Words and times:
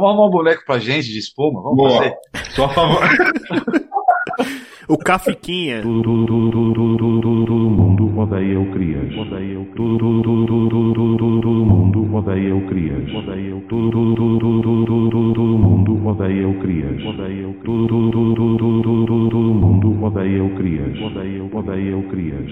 vamos 0.00 0.10
arrumar 0.10 0.26
um 0.26 0.30
boneco 0.30 0.62
pra 0.66 0.78
gente 0.78 1.08
de 1.08 1.18
espuma. 1.18 1.62
Vamos 1.62 1.76
Boa. 1.76 1.90
fazer. 1.90 2.16
Só 2.54 2.64
a 2.64 2.68
favor. 2.68 3.00
O 4.88 4.96
Cafiquinha. 4.96 5.82
Todo, 5.82 6.00
todo, 6.00 6.26
todo, 6.26 6.50
todo, 6.52 6.96
todo, 6.96 7.20
todo, 7.22 7.44
todo 7.44 7.58
mundo 7.58 8.20
odeia 8.20 8.60
o 8.60 8.70
Crias. 8.70 9.08
Todo, 9.16 9.30
todo, 9.74 9.98
todo, 9.98 10.22
todo, 10.22 10.46
todo, 10.46 10.94
todo, 10.94 11.16
todo, 11.16 11.40
todo 11.40 11.50
mundo 11.50 12.16
odeia 12.16 12.54
o 12.54 12.66
Crias. 12.68 13.02
Todo, 13.10 13.34
todo, 13.66 13.90
todo, 13.90 14.14
todo, 14.14 14.62
todo, 14.62 14.84
todo, 14.86 15.10
todo, 15.10 15.34
todo 15.34 15.42
mundo 15.42 16.08
odeia 16.08 16.46
o 16.46 16.54
Crias. 16.60 17.02
Todo, 17.02 17.26
todo, 17.64 17.86
todo, 17.88 18.10
todo, 18.12 18.56
todo, 18.56 18.82
todo, 18.82 19.06
todo, 19.06 19.28
todo 19.28 19.40
mundo 19.42 20.06
odeia 20.06 20.44
o 20.44 20.50
Crias. 20.54 20.94
Odeia 21.02 21.96
o 21.96 22.02
Crias. 22.08 22.46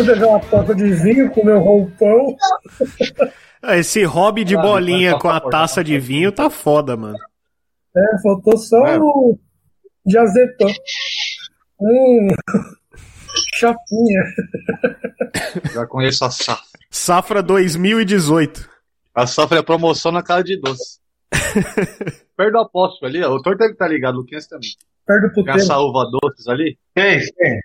Eu 0.00 0.06
beber 0.06 0.24
uma 0.26 0.40
taça 0.40 0.74
de 0.74 0.92
vinho 0.94 1.30
com 1.30 1.44
meu 1.44 1.58
roupão. 1.60 2.34
Ah, 3.62 3.76
Esse 3.76 4.02
hobby 4.04 4.44
de 4.44 4.56
bolinha 4.56 5.18
com 5.18 5.28
a 5.28 5.40
taça 5.40 5.84
de 5.84 5.98
vinho 5.98 6.32
tá 6.32 6.48
foda, 6.48 6.96
mano. 6.96 7.18
É, 7.96 8.22
faltou 8.22 8.56
só 8.56 8.86
É. 8.86 8.98
o 8.98 9.38
diazepam. 10.06 10.68
Hum, 11.80 12.28
chapinha. 13.56 14.22
Já 15.72 15.86
conheço 15.86 16.24
a 16.24 16.30
safra. 16.30 16.64
Safra 16.90 17.42
2018. 17.42 18.68
A 19.14 19.26
safra 19.26 19.58
é 19.58 19.62
promoção 19.62 20.12
na 20.12 20.22
casa 20.22 20.44
de 20.44 20.58
doce. 20.60 20.98
Perto 22.36 22.52
do 22.52 22.58
apóstolo 22.58 23.06
ali, 23.10 23.22
ó. 23.22 23.32
O 23.34 23.42
Thor 23.42 23.56
deve 23.56 23.72
estar 23.72 23.88
ligado, 23.88 24.14
o 24.14 24.18
Luquinhas 24.18 24.46
também. 24.46 24.70
Perto 25.06 25.28
do 25.28 25.34
Tem 25.34 25.44
puteiro. 25.44 25.80
uva 25.82 26.10
doces 26.10 26.46
ali, 26.48 26.78
Quem? 26.94 27.20
Quem? 27.36 27.60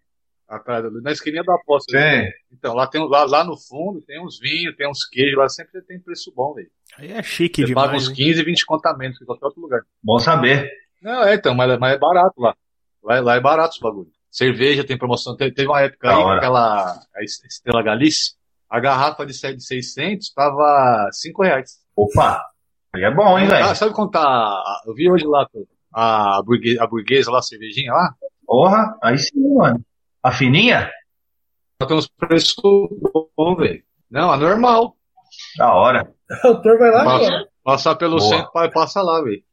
Atrás, 0.48 0.84
na 1.04 1.12
esquininha 1.12 1.44
do 1.44 1.52
apóstolo. 1.52 1.98
Quem? 2.00 2.32
Então, 2.52 2.74
lá, 2.74 2.88
tem, 2.88 3.08
lá, 3.08 3.24
lá 3.26 3.44
no 3.44 3.58
fundo 3.58 4.02
tem 4.02 4.24
uns 4.24 4.40
vinhos, 4.40 4.76
tem 4.76 4.90
uns 4.90 5.06
queijos, 5.08 5.38
lá 5.38 5.50
sempre 5.50 5.82
tem 5.82 6.00
preço 6.00 6.32
bom, 6.36 6.54
velho. 6.54 6.70
Aí 6.98 7.12
é 7.12 7.22
chique 7.24 7.66
Você 7.66 7.74
paga 7.74 7.88
demais. 7.90 8.04
uns 8.04 8.10
hein? 8.10 8.16
15, 8.28 8.44
20 8.44 8.66
contamentos 8.66 9.22
em 9.22 9.26
qualquer 9.26 9.46
outro 9.46 9.62
lugar. 9.62 9.82
Bom 10.04 10.20
saber. 10.20 10.70
Não, 11.02 11.24
é, 11.24 11.36
então, 11.36 11.54
mas, 11.56 11.78
mas 11.80 11.96
é 11.96 11.98
barato 12.00 12.40
lá. 12.40 12.56
Lá, 13.04 13.20
lá 13.20 13.36
é 13.36 13.40
barato 13.40 13.74
os 13.76 13.80
bagulho. 13.80 14.10
Cerveja 14.32 14.84
tem 14.84 14.98
promoção. 14.98 15.36
Te- 15.36 15.52
Teve 15.52 15.68
uma 15.70 15.82
época 15.82 16.08
Da 16.08 16.16
aí, 16.18 16.24
hora. 16.24 16.38
aquela 16.38 17.00
a 17.16 17.24
Estrela 17.24 17.82
Galícia, 17.84 18.34
a 18.70 18.80
garrafa 18.80 19.26
de 19.26 19.34
7 19.34 19.58
de 19.58 19.66
600 19.66 20.32
tava 20.34 21.08
5 21.12 21.44
reais. 21.44 21.78
Opa. 21.96 22.42
Aí 22.94 23.04
é 23.04 23.14
bom, 23.14 23.38
hein, 23.38 23.46
Ah, 23.48 23.50
velho? 23.64 23.76
sabe 23.76 23.94
quanto 23.94 24.12
tá? 24.12 24.64
Eu 24.86 24.94
vi 24.94 25.10
hoje 25.12 25.26
lá 25.26 25.48
a 25.94 26.42
burguesa, 26.44 26.84
a 26.84 26.88
burguesa 26.88 27.32
lá, 27.32 27.40
a 27.40 27.42
cervejinha 27.42 27.92
lá. 27.94 28.14
Porra, 28.46 28.98
aí 29.04 29.18
sim, 29.18 29.54
mano. 29.56 29.84
A 30.26 30.32
fininha? 30.32 30.90
Ela 31.80 31.88
tem 31.88 31.98
uns 31.98 32.08
preços 32.08 32.56
bons, 33.38 33.58
velho. 33.58 33.84
Não, 34.10 34.32
a 34.32 34.38
normal. 34.38 34.96
Da 35.58 35.74
hora. 35.74 36.12
O 36.44 36.48
autor 36.48 36.80
vai 36.80 36.90
lá 36.90 37.04
Passa- 37.04 37.28
agora. 37.28 37.48
Passar 37.64 37.96
pelo 37.96 38.18
Boa. 38.18 38.30
centro, 38.30 38.52
pa- 38.52 38.70
passa 38.72 39.02
lá, 39.04 39.22
velho. 39.22 39.44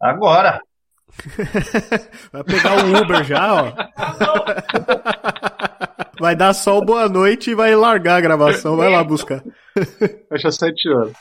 Agora. 0.00 0.60
Vai 2.30 2.44
pegar 2.44 2.84
o 2.84 3.02
Uber 3.02 3.24
já, 3.24 3.54
ó. 3.54 3.72
Vai 6.20 6.36
dar 6.36 6.52
só 6.52 6.76
o 6.76 6.84
boa 6.84 7.08
noite 7.08 7.50
e 7.50 7.54
vai 7.54 7.74
largar 7.74 8.16
a 8.16 8.20
gravação. 8.20 8.76
Vai 8.76 8.90
lá 8.90 9.02
buscar. 9.02 9.42
Fecha 10.28 10.50
7 10.50 10.88
anos. 10.90 11.16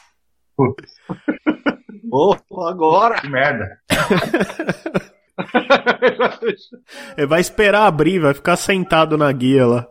Ô, 2.11 2.35
agora! 2.67 3.21
Que 3.21 3.29
merda. 3.29 3.79
Ele 7.17 7.27
vai 7.27 7.41
esperar 7.41 7.85
abrir, 7.85 8.19
vai 8.19 8.33
ficar 8.33 8.55
sentado 8.55 9.17
na 9.17 9.31
guia 9.31 9.65
lá. 9.67 9.87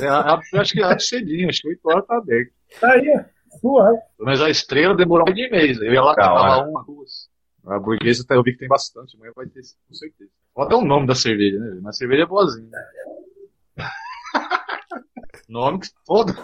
É, 0.00 0.58
acho 0.58 0.72
que 0.74 0.82
abre 0.82 1.00
cedinho, 1.02 1.48
acho 1.48 1.62
que 1.62 1.68
8 1.68 1.80
horas 1.84 2.06
tá 2.06 2.16
aberto. 2.18 2.52
Tá 2.80 2.92
aí, 2.92 3.08
ó. 3.18 3.38
Suave. 3.58 3.98
Mas 4.20 4.42
a 4.42 4.50
estrela 4.50 4.94
demorou 4.94 5.24
mais 5.26 5.34
de 5.36 5.48
mês. 5.50 5.80
Eu 5.80 5.92
ia 5.92 6.02
lá, 6.02 6.14
tava 6.14 6.40
hora. 6.40 6.68
uma, 6.68 6.84
duas. 6.84 7.28
A 7.66 7.78
burguesa 7.78 8.24
tá- 8.26 8.34
eu 8.34 8.42
vi 8.42 8.52
que 8.52 8.58
tem 8.58 8.68
bastante, 8.68 9.16
amanhã 9.16 9.32
vai 9.34 9.46
ter, 9.46 9.60
com 9.88 9.94
certeza. 9.94 10.30
Dar 10.56 10.76
o 10.76 10.84
nome 10.84 11.06
da 11.06 11.14
cerveja, 11.14 11.58
né? 11.58 11.78
Mas 11.82 11.96
a 11.96 11.98
cerveja 11.98 12.22
é 12.24 12.26
boazinha. 12.26 12.68
Né? 13.76 13.86
nome 15.48 15.80
que 15.80 15.88
foda. 16.06 16.34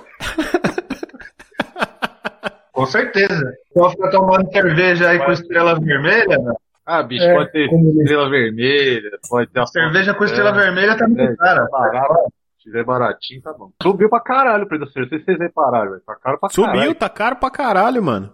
Com 2.72 2.86
certeza. 2.86 3.54
Só 3.72 3.90
fica 3.90 4.10
tomando 4.10 4.50
cerveja 4.50 5.10
aí 5.10 5.18
com 5.24 5.32
estrela 5.32 5.78
vermelha, 5.78 6.38
né? 6.38 6.54
Ah, 6.86 7.02
bicho, 7.02 7.24
É, 7.24 7.34
pode 7.34 7.52
ter 7.52 7.68
comunista. 7.68 8.02
estrela 8.02 8.28
vermelha, 8.30 9.10
pode 9.28 9.50
ter 9.50 9.60
a 9.60 9.66
Cerveja 9.66 10.14
com 10.14 10.24
estrela 10.24 10.52
vermelha 10.52 10.96
tá 10.98 11.06
muito 11.08 11.20
É, 11.22 11.36
cara. 11.36 11.66
tá 11.66 11.78
barato. 11.78 12.32
Se 12.58 12.64
tiver 12.64 12.84
baratinho, 12.84 13.42
tá 13.42 13.52
bom. 13.52 13.70
Subiu 13.82 14.08
pra 14.08 14.20
caralho 14.20 14.64
o 14.64 14.68
preço 14.68 14.84
da 14.84 14.90
cerveja. 14.90 15.04
Não 15.04 15.08
sei 15.10 15.18
se 15.20 15.24
vocês 15.24 15.38
repararam, 15.38 15.90
velho. 15.92 16.02
Tá 16.02 16.14
caro 16.16 16.38
pra 16.38 16.48
Subiu, 16.50 16.72
caralho. 16.72 16.94
tá 16.94 17.08
caro 17.08 17.36
pra 17.36 17.50
caralho, 17.50 18.02
mano. 18.02 18.32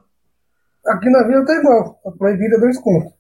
Aqui 0.87 1.11
na 1.11 1.23
vila 1.27 1.45
tá 1.45 1.55
igual. 1.55 2.01
A 2.07 2.11
proibida 2.13 2.57
é 2.57 2.61
dois 2.61 2.81
contos. 2.81 3.13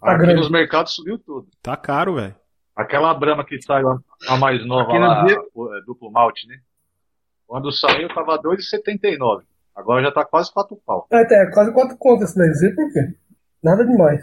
Tá 0.00 0.12
Aqui 0.12 0.22
grande. 0.22 0.40
nos 0.40 0.50
mercados 0.50 0.94
subiu 0.94 1.18
tudo. 1.18 1.46
Tá 1.62 1.76
caro, 1.76 2.14
velho. 2.16 2.34
Aquela 2.74 3.14
brama 3.14 3.44
que 3.44 3.60
sai 3.62 3.82
lá, 3.82 3.98
a 4.28 4.36
mais 4.36 4.64
nova 4.66 4.90
Aqui 4.90 4.98
lá, 4.98 5.24
dia- 5.24 5.40
o- 5.54 5.74
é, 5.74 5.80
duplo 5.86 6.10
malte, 6.10 6.46
né? 6.48 6.56
Quando 7.46 7.72
saiu 7.72 8.08
tava 8.14 8.36
2,79. 8.38 9.44
Agora 9.74 10.02
já 10.02 10.10
tá 10.12 10.24
quase 10.24 10.52
4 10.52 10.76
pau. 10.84 11.06
É, 11.12 11.24
tá, 11.24 11.34
é 11.36 11.50
quase 11.52 11.72
quatro 11.72 11.96
contas 11.96 12.30
esse 12.30 12.38
daí. 12.38 12.48
Não 12.48 12.54
sei 12.54 12.74
por 12.74 12.92
quê. 12.92 13.00
Nada 13.62 13.84
demais. 13.84 14.22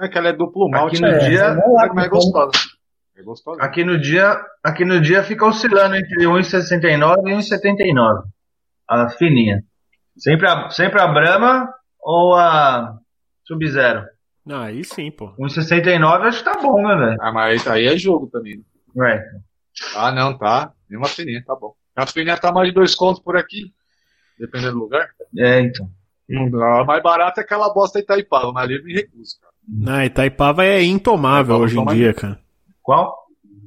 É 0.00 0.08
que 0.08 0.16
ela 0.18 0.28
é 0.28 0.32
duplo 0.32 0.68
malte, 0.70 0.96
Aqui 0.96 1.02
no 1.02 1.08
né? 1.10 1.18
dia- 1.28 1.44
é 1.44 1.84
é 1.84 1.88
que 1.88 1.94
come. 1.94 2.08
gostosa. 2.08 2.50
É 3.16 3.22
gostosa. 3.22 3.62
Aqui 3.62 3.84
no 3.84 3.98
dia, 4.00 4.40
aqui 4.62 4.84
no 4.84 5.00
dia 5.00 5.24
fica 5.24 5.44
oscilando 5.44 5.96
entre 5.96 6.24
1,69 6.26 7.28
e 7.28 7.34
1,79. 7.34 8.22
A 8.88 9.08
fininha. 9.10 9.62
Sempre 10.16 10.48
a, 10.48 10.70
sempre 10.70 11.00
a 11.00 11.08
Brahma 11.08 11.68
ou 12.00 12.34
a 12.36 12.96
Sub-Zero. 13.44 14.04
Ah, 14.50 14.64
aí 14.64 14.84
sim, 14.84 15.10
pô. 15.10 15.34
1,69 15.38 16.26
acho 16.26 16.38
que 16.38 16.44
tá 16.44 16.58
bom, 16.62 16.80
né, 16.86 16.94
velho? 16.96 17.16
Ah, 17.20 17.32
mas 17.32 17.66
aí 17.66 17.86
é 17.86 17.96
jogo 17.98 18.28
também. 18.28 18.56
né? 18.58 18.62
Ué, 18.96 19.24
Ah, 19.96 20.10
não, 20.12 20.36
tá. 20.38 20.72
Nenhuma 20.88 21.08
fininha, 21.08 21.42
tá 21.44 21.54
bom. 21.54 21.74
A 21.94 22.06
fininha 22.06 22.36
tá 22.38 22.52
mais 22.52 22.68
de 22.68 22.74
dois 22.74 22.94
contos 22.94 23.20
por 23.22 23.36
aqui. 23.36 23.72
Dependendo 24.38 24.72
do 24.74 24.78
lugar. 24.78 25.08
É, 25.36 25.60
então. 25.60 25.90
A 26.78 26.84
mais 26.84 27.02
barata 27.02 27.40
é 27.40 27.44
aquela 27.44 27.72
bosta 27.74 27.98
Itaipava, 27.98 28.52
mas 28.52 28.64
ali 28.64 28.76
eu 28.76 28.84
me 28.84 28.94
recuso, 28.94 29.38
cara. 29.40 29.47
Na 29.68 30.06
Itaipava 30.06 30.64
é 30.64 30.82
intomável 30.82 31.56
Itaipava 31.56 31.64
hoje 31.64 31.78
em 31.78 31.86
dia, 32.00 32.14
cara. 32.14 32.38
Qual? 32.82 33.14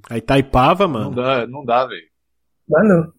A 0.09 0.17
Itaipava, 0.17 0.85
Não 0.87 0.93
mano. 0.93 1.11
dá, 1.15 1.45
não 1.47 1.63
dá, 1.63 1.85
velho. 1.85 2.01
Mas 2.67 2.87
não. 2.87 3.11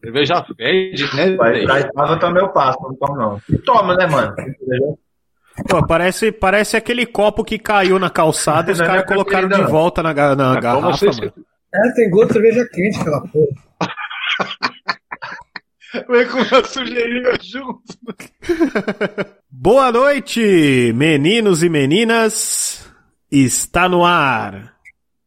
Cerveja 0.00 0.44
fede, 0.56 1.04
né? 1.14 1.62
Itaipava 1.62 2.18
também 2.18 2.42
eu 2.42 2.48
passo, 2.52 2.78
não 2.82 2.94
tomo 2.96 3.16
não. 3.16 3.40
E 3.48 3.58
toma, 3.58 3.94
né, 3.94 4.06
mano? 4.06 4.34
Pô, 5.68 5.86
parece, 5.86 6.32
parece 6.32 6.76
aquele 6.76 7.06
copo 7.06 7.44
que 7.44 7.58
caiu 7.58 7.98
na 7.98 8.10
calçada 8.10 8.70
e 8.70 8.72
os 8.72 8.78
Não 8.78 8.86
é 8.86 8.88
caras 8.88 9.04
colocaram 9.06 9.48
de 9.48 9.58
não. 9.58 9.68
volta 9.68 10.02
na, 10.02 10.12
na 10.34 10.56
É, 10.56 10.60
garrafa, 10.60 10.82
como 10.82 10.96
vocês- 10.96 11.18
mano. 11.20 11.32
É, 11.74 11.92
tem 11.94 12.10
gosto 12.10 12.28
de 12.28 12.32
cerveja 12.34 12.68
quente, 12.72 12.98
aquela 13.00 13.20
porra. 13.28 13.46
Vem 16.08 16.26
com 16.28 16.38
a 16.56 16.64
sujeirinha 16.64 17.32
junto. 17.40 17.82
Boa 19.54 19.92
noite, 19.92 20.94
meninos 20.96 21.62
e 21.62 21.68
meninas. 21.68 22.90
Está 23.30 23.86
no 23.86 24.02
ar 24.02 24.72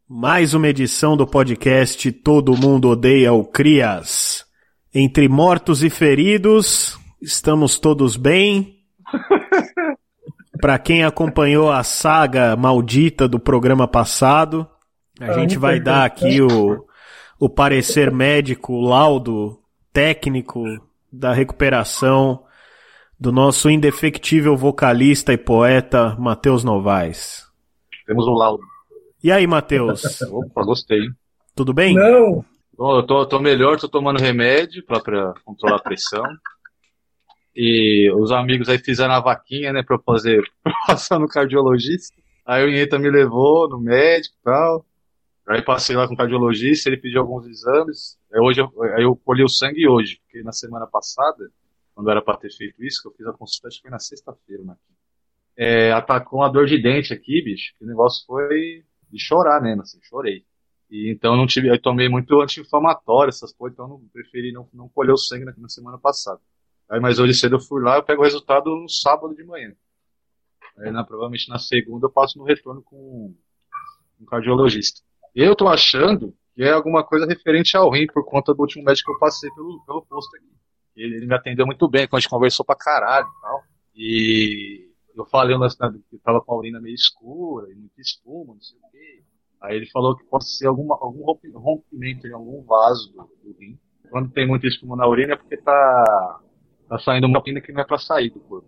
mais 0.10 0.56
uma 0.56 0.68
edição 0.68 1.16
do 1.16 1.28
podcast 1.28 2.12
Todo 2.12 2.58
Mundo 2.58 2.90
Odeia 2.90 3.32
o 3.34 3.46
Crias. 3.46 4.44
Entre 4.92 5.30
mortos 5.30 5.84
e 5.84 5.92
feridos, 5.92 6.98
estamos 7.22 7.78
todos 7.78 8.18
bem. 8.18 8.80
Para 10.60 10.80
quem 10.80 11.04
acompanhou 11.04 11.72
a 11.72 11.84
saga 11.84 12.56
maldita 12.56 13.28
do 13.28 13.40
programa 13.40 13.88
passado, 13.88 14.68
a 15.22 15.26
Ah, 15.26 15.34
gente 15.34 15.56
vai 15.56 15.76
então, 15.76 15.94
dar 15.94 16.04
aqui 16.04 16.42
o, 16.42 16.84
o 17.40 17.48
parecer 17.48 18.12
médico, 18.12 18.74
o 18.74 18.82
laudo 18.82 19.60
técnico 19.94 20.64
da 21.14 21.32
recuperação 21.32 22.45
do 23.26 23.32
nosso 23.32 23.72
indefectível 23.72 24.56
vocalista 24.56 25.34
e 25.34 25.38
poeta 25.38 26.16
Matheus 26.20 26.64
Novaes. 26.64 27.44
Temos 28.06 28.28
o 28.28 28.34
laudo. 28.34 28.64
E 29.24 29.32
aí, 29.32 29.48
Matheus? 29.48 30.22
Opa, 30.30 30.64
gostei. 30.64 31.10
Tudo 31.56 31.74
bem? 31.74 31.96
Não. 31.96 32.46
Bom, 32.78 32.98
eu 32.98 33.02
tô, 33.02 33.26
tô 33.26 33.40
melhor, 33.40 33.80
tô 33.80 33.90
tomando 33.90 34.22
remédio 34.22 34.86
pra, 34.86 35.00
pra 35.00 35.34
controlar 35.44 35.78
a 35.78 35.82
pressão. 35.82 36.24
E 37.56 38.12
os 38.14 38.32
amigos 38.32 38.70
aí 38.70 38.78
fizeram 38.78 39.16
a 39.16 39.20
vaquinha, 39.20 39.74
né, 39.74 39.82
pra 39.82 39.96
eu 39.96 40.04
fazer, 40.06 40.44
passar 40.86 41.18
no 41.18 41.28
cardiologista. 41.28 42.16
Aí 42.46 42.64
o 42.64 42.70
Inheta 42.70 43.00
me 43.00 43.10
levou 43.10 43.68
no 43.68 43.80
médico 43.80 44.36
e 44.40 44.44
tal. 44.44 44.86
Aí 45.48 45.64
passei 45.64 45.96
lá 45.96 46.08
com 46.08 46.14
o 46.14 46.18
cardiologista, 46.18 46.90
ele 46.90 46.98
pediu 46.98 47.22
alguns 47.22 47.48
exames. 47.48 48.20
Aí, 48.32 48.40
hoje 48.40 48.62
eu, 48.62 48.72
aí 48.96 49.04
eu 49.04 49.16
colhi 49.16 49.44
o 49.44 49.50
sangue 49.50 49.88
hoje, 49.88 50.20
porque 50.22 50.44
na 50.44 50.52
semana 50.52 50.86
passada, 50.86 51.50
quando 51.96 52.12
era 52.12 52.22
pra 52.22 52.36
ter 52.36 52.52
feito 52.52 52.84
isso, 52.84 53.02
que 53.02 53.08
eu 53.08 53.14
fiz 53.14 53.26
a 53.26 53.34
consulta, 53.34 53.70
acho 53.70 53.78
que 53.78 53.84
foi 53.84 53.92
na 53.92 54.00
sexta-feira, 54.00 54.64
né? 54.64 54.76
É, 55.58 55.94
atacou 55.94 56.40
uma 56.40 56.50
dor 56.50 56.66
de 56.66 56.78
dente 56.82 57.14
aqui, 57.14 57.42
bicho. 57.42 57.74
O 57.80 57.86
negócio 57.86 58.26
foi 58.26 58.84
de 59.10 59.18
chorar 59.18 59.62
mesmo, 59.62 59.82
assim, 59.82 59.98
chorei. 60.04 60.46
E 60.92 61.10
então 61.10 61.38
não 61.38 61.48
tive, 61.48 61.70
eu 61.70 61.82
tomei 61.82 62.10
muito 62.10 62.40
anti-inflamatório, 62.42 63.30
essas 63.30 63.54
coisas, 63.54 63.76
então 63.76 63.88
não 63.88 64.00
preferi 64.12 64.52
não, 64.52 64.68
não 64.74 64.90
colher 64.90 65.14
o 65.14 65.18
sangue 65.18 65.46
na, 65.46 65.54
na 65.58 65.70
semana 65.70 65.98
passada. 65.98 66.42
Aí, 66.90 67.00
mas 67.00 67.18
hoje 67.18 67.34
cedo 67.34 67.56
eu 67.56 67.60
fui 67.60 67.82
lá, 67.82 67.96
eu 67.96 68.04
pego 68.04 68.22
o 68.22 68.26
resultado 68.26 68.76
no 68.76 68.90
sábado 68.90 69.34
de 69.34 69.44
manhã. 69.44 69.74
Aí, 70.78 70.92
na, 70.92 71.04
provavelmente 71.04 71.50
na 71.50 71.58
segunda 71.58 72.06
eu 72.08 72.12
passo 72.12 72.38
no 72.38 72.44
retorno 72.44 72.84
com 72.84 73.34
um 74.20 74.26
cardiologista. 74.26 75.02
Eu 75.34 75.56
tô 75.56 75.68
achando 75.68 76.36
que 76.54 76.64
é 76.64 76.72
alguma 76.72 77.04
coisa 77.04 77.26
referente 77.26 77.76
ao 77.76 77.90
rim, 77.90 78.06
por 78.08 78.26
conta 78.26 78.54
do 78.54 78.62
último 78.62 78.84
médico 78.84 79.12
que 79.12 79.16
eu 79.16 79.20
passei 79.20 79.50
pelo, 79.52 79.82
pelo 79.86 80.06
posto 80.06 80.36
aqui. 80.36 80.56
Ele, 80.96 81.16
ele 81.18 81.28
me 81.28 81.36
atendeu 81.36 81.66
muito 81.66 81.88
bem, 81.90 82.08
quando 82.08 82.18
a 82.18 82.22
gente 82.22 82.30
conversou 82.30 82.66
pra 82.66 82.76
caralho 82.76 83.28
e 83.28 83.42
tal. 83.42 83.64
E 83.96 84.90
eu 85.16 85.26
falei 85.26 85.58
né, 85.58 85.68
que 86.10 86.18
tava 86.20 86.42
com 86.42 86.54
a 86.54 86.58
urina 86.58 86.80
meio 86.80 86.96
escura, 86.96 87.72
e 87.72 87.76
muito 87.76 88.00
espuma, 88.00 88.54
não 88.54 88.62
sei 88.62 88.78
o 88.78 88.92
quê. 88.92 89.24
Aí 89.62 89.76
ele 89.78 89.90
falou 89.90 90.16
que 90.16 90.26
pode 90.26 90.48
ser 90.50 90.68
alguma, 90.68 90.96
algum 91.00 91.24
rompimento 91.56 92.28
em 92.28 92.34
algum 92.34 92.64
vaso 92.64 93.12
do, 93.14 93.24
do 93.44 93.58
rim. 93.60 93.80
Quando 94.10 94.32
tem 94.32 94.48
muita 94.48 94.68
espuma 94.68 94.96
na 94.96 95.08
urina 95.08 95.34
é 95.34 95.36
porque 95.36 95.58
tá, 95.58 96.40
tá 96.88 97.00
saindo 97.00 97.28
uma 97.28 97.40
urina 97.40 97.62
que 97.62 97.72
não 97.72 97.82
é 97.82 97.86
pra 97.86 97.98
sair 97.98 98.30
do 98.30 98.40
corpo? 98.42 98.68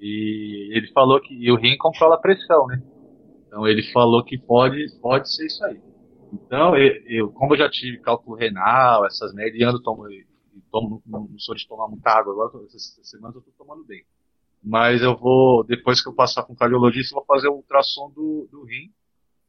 E 0.00 0.76
ele 0.76 0.88
falou 0.92 1.20
que 1.20 1.50
o 1.50 1.56
rim 1.56 1.76
controla 1.78 2.16
a 2.16 2.20
pressão, 2.20 2.66
né? 2.66 2.82
Então 3.46 3.66
ele 3.66 3.82
falou 3.92 4.22
que 4.22 4.36
pode, 4.36 4.84
pode 5.00 5.32
ser 5.34 5.46
isso 5.46 5.64
aí. 5.64 5.80
Então, 6.32 6.76
eu, 6.76 6.92
eu 7.06 7.32
como 7.32 7.54
eu 7.54 7.58
já 7.58 7.70
tive 7.70 7.98
cálculo 7.98 8.36
renal, 8.36 9.06
essas 9.06 9.32
merdas, 9.32 9.58
e 9.58 9.64
ando 9.64 9.82
tomo, 9.82 10.06
tomo, 10.80 11.02
não, 11.06 11.28
sou 11.38 11.54
de 11.54 11.66
tomar 11.66 11.88
muita 11.88 12.10
água 12.10 12.32
agora, 12.32 12.64
essas 12.66 12.98
semanas 13.02 13.36
eu 13.36 13.42
tô 13.42 13.50
tomando 13.52 13.84
bem. 13.84 14.04
Mas 14.62 15.00
eu 15.00 15.16
vou, 15.16 15.64
depois 15.64 16.02
que 16.02 16.08
eu 16.08 16.14
passar 16.14 16.42
com 16.42 16.52
o 16.52 16.56
cardiologista, 16.56 17.14
eu 17.14 17.20
vou 17.20 17.26
fazer 17.26 17.48
o 17.48 17.54
ultrassom 17.54 18.10
do, 18.10 18.48
do 18.50 18.64
rim 18.64 18.92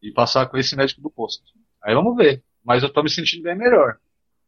e 0.01 0.11
passar 0.11 0.47
com 0.47 0.57
esse 0.57 0.75
médico 0.75 1.01
do 1.01 1.09
posto. 1.09 1.43
Aí 1.83 1.93
vamos 1.93 2.15
ver. 2.15 2.43
Mas 2.63 2.83
eu 2.83 2.91
tô 2.91 3.01
me 3.01 3.09
sentindo 3.09 3.43
bem 3.43 3.57
melhor. 3.57 3.97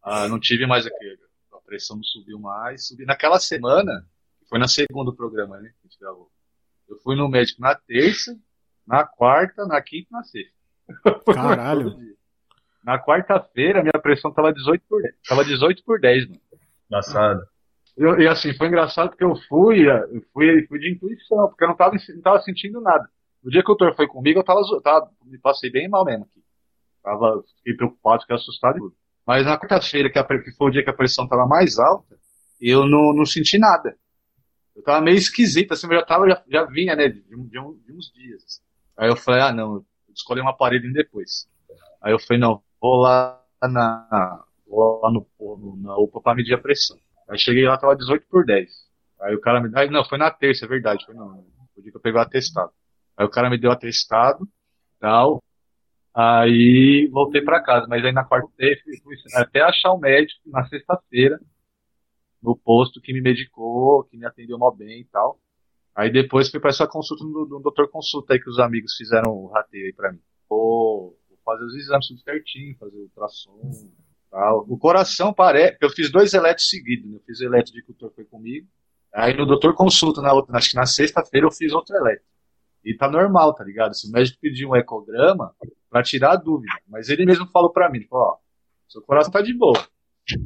Ah, 0.03 0.27
não 0.27 0.39
tive 0.39 0.65
mais 0.67 0.85
aquele, 0.85 1.17
a 1.53 1.57
pressão 1.57 1.95
não 1.95 2.03
subiu 2.03 2.39
mais. 2.39 2.87
Subi 2.87 3.05
naquela 3.05 3.39
semana, 3.39 4.05
foi 4.47 4.59
na 4.59 4.67
segunda 4.67 5.13
programa, 5.13 5.59
né? 5.59 5.69
Que 5.69 5.87
a 5.87 5.89
gente 5.89 5.99
gravou. 5.99 6.29
Eu 6.87 6.97
fui 6.97 7.15
no 7.15 7.29
médico 7.29 7.61
na 7.61 7.75
terça, 7.75 8.37
na 8.85 9.05
quarta, 9.05 9.65
na 9.65 9.81
quinta 9.81 10.07
e 10.11 10.13
na 10.13 10.23
sexta. 10.23 10.53
Caralho. 11.33 11.95
na 12.83 13.03
quarta-feira, 13.03 13.81
minha 13.81 14.01
pressão 14.01 14.33
tava 14.33 14.51
18 14.51 14.83
por 14.87 15.01
10. 15.01 15.15
Tava 15.27 15.45
18 15.45 15.83
por 15.83 15.99
10, 15.99 16.27
mano. 16.27 16.41
Engraçado. 16.89 17.41
Eu, 17.97 18.19
e 18.19 18.27
assim, 18.27 18.53
foi 18.53 18.67
engraçado 18.67 19.09
porque 19.09 19.23
eu 19.23 19.35
fui, 19.47 19.89
eu 19.89 20.21
fui, 20.33 20.65
fui 20.67 20.79
de 20.79 20.91
intuição, 20.91 21.47
porque 21.49 21.63
eu 21.63 21.67
não 21.67 21.75
tava, 21.75 21.95
não 22.15 22.21
tava 22.21 22.41
sentindo 22.41 22.79
nada. 22.81 23.07
No 23.43 23.51
dia 23.51 23.61
que 23.63 23.71
o 23.71 23.75
doutor 23.75 23.95
foi 23.95 24.07
comigo, 24.07 24.39
eu 24.39 24.43
tava, 24.43 24.61
tava 24.81 25.09
me 25.25 25.37
passei 25.39 25.69
bem 25.69 25.89
mal 25.89 26.05
mesmo 26.05 26.25
aqui. 26.25 26.41
Tava, 27.03 27.43
fiquei 27.57 27.73
preocupado, 27.75 28.21
fiquei 28.21 28.35
assustado 28.35 28.77
e 28.77 28.79
tudo. 28.79 28.95
Mas 29.25 29.45
na 29.45 29.57
quarta-feira, 29.59 30.09
que, 30.09 30.23
que 30.39 30.51
foi 30.53 30.67
o 30.67 30.71
dia 30.71 30.83
que 30.83 30.89
a 30.89 30.93
pressão 30.93 31.27
tava 31.27 31.45
mais 31.45 31.77
alta, 31.77 32.17
eu 32.59 32.85
não, 32.85 33.13
não 33.13 33.25
senti 33.25 33.57
nada. 33.57 33.95
Eu 34.75 34.83
tava 34.83 35.01
meio 35.01 35.17
esquisito, 35.17 35.73
assim, 35.73 35.87
eu 35.87 35.93
já 35.99 36.05
tava, 36.05 36.27
já, 36.29 36.43
já 36.47 36.65
vinha, 36.65 36.95
né, 36.95 37.09
de, 37.09 37.21
de 37.21 37.35
um- 37.59 37.73
de 37.85 37.93
uns 37.93 38.11
dias. 38.13 38.43
assim. 38.43 38.61
Aí 38.97 39.09
eu 39.09 39.15
falei, 39.15 39.41
ah, 39.41 39.51
não, 39.51 39.85
escolhi 40.13 40.41
um 40.41 40.47
aparelho 40.47 40.91
depois. 40.93 41.47
Aí 42.01 42.13
eu 42.13 42.19
falei, 42.19 42.39
não, 42.41 42.61
vou 42.81 42.95
lá 42.97 43.41
na, 43.61 44.43
lá 44.69 45.11
no, 45.11 45.27
no- 45.39 45.77
na 45.81 45.97
UPA 45.97 46.21
pra 46.21 46.35
medir 46.35 46.53
a 46.53 46.57
pressão. 46.57 46.97
Aí 47.29 47.37
cheguei 47.37 47.65
lá, 47.65 47.77
tava 47.77 47.95
18 47.95 48.25
por 48.29 48.45
10. 48.45 48.69
Aí 49.21 49.35
o 49.35 49.41
cara 49.41 49.61
me 49.61 49.69
deu, 49.69 49.91
não, 49.91 50.05
foi 50.05 50.17
na 50.17 50.31
terça, 50.31 50.65
é 50.65 50.67
verdade, 50.67 51.05
foi 51.05 51.13
não, 51.15 51.45
o 51.75 51.81
dia 51.81 51.91
que 51.91 51.97
eu 51.97 52.01
peguei 52.01 52.19
o 52.19 52.23
atestado. 52.23 52.71
Aí 53.17 53.25
o 53.25 53.29
cara 53.29 53.49
me 53.49 53.57
deu 53.57 53.69
o 53.69 53.73
atestado, 53.73 54.47
tal, 54.99 55.43
aí 56.13 57.09
voltei 57.11 57.41
pra 57.41 57.61
casa, 57.61 57.87
mas 57.87 58.03
aí 58.03 58.11
na 58.11 58.27
quarta-feira 58.27 58.79
até 59.35 59.61
achar 59.61 59.91
o 59.91 59.99
médico 59.99 60.39
na 60.47 60.65
sexta-feira, 60.67 61.39
no 62.41 62.55
posto 62.57 63.01
que 63.01 63.11
me 63.13 63.21
medicou, 63.21 64.03
que 64.05 64.17
me 64.17 64.25
atendeu 64.25 64.57
mal 64.57 64.73
bem 64.75 65.01
e 65.01 65.05
tal. 65.05 65.39
Aí 65.95 66.09
depois 66.09 66.49
fui 66.49 66.59
pra 66.59 66.69
essa 66.69 66.87
consulta 66.87 67.23
do, 67.25 67.45
do 67.45 67.59
doutor 67.59 67.89
consulta 67.89 68.33
aí 68.33 68.39
que 68.41 68.49
os 68.49 68.59
amigos 68.59 68.95
fizeram 68.95 69.31
o 69.31 69.47
rateio 69.47 69.85
aí 69.87 69.93
pra 69.93 70.11
mim. 70.11 70.19
Vou, 70.49 71.17
vou 71.29 71.37
fazer 71.43 71.65
os 71.65 71.75
exames 71.75 72.07
tudo 72.07 72.21
certinho, 72.21 72.77
fazer 72.77 72.95
o 72.97 73.01
ultrassom. 73.01 73.89
O 74.67 74.77
coração 74.77 75.33
parece, 75.33 75.77
eu 75.81 75.89
fiz 75.89 76.11
dois 76.11 76.33
eletros 76.33 76.69
seguidos, 76.69 77.09
né? 77.09 77.17
Eu 77.17 77.21
fiz 77.25 77.39
o 77.39 77.45
eletro 77.45 77.73
de 77.73 77.81
que 77.83 77.91
o 77.91 77.95
doutor 77.95 78.15
foi 78.15 78.25
comigo. 78.25 78.67
Aí 79.13 79.35
no 79.35 79.45
doutor 79.45 79.73
consulta, 79.73 80.21
na 80.21 80.31
outra, 80.31 80.57
acho 80.57 80.69
que 80.69 80.75
na 80.75 80.85
sexta-feira 80.85 81.47
eu 81.47 81.51
fiz 81.51 81.73
outro 81.73 81.95
eletro. 81.95 82.23
E 82.83 82.95
tá 82.95 83.09
normal, 83.09 83.53
tá 83.53 83.63
ligado? 83.63 83.93
Se 83.93 84.07
o 84.07 84.11
médico 84.11 84.37
pedir 84.39 84.65
um 84.65 84.75
ecograma 84.75 85.53
pra 85.89 86.03
tirar 86.03 86.33
a 86.33 86.35
dúvida. 86.35 86.71
Mas 86.87 87.09
ele 87.09 87.25
mesmo 87.25 87.47
falou 87.47 87.71
pra 87.71 87.89
mim, 87.89 88.05
ó, 88.11 88.37
seu 88.87 89.01
coração 89.01 89.31
tá 89.31 89.41
de 89.41 89.53
boa. 89.53 89.87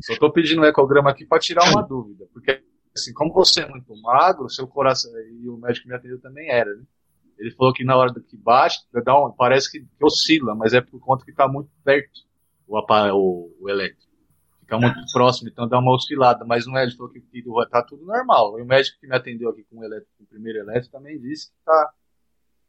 Só 0.01 0.17
tô 0.17 0.31
pedindo 0.31 0.61
um 0.61 0.65
ecograma 0.65 1.11
aqui 1.11 1.25
pra 1.25 1.39
tirar 1.39 1.69
uma 1.69 1.81
dúvida. 1.81 2.25
Porque, 2.33 2.63
assim, 2.95 3.13
como 3.13 3.33
você 3.33 3.61
é 3.61 3.67
muito 3.67 3.95
magro, 4.01 4.49
seu 4.49 4.67
coração, 4.67 5.11
e 5.19 5.47
o 5.47 5.57
médico 5.57 5.87
me 5.87 5.95
atendeu 5.95 6.19
também 6.19 6.49
era, 6.49 6.73
né? 6.73 6.83
Ele 7.37 7.51
falou 7.51 7.73
que 7.73 7.83
na 7.83 7.97
hora 7.97 8.13
que 8.13 8.37
bate, 8.37 8.77
dá 9.03 9.19
um, 9.19 9.31
parece 9.31 9.69
que, 9.69 9.81
que 9.81 10.05
oscila, 10.05 10.55
mas 10.55 10.73
é 10.73 10.81
por 10.81 10.99
conta 10.99 11.25
que 11.25 11.33
tá 11.33 11.47
muito 11.47 11.69
perto 11.83 12.21
o, 12.79 13.13
o, 13.13 13.55
o 13.61 13.69
elétrico. 13.69 14.11
Fica 14.61 14.77
muito 14.79 14.99
próximo, 15.11 15.49
então 15.49 15.67
dá 15.67 15.77
uma 15.79 15.93
oscilada, 15.93 16.45
mas 16.45 16.65
não 16.65 16.77
é, 16.77 16.83
ele 16.83 16.95
falou 16.95 17.11
que, 17.11 17.21
tá 17.69 17.83
tudo 17.83 18.05
normal. 18.05 18.57
E 18.57 18.61
o 18.61 18.65
médico 18.65 18.97
que 18.99 19.07
me 19.07 19.15
atendeu 19.15 19.49
aqui 19.49 19.63
com 19.65 19.79
o, 19.79 19.83
elétrico, 19.83 20.11
com 20.17 20.23
o 20.23 20.27
primeiro 20.27 20.59
elétrico 20.59 20.91
também 20.91 21.19
disse 21.19 21.49
que 21.49 21.55
tá, 21.65 21.93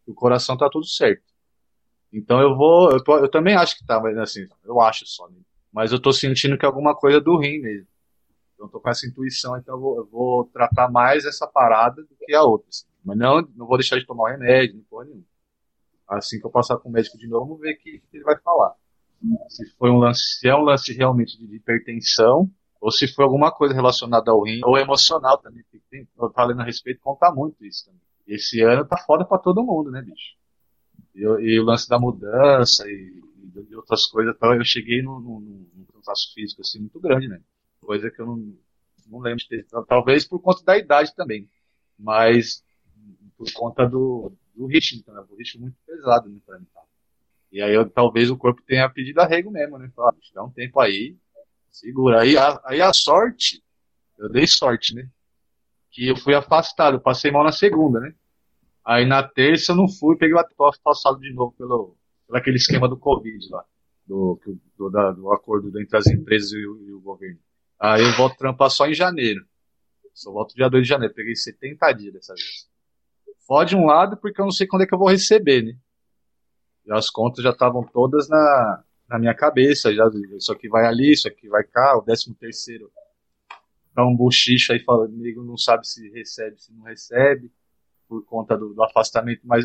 que 0.05 0.11
o 0.11 0.15
coração 0.15 0.56
tá 0.56 0.69
tudo 0.71 0.87
certo. 0.87 1.23
Então 2.12 2.41
eu 2.41 2.56
vou, 2.56 2.91
eu, 2.93 3.03
tô- 3.03 3.19
eu 3.19 3.31
também 3.31 3.56
acho 3.56 3.77
que 3.79 3.87
tá, 3.87 4.01
mas 4.01 4.17
assim, 4.19 4.49
eu 4.65 4.81
acho 4.81 5.06
só, 5.06 5.29
né? 5.29 5.37
Mas 5.73 5.93
eu 5.93 6.01
tô 6.01 6.12
sentindo 6.12 6.57
que 6.59 6.65
é 6.65 6.69
alguma 6.69 6.95
coisa 6.95 7.21
do 7.21 7.38
rim 7.38 7.61
mesmo. 7.61 7.88
Então 8.55 8.67
eu 8.67 8.71
tô 8.71 8.81
com 8.81 8.90
essa 8.90 9.07
intuição, 9.07 9.57
então 9.59 9.76
eu 9.76 9.81
vou, 9.81 9.97
eu 9.99 10.07
vou 10.07 10.45
tratar 10.47 10.90
mais 10.90 11.25
essa 11.25 11.47
parada 11.47 12.02
do 12.02 12.17
que 12.17 12.35
a 12.35 12.43
outra. 12.45 12.69
assim. 12.69 12.87
Mas 13.05 13.19
não, 13.19 13.43
não 13.57 13.67
vou 13.67 13.78
deixar 13.78 13.99
de 13.99 14.07
tomar 14.07 14.25
o 14.25 14.28
remédio, 14.28 14.76
nem 14.76 14.85
porra 14.85 15.07
nenhuma. 15.07 15.25
Assim 16.09 16.40
que 16.40 16.47
eu 16.47 16.50
passar 16.50 16.78
com 16.78 16.88
o 16.88 16.93
médico 16.93 17.19
de 17.19 17.28
novo, 17.28 17.47
vamos 17.47 17.61
ver 17.61 17.75
o 17.75 17.78
que, 17.78 18.00
que 18.00 18.17
ele 18.17 18.25
vai 18.25 18.38
falar. 18.40 18.75
Se 19.49 19.66
foi 19.76 19.90
um 19.90 19.99
lance, 19.99 20.23
se 20.38 20.49
é 20.49 20.54
um 20.54 20.62
lance 20.62 20.93
realmente 20.93 21.38
de 21.38 21.57
hipertensão, 21.57 22.50
ou 22.81 22.90
se 22.90 23.09
foi 23.09 23.25
alguma 23.25 23.50
coisa 23.50 23.75
relacionada 23.75 24.31
ao 24.31 24.43
rim, 24.43 24.61
ou 24.64 24.76
emocional 24.78 25.38
também. 25.38 25.64
tem- 25.90 26.07
lendo 26.47 26.61
a 26.61 26.64
respeito, 26.64 27.00
conta 27.00 27.33
muito 27.33 27.64
isso 27.64 27.87
também. 27.87 28.00
Esse 28.26 28.61
ano 28.62 28.85
tá 28.87 28.97
foda 28.99 29.25
pra 29.25 29.38
todo 29.38 29.62
mundo, 29.64 29.90
né, 29.90 30.02
bicho? 30.02 30.35
E, 31.14 31.21
e 31.23 31.61
o 31.61 31.64
lance 31.64 31.88
da 31.88 31.99
mudança 31.99 32.88
e, 32.88 33.23
e 33.71 33.76
outras 33.76 34.07
coisas, 34.07 34.37
tal, 34.38 34.54
eu 34.54 34.64
cheguei 34.64 35.02
num, 35.02 35.21
num, 35.21 35.40
num 35.75 35.85
cansaço 35.93 36.33
físico 36.35 36.62
assim 36.62 36.81
muito 36.81 37.00
grande, 37.00 37.28
né? 37.28 37.40
Coisa 37.81 38.11
que 38.11 38.21
eu 38.21 38.26
não, 38.26 38.54
não 39.07 39.21
lembro 39.21 39.38
de 39.38 39.49
ter. 39.49 39.66
Talvez 39.88 40.26
por 40.26 40.40
conta 40.40 40.62
da 40.64 40.76
idade 40.78 41.14
também. 41.14 41.49
Mas 41.99 42.64
por 43.37 43.52
conta 43.52 43.87
do, 43.88 44.33
do 44.54 44.66
ritmo, 44.66 45.02
tá? 45.02 45.25
o 45.31 45.37
ritmo 45.37 45.62
muito 45.62 45.76
pesado 45.87 46.28
né, 46.28 46.38
pra 46.45 46.59
mim. 46.59 46.66
E 47.54 47.62
aí 47.62 47.73
talvez 47.90 48.30
o 48.30 48.37
corpo 48.37 48.61
tenha 48.66 48.90
pedido 48.90 49.20
arrego 49.20 49.49
mesmo, 49.49 49.78
né? 49.78 49.88
Falar, 49.94 50.11
"Bicho, 50.11 50.34
dá 50.34 50.42
um 50.42 50.50
tempo 50.50 50.80
aí, 50.80 51.16
segura. 51.70 52.23
Aí 52.23 52.37
a, 52.37 52.61
aí 52.64 52.80
a 52.82 52.92
sorte, 52.92 53.62
eu 54.18 54.28
dei 54.28 54.44
sorte, 54.44 54.92
né? 54.92 55.08
Que 55.92 56.08
eu 56.08 56.16
fui 56.16 56.34
afastado, 56.34 57.00
passei 57.00 57.30
mal 57.30 57.44
na 57.44 57.52
segunda, 57.52 58.00
né? 58.00 58.12
Aí 58.84 59.06
na 59.06 59.23
terça 59.23 59.70
eu 59.70 59.76
não 59.76 59.88
fui, 59.88 60.16
peguei 60.16 60.34
o 60.34 60.38
atual 60.40 60.73
passado 60.82 61.20
de 61.20 61.32
novo 61.32 61.54
pelo, 61.56 61.96
pelo 62.26 62.37
aquele 62.38 62.56
esquema 62.56 62.88
do 62.88 62.99
Covid 62.99 63.49
lá, 63.50 63.64
do, 64.04 64.37
do, 64.76 64.90
da- 64.90 65.12
do 65.12 65.32
acordo 65.32 65.80
entre 65.80 65.96
as 65.96 66.08
empresas 66.08 66.50
e 66.50 66.66
o, 66.66 66.82
e 66.88 66.92
o 66.92 67.00
governo. 67.00 67.38
Aí 67.78 68.02
eu 68.02 68.12
volto 68.16 68.37
trampar 68.37 68.68
só 68.68 68.84
em 68.88 68.94
janeiro. 68.94 69.46
Só 70.12 70.32
volto 70.32 70.56
dia 70.56 70.68
2 70.68 70.82
de 70.82 70.88
janeiro, 70.88 71.14
peguei 71.14 71.37
70 71.37 71.92
dias 71.92 72.14
dessa 72.14 72.34
vez. 72.34 72.68
Fode 73.46 73.76
um 73.76 73.87
lado 73.87 74.16
porque 74.16 74.40
eu 74.40 74.44
não 74.44 74.50
sei 74.52 74.66
quando 74.66 74.82
é 74.82 74.87
que 74.88 74.94
eu 74.94 74.99
vou 74.99 75.08
receber, 75.08 75.62
né? 75.62 75.76
As 76.91 77.09
contas 77.11 77.43
já 77.43 77.50
estavam 77.50 77.83
todas 77.83 78.29
na, 78.29 78.85
na 79.09 79.19
minha 79.19 79.35
cabeça, 79.35 79.95
já, 79.95 80.09
isso 80.37 80.53
aqui 80.53 80.69
vai 80.69 80.87
ali, 80.87 81.12
isso 81.12 81.29
aqui 81.29 81.49
vai 81.49 81.64
cá, 81.64 81.97
o 81.97 82.03
13 82.03 82.35
terceiro 82.35 82.91
tá 83.95 84.05
um 84.05 84.17
buchicho 84.17 84.73
aí 84.73 84.81
falando, 84.81 85.14
amigo 85.14 85.43
não 85.45 85.57
sabe 85.57 85.87
se 85.87 86.11
recebe, 86.11 86.61
se 86.61 86.73
não 86.73 86.83
recebe, 86.83 87.50
por 88.09 88.25
conta 88.25 88.57
do, 88.59 88.75
do 88.75 88.83
afastamento, 88.83 89.41
mas 89.45 89.64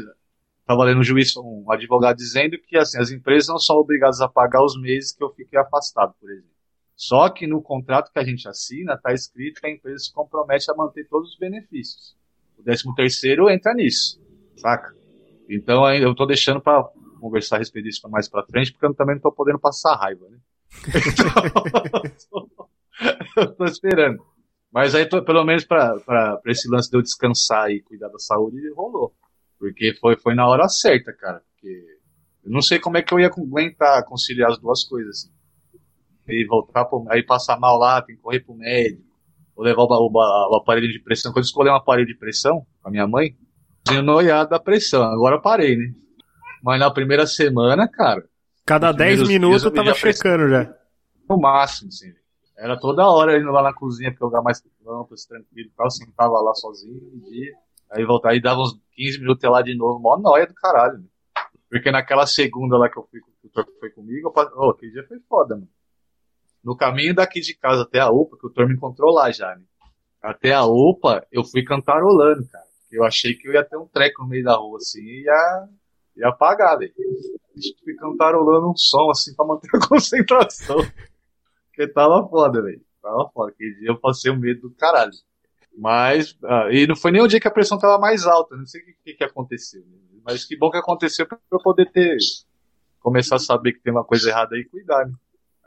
estava 0.62 0.84
lendo 0.84 1.00
um 1.00 1.04
juiz, 1.04 1.36
um 1.36 1.72
advogado 1.72 2.16
dizendo 2.16 2.58
que 2.60 2.78
assim, 2.78 3.00
as 3.00 3.10
empresas 3.10 3.50
não 3.50 3.58
são 3.58 3.78
obrigadas 3.78 4.22
a 4.22 4.30
pagar 4.30 4.64
os 4.64 4.80
meses 4.80 5.12
que 5.12 5.24
eu 5.24 5.34
fiquei 5.34 5.58
afastado, 5.58 6.14
por 6.20 6.30
exemplo. 6.30 6.50
Só 6.96 7.30
que 7.30 7.48
no 7.48 7.62
contrato 7.62 8.12
que 8.12 8.20
a 8.20 8.24
gente 8.24 8.48
assina 8.48 8.94
está 8.94 9.14
escrito 9.14 9.62
que 9.62 9.68
a 9.68 9.72
empresa 9.72 10.04
se 10.04 10.14
compromete 10.14 10.70
a 10.70 10.76
manter 10.76 11.08
todos 11.08 11.32
os 11.32 11.38
benefícios. 11.40 12.16
O 12.58 12.64
13 12.64 12.94
terceiro 12.94 13.50
entra 13.50 13.74
nisso, 13.74 14.22
saca? 14.58 14.94
Então 15.50 15.90
eu 15.96 16.12
estou 16.12 16.28
deixando 16.28 16.62
para 16.62 16.88
conversar 17.20 17.58
a 17.58 17.60
respeito 17.60 17.86
disso 17.86 18.10
mais 18.10 18.30
para 18.30 18.46
frente, 18.46 18.72
porque 18.72 18.86
eu 18.86 18.94
também 18.94 19.16
não 19.16 19.20
estou 19.20 19.32
podendo 19.32 19.60
passar 19.60 19.96
raiva, 19.96 20.28
né? 20.30 20.38
eu 23.38 23.56
tô 23.56 23.66
esperando. 23.66 24.24
Mas 24.72 24.94
aí, 24.94 25.06
tô, 25.06 25.24
pelo 25.24 25.44
menos 25.44 25.66
para 25.66 26.40
esse 26.46 26.70
lance 26.70 26.90
de 26.90 26.98
eu 26.98 27.02
descansar 27.02 27.72
e 27.72 27.82
cuidar 27.82 28.10
da 28.10 28.20
saúde, 28.20 28.58
rolou. 28.74 29.14
Porque 29.58 29.94
foi, 30.00 30.16
foi 30.16 30.36
na 30.36 30.48
hora 30.48 30.70
certa, 30.70 31.12
cara. 31.12 31.42
Porque 31.52 31.86
eu 32.44 32.52
não 32.52 32.62
sei 32.62 32.80
como 32.80 32.98
é 32.98 33.02
que 33.02 33.14
eu 33.14 33.20
ia 33.20 33.28
aguentar 33.28 34.06
conciliar 34.06 34.52
as 34.52 34.60
duas 34.60 34.84
coisas. 34.84 35.18
Assim. 35.18 35.32
E 36.28 36.46
voltar 36.46 36.86
pro, 36.86 37.06
aí 37.10 37.24
passar 37.24 37.60
mal 37.60 37.78
lá, 37.78 38.02
tem 38.02 38.16
que 38.16 38.22
correr 38.22 38.42
pro 38.42 38.54
médico. 38.54 39.04
Vou 39.56 39.66
levar 39.66 39.82
o, 39.82 39.86
o, 39.86 40.12
o, 40.12 40.56
aparelho 40.56 40.88
de 40.88 41.00
pressão. 41.00 41.32
Quando 41.32 41.44
eu 41.44 41.48
escolhi 41.48 41.70
um 41.70 41.76
aparelho 41.76 42.08
de 42.08 42.16
pressão 42.16 42.66
com 42.82 42.88
a 42.88 42.92
minha 42.92 43.08
mãe, 43.08 43.36
tinha 43.86 44.02
noiado 44.02 44.52
da 44.52 44.60
pressão. 44.60 45.04
Agora 45.04 45.38
eu 45.38 45.42
parei, 45.42 45.76
né? 45.76 45.92
Mas 46.62 46.80
na 46.80 46.92
primeira 46.92 47.25
semana, 47.25 47.88
cara. 47.88 48.24
Cada 48.66 48.92
10 48.92 49.28
minutos 49.28 49.63
eu 49.63 49.72
tava 49.72 49.94
checando 49.94 50.50
já. 50.50 50.74
No 51.28 51.39
máximo, 51.39 51.89
assim. 51.89 52.13
Era 52.58 52.78
toda 52.78 53.08
hora 53.08 53.38
indo 53.39 53.51
lá 53.51 53.63
na 53.63 53.74
cozinha 53.74 54.12
pra 54.12 54.20
jogar 54.20 54.42
mais 54.42 54.62
lâmpadas, 54.84 55.25
tranquilo 55.25 55.70
e 55.70 55.74
tal. 55.75 55.89
Sentava 55.89 56.39
lá 56.42 56.54
sozinho, 56.54 57.00
dia. 57.30 57.54
Aí 57.92 58.06
voltava 58.06 58.36
e 58.36 58.42
dava 58.42 58.62
uns 58.62 58.80
15 58.94 59.20
minutos 59.20 59.50
lá 59.50 59.62
de 59.62 59.75
novo. 59.75 60.00
Mó 60.00 60.18
nóia 60.18 60.46
do 60.46 60.54
caralho, 60.54 61.00
né? 61.00 61.06
Porque 61.70 61.92
naquela 61.92 62.25
segunda 62.25 62.78
lá 62.78 62.89
que 62.89 62.98
eu 62.98 63.08
fui, 63.10 63.22
que 63.22 63.48
o 63.48 63.50
Torco 63.50 63.72
foi 63.80 63.89
comigo, 63.92 64.28
eu, 64.36 64.51
oh, 64.56 64.72
aquele 64.72 64.92
dia 64.92 65.06
foi 65.08 65.20
foda, 65.30 65.56
mano. 65.56 65.70
No 66.63 66.75
caminho 66.75 67.16
daqui 67.16 67.39
de 67.39 67.56
casa 67.56 67.84
até 67.84 68.00
a 68.00 68.10
UPA, 68.10 68.38
que 68.38 68.48
o 68.48 68.50
Torco 68.50 68.70
me 68.70 68.75
encontrou 68.75 69.13
lá 69.13 69.32
já, 69.32 69.56
né? 69.56 69.63
Até 70.22 70.54
a 70.54 70.66
UPA, 70.66 71.25
eu 71.32 71.44
fui 71.44 71.63
cantarolando, 71.63 72.46
cara. 72.50 72.66
Eu 72.92 73.04
achei 73.04 73.36
que 73.36 73.48
eu 73.48 73.54
ia 73.54 73.63
ter 73.63 73.78
um 73.78 73.88
treco 73.88 74.24
no 74.24 74.28
meio 74.28 74.44
da 74.44 74.56
rua, 74.56 74.78
assim, 74.78 75.00
e 75.00 75.24
ia, 75.24 75.70
ia 76.20 76.30
apagar, 76.30 76.78
velho. 76.78 76.94
Fui 77.84 77.94
cantarolando 77.96 78.70
um 78.70 78.76
som, 78.76 79.10
assim, 79.10 79.34
pra 79.36 79.46
manter 79.46 79.70
a 79.74 79.80
concentração. 79.88 80.78
Porque 81.68 81.88
tava 81.88 82.28
foda, 82.28 82.62
velho. 82.62 82.82
Tava 83.02 83.30
foda. 83.34 83.52
Aquele 83.52 83.76
dia 83.76 83.90
eu 83.90 84.00
passei 84.00 84.32
o 84.32 84.38
medo 84.38 84.70
do 84.70 84.76
caralho. 84.76 85.12
Mas, 85.78 86.38
ah, 86.44 86.68
e 86.72 86.86
não 86.86 86.96
foi 86.96 87.12
nem 87.12 87.22
o 87.22 87.28
dia 87.28 87.40
que 87.40 87.48
a 87.48 87.52
pressão 87.52 87.78
tava 87.78 87.98
mais 87.98 88.26
alta, 88.26 88.56
não 88.56 88.66
sei 88.66 88.82
o 88.82 88.86
que, 88.86 88.94
que, 89.04 89.14
que 89.14 89.24
aconteceu. 89.24 89.82
Né? 89.82 89.98
Mas 90.26 90.44
que 90.44 90.58
bom 90.58 90.70
que 90.70 90.78
aconteceu 90.78 91.26
pra 91.26 91.38
eu 91.52 91.60
poder 91.60 91.90
ter. 91.92 92.18
Começar 93.00 93.38
a 93.38 93.40
saber 93.40 93.74
que 93.74 93.80
tem 93.80 93.94
uma 93.94 94.04
coisa 94.04 94.30
errada 94.30 94.56
aí 94.56 94.62
e 94.62 94.66
cuidar, 94.66 95.06
né? 95.06 95.14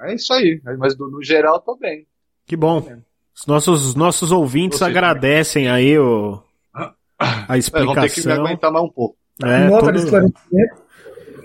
É 0.00 0.14
isso 0.14 0.32
aí. 0.34 0.60
Mas 0.78 0.98
no, 0.98 1.10
no 1.10 1.22
geral, 1.22 1.60
tô 1.60 1.74
bem. 1.76 2.06
Que 2.44 2.56
bom. 2.56 2.86
Os 3.34 3.46
nossos, 3.46 3.94
nossos 3.94 4.30
ouvintes 4.30 4.82
agradecem 4.82 5.64
também. 5.64 5.92
aí 5.92 5.98
o, 5.98 6.42
a 7.18 7.56
explicação. 7.56 7.92
É, 7.92 7.94
vão 7.94 8.08
ter 8.08 8.10
que 8.14 8.26
me 8.26 8.32
aguentar 8.32 8.70
mais 8.70 8.84
um 8.84 8.90
pouco. 8.90 9.16
É, 9.42 9.68
todo, 9.68 10.32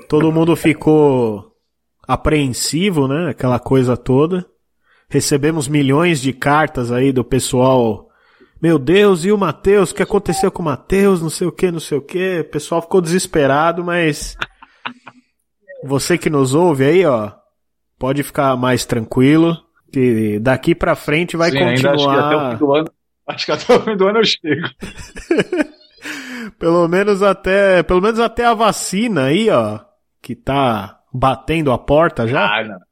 todo 0.10 0.32
mundo 0.32 0.56
ficou 0.56 1.54
apreensivo, 2.08 3.08
né? 3.08 3.30
Aquela 3.30 3.60
coisa 3.60 3.96
toda. 3.96 4.46
Recebemos 5.10 5.68
milhões 5.68 6.22
de 6.22 6.34
cartas 6.34 6.92
aí 6.92 7.12
do 7.12 7.24
pessoal. 7.24 8.08
Meu 8.62 8.80
Deus, 8.80 9.24
e 9.24 9.32
o 9.32 9.38
Matheus? 9.38 9.92
O 9.92 9.96
que 9.96 10.04
aconteceu 10.04 10.52
com 10.52 10.62
o 10.62 10.66
Matheus? 10.66 11.22
Não 11.22 11.30
sei 11.30 11.48
o 11.48 11.52
que, 11.52 11.72
não 11.72 11.80
sei 11.80 11.98
o 11.98 12.02
que. 12.02 12.40
O 12.40 12.50
pessoal 12.50 12.82
ficou 12.82 13.02
desesperado, 13.02 13.84
mas. 13.84 14.36
Você 15.84 16.18
que 16.18 16.30
nos 16.30 16.56
ouve 16.56 16.84
aí, 16.84 17.06
ó, 17.06 17.32
pode 18.00 18.24
ficar 18.24 18.56
mais 18.58 18.86
tranquilo. 18.86 19.58
Que 19.92 20.40
daqui 20.40 20.76
pra 20.76 20.96
frente 20.96 21.38
vai 21.38 21.52
Sim, 21.52 21.60
continuar. 21.60 21.94
Acho 21.96 22.10
que, 22.10 22.18
até 22.18 22.36
o 22.36 22.52
fim 22.52 22.58
do 22.58 22.74
ano, 22.74 22.92
acho 23.28 23.46
que 23.46 23.52
até 23.52 23.76
o 23.76 23.82
fim 23.82 23.98
do 23.98 24.08
ano 24.08 24.20
eu 24.20 24.26
chego. 24.26 24.68
pelo 26.52 26.88
menos 26.88 27.22
até. 27.22 27.84
Pelo 27.84 28.02
menos 28.02 28.20
até 28.20 28.46
a 28.46 28.54
vacina 28.54 29.26
aí, 29.26 29.50
ó. 29.50 29.80
Que 30.22 30.36
tá 30.36 31.00
batendo 31.14 31.72
a 31.72 31.78
porta 31.78 32.28
já. 32.28 32.46
Ah, 32.46 32.64
não. 32.64 32.88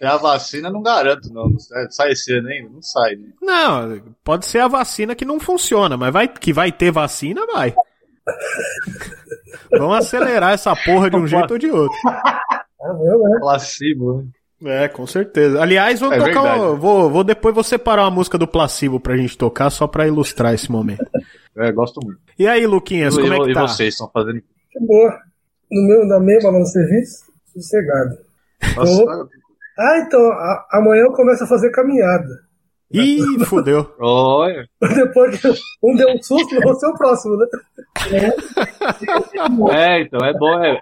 É 0.00 0.06
a 0.06 0.16
vacina, 0.16 0.68
não 0.70 0.82
garanto, 0.82 1.32
não. 1.32 1.48
Sai 1.90 2.12
esse 2.12 2.32
ano 2.36 2.48
ainda? 2.48 2.68
Não 2.68 2.82
sai, 2.82 3.16
né? 3.16 3.28
Não, 3.40 4.02
pode 4.22 4.44
ser 4.44 4.58
a 4.58 4.68
vacina 4.68 5.14
que 5.14 5.24
não 5.24 5.40
funciona, 5.40 5.96
mas 5.96 6.12
vai, 6.12 6.28
que 6.28 6.52
vai 6.52 6.70
ter 6.70 6.90
vacina, 6.90 7.46
vai. 7.46 7.74
Vamos 9.70 9.96
acelerar 9.98 10.52
essa 10.52 10.74
porra 10.76 11.08
de 11.08 11.16
um 11.16 11.26
jeito 11.28 11.52
ou 11.52 11.58
de 11.58 11.70
outro. 11.70 11.96
É 12.06 13.40
placebo, 13.40 14.18
né? 14.18 14.28
É, 14.64 14.88
com 14.88 15.06
certeza. 15.06 15.60
Aliás, 15.60 16.00
vou 16.00 16.12
é 16.12 16.18
tocar. 16.18 16.56
vou, 16.74 17.10
vou 17.10 17.24
depois 17.24 17.54
vou 17.54 17.64
separar 17.64 18.04
uma 18.04 18.10
música 18.10 18.38
do 18.38 18.46
placebo 18.46 18.98
pra 18.98 19.16
gente 19.16 19.36
tocar, 19.36 19.70
só 19.70 19.86
pra 19.86 20.06
ilustrar 20.06 20.54
esse 20.54 20.70
momento. 20.70 21.04
É, 21.56 21.70
gosto 21.70 22.00
muito. 22.04 22.18
E 22.36 22.48
aí, 22.48 22.66
Luquinhas, 22.66 23.16
como 23.16 23.32
é 23.32 23.38
que 23.38 23.52
tá? 23.54 23.62
E 23.62 23.68
vocês 23.68 23.94
estão 23.94 24.10
fazendo? 24.12 24.42
Que 24.72 24.80
boa. 24.80 25.20
No 25.70 25.82
meu, 25.86 26.04
na 26.04 26.18
mesma 26.18 26.50
lá 26.50 26.58
no 26.58 26.66
serviço, 26.66 27.26
sossegado. 27.52 28.18
Nossa, 28.74 28.92
então, 28.92 29.28
ah, 29.78 29.98
então, 29.98 30.20
a, 30.32 30.66
amanhã 30.72 31.02
eu 31.02 31.12
começo 31.12 31.44
a 31.44 31.46
fazer 31.46 31.70
caminhada. 31.70 32.44
Ih, 32.92 33.44
fodeu. 33.46 33.92
Olha. 33.98 34.68
Depois 34.80 35.40
que 35.40 35.48
um 35.82 35.94
deu 35.96 36.08
um 36.10 36.22
susto, 36.22 36.60
vou 36.60 36.74
ser 36.74 36.86
o 36.86 36.94
próximo, 36.94 37.36
né? 37.36 37.46
É, 39.72 40.00
então, 40.02 40.20
é 40.24 40.32
bom. 40.32 40.62
É, 40.62 40.78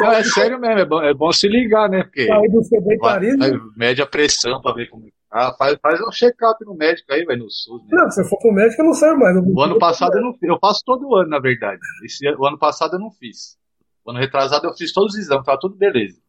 não, 0.00 0.12
é 0.12 0.24
sério 0.24 0.58
mesmo, 0.58 0.78
é 0.78 0.84
bom, 0.84 1.02
é 1.02 1.14
bom 1.14 1.32
se 1.32 1.48
ligar, 1.48 1.88
né? 1.88 2.04
Porque 2.04 2.26
Sai 2.26 2.48
do 2.48 2.62
sedentarismo. 2.62 3.72
Mede 3.76 4.02
a 4.02 4.06
pressão 4.06 4.60
pra 4.60 4.72
ver 4.72 4.88
como. 4.88 5.06
Ah, 5.30 5.54
faz, 5.58 5.78
faz 5.80 6.00
um 6.00 6.10
check-up 6.12 6.62
no 6.66 6.74
médico 6.74 7.12
aí, 7.12 7.24
vai 7.24 7.36
no 7.36 7.50
SUS. 7.50 7.82
Né? 7.84 7.88
Não, 7.92 8.10
se 8.10 8.20
eu 8.20 8.26
for 8.26 8.38
pro 8.38 8.52
médico, 8.52 8.82
eu 8.82 8.86
não 8.86 8.92
saio 8.92 9.18
mais. 9.18 9.36
O 9.36 9.60
ano 9.62 9.78
passado 9.78 10.16
eu 10.16 10.22
não 10.22 10.32
fiz. 10.34 10.48
Eu 10.48 10.58
faço 10.60 10.82
todo 10.84 11.14
ano, 11.16 11.30
na 11.30 11.38
verdade. 11.38 11.80
Esse, 12.04 12.28
o 12.34 12.46
ano 12.46 12.58
passado 12.58 12.96
eu 12.96 13.00
não 13.00 13.10
fiz. 13.10 13.56
O 14.04 14.10
ano 14.10 14.20
retrasado 14.20 14.66
eu 14.66 14.74
fiz 14.74 14.92
todos 14.92 15.14
os 15.14 15.20
exames, 15.20 15.46
tava 15.46 15.58
tudo 15.58 15.74
beleza. 15.74 16.20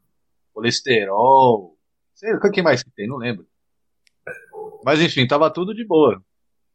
Colesterol, 0.54 1.76
Sei, 2.14 2.34
o 2.34 2.52
que 2.52 2.62
mais 2.62 2.84
que 2.84 2.92
tem? 2.92 3.08
Não 3.08 3.18
lembro. 3.18 3.46
Mas 4.86 5.02
enfim, 5.02 5.28
tava 5.28 5.52
tudo 5.52 5.74
de 5.74 5.86
boa. 5.86 6.24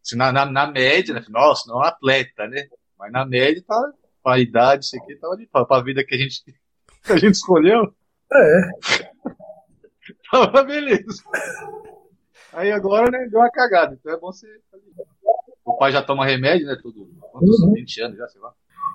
Assim, 0.04 0.16
na, 0.16 0.33
na, 0.33 0.45
na 0.45 0.66
média, 0.66 1.14
né? 1.14 1.25
Nossa, 1.28 1.64
não 1.66 1.76
é 1.76 1.78
um 1.78 1.88
atleta, 1.88 2.47
né? 2.49 2.68
Mas 2.99 3.12
na 3.12 3.25
média, 3.25 3.62
tá, 3.66 3.92
pra 4.23 4.38
idade, 4.38 4.85
isso 4.85 4.97
aqui, 4.97 5.16
tava 5.16 5.37
de 5.37 5.47
pau. 5.47 5.66
Pra 5.66 5.83
vida 5.83 6.04
que 6.04 6.14
a 6.14 6.18
gente, 6.18 6.42
que 7.08 7.12
a 7.14 7.18
gente 7.18 7.34
escolheu. 7.34 7.92
É. 8.32 8.60
tava 10.30 10.62
beleza. 10.62 11.22
Aí 12.52 12.70
agora, 12.70 13.10
né, 13.10 13.26
deu 13.30 13.40
uma 13.40 13.50
cagada. 13.50 13.96
Então 13.98 14.12
é 14.12 14.18
bom 14.18 14.30
você. 14.30 14.46
O 15.64 15.76
pai 15.76 15.92
já 15.92 16.02
toma 16.02 16.24
remédio, 16.24 16.66
né? 16.66 16.76
Tudo. 16.80 17.08
Quantos? 17.32 17.60
Uhum. 17.60 17.74
20 17.74 18.00
anos 18.02 18.18
já, 18.18 18.28
sei 18.28 18.40
lá. 18.40 18.52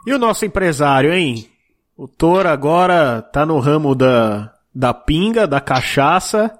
E 0.08 0.14
o 0.14 0.20
nosso 0.20 0.46
empresário, 0.46 1.14
hein? 1.14 1.50
O 1.96 2.08
Thor 2.08 2.48
agora 2.48 3.22
tá 3.22 3.46
no 3.46 3.60
ramo 3.60 3.94
da, 3.94 4.54
da 4.74 4.94
pinga, 4.94 5.48
da 5.48 5.62
cachaça 5.62 6.52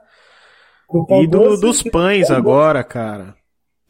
e 1.22 1.28
do, 1.28 1.58
dos 1.58 1.82
pães 1.82 2.30
agora, 2.30 2.84
cara. 2.84 3.36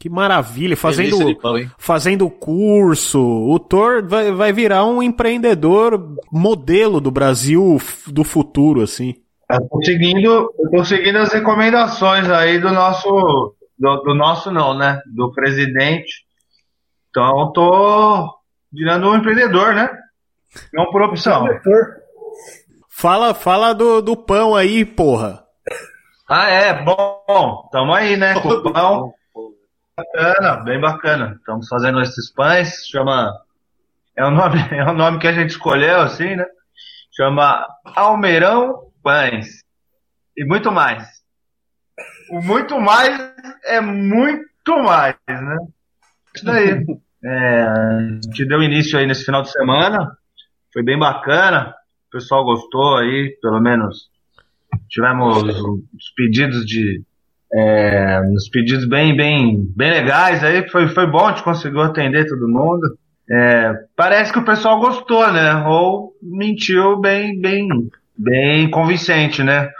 Que 0.04 0.10
maravilha, 0.10 0.76
fazendo, 0.76 1.34
pão, 1.36 1.54
fazendo 1.78 2.28
curso. 2.28 3.18
O 3.18 3.58
Thor 3.58 4.06
vai, 4.06 4.30
vai 4.32 4.52
virar 4.52 4.84
um 4.84 5.02
empreendedor 5.02 6.14
modelo 6.30 7.00
do 7.00 7.10
Brasil 7.10 7.80
do 8.08 8.22
futuro, 8.22 8.82
assim. 8.82 9.14
Eu 9.50 9.66
tô 9.66 9.82
seguindo, 9.82 10.52
eu 10.58 10.70
tô 10.70 10.84
seguindo 10.84 11.16
as 11.16 11.32
recomendações 11.32 12.28
aí 12.28 12.58
do 12.58 12.70
nosso, 12.70 13.56
do, 13.78 13.96
do 14.02 14.14
nosso 14.14 14.50
não, 14.50 14.76
né? 14.76 15.00
Do 15.06 15.32
presidente. 15.32 16.26
Então 17.08 17.40
eu 17.40 17.46
tô 17.46 18.30
virando 18.70 19.08
um 19.08 19.16
empreendedor, 19.16 19.74
né? 19.74 19.88
Não 20.74 20.90
por 20.90 21.00
opção. 21.00 21.48
Fala, 22.90 23.32
fala 23.32 23.72
do, 23.72 24.02
do 24.02 24.14
pão 24.14 24.54
aí, 24.54 24.84
porra. 24.84 25.42
Ah, 26.28 26.50
é, 26.50 26.84
bom, 26.84 27.70
tamo 27.72 27.94
aí, 27.94 28.18
né, 28.18 28.34
com 28.38 28.50
o 28.50 28.70
pão. 28.70 29.14
Bacana, 29.96 30.56
bem 30.64 30.80
bacana. 30.80 31.36
Estamos 31.38 31.68
fazendo 31.68 32.00
esses 32.00 32.30
pães, 32.32 32.86
chama. 32.86 33.32
É 34.16 34.24
o, 34.24 34.30
nome, 34.30 34.58
é 34.72 34.84
o 34.84 34.94
nome 34.94 35.18
que 35.18 35.26
a 35.26 35.32
gente 35.32 35.50
escolheu, 35.50 36.00
assim, 36.00 36.36
né? 36.36 36.46
Chama 37.16 37.66
Almeirão 37.96 38.90
Pães. 39.02 39.64
E 40.36 40.44
muito 40.44 40.72
mais. 40.72 41.08
O 42.30 42.40
muito 42.40 42.80
mais 42.80 43.16
é 43.64 43.80
muito 43.80 44.78
mais, 44.82 45.16
né? 45.28 45.56
Isso 46.34 46.44
daí. 46.44 46.84
É, 47.26 47.62
a 47.62 48.00
gente 48.22 48.44
deu 48.46 48.62
início 48.62 48.98
aí 48.98 49.06
nesse 49.06 49.24
final 49.24 49.40
de 49.40 49.50
semana. 49.50 50.14
Foi 50.70 50.82
bem 50.82 50.98
bacana 50.98 51.74
pessoal 52.14 52.44
gostou 52.44 52.96
aí, 52.96 53.36
pelo 53.42 53.60
menos 53.60 54.08
tivemos 54.88 55.42
os 55.42 56.10
pedidos 56.14 56.64
de 56.64 57.02
é, 57.54 58.20
uns 58.22 58.48
pedidos 58.48 58.88
bem 58.88 59.16
bem 59.16 59.64
bem 59.76 59.90
legais 59.90 60.42
aí 60.42 60.68
foi 60.68 60.88
foi 60.88 61.06
bom 61.06 61.26
a 61.26 61.30
gente 61.30 61.44
conseguiu 61.44 61.82
atender 61.82 62.26
todo 62.26 62.48
mundo 62.48 62.98
é, 63.30 63.72
parece 63.96 64.32
que 64.32 64.38
o 64.38 64.44
pessoal 64.44 64.78
gostou, 64.78 65.30
né? 65.32 65.54
Ou 65.66 66.12
mentiu 66.22 67.00
bem, 67.00 67.40
bem, 67.40 67.68
bem 68.16 68.70
convincente, 68.70 69.42
né? 69.42 69.70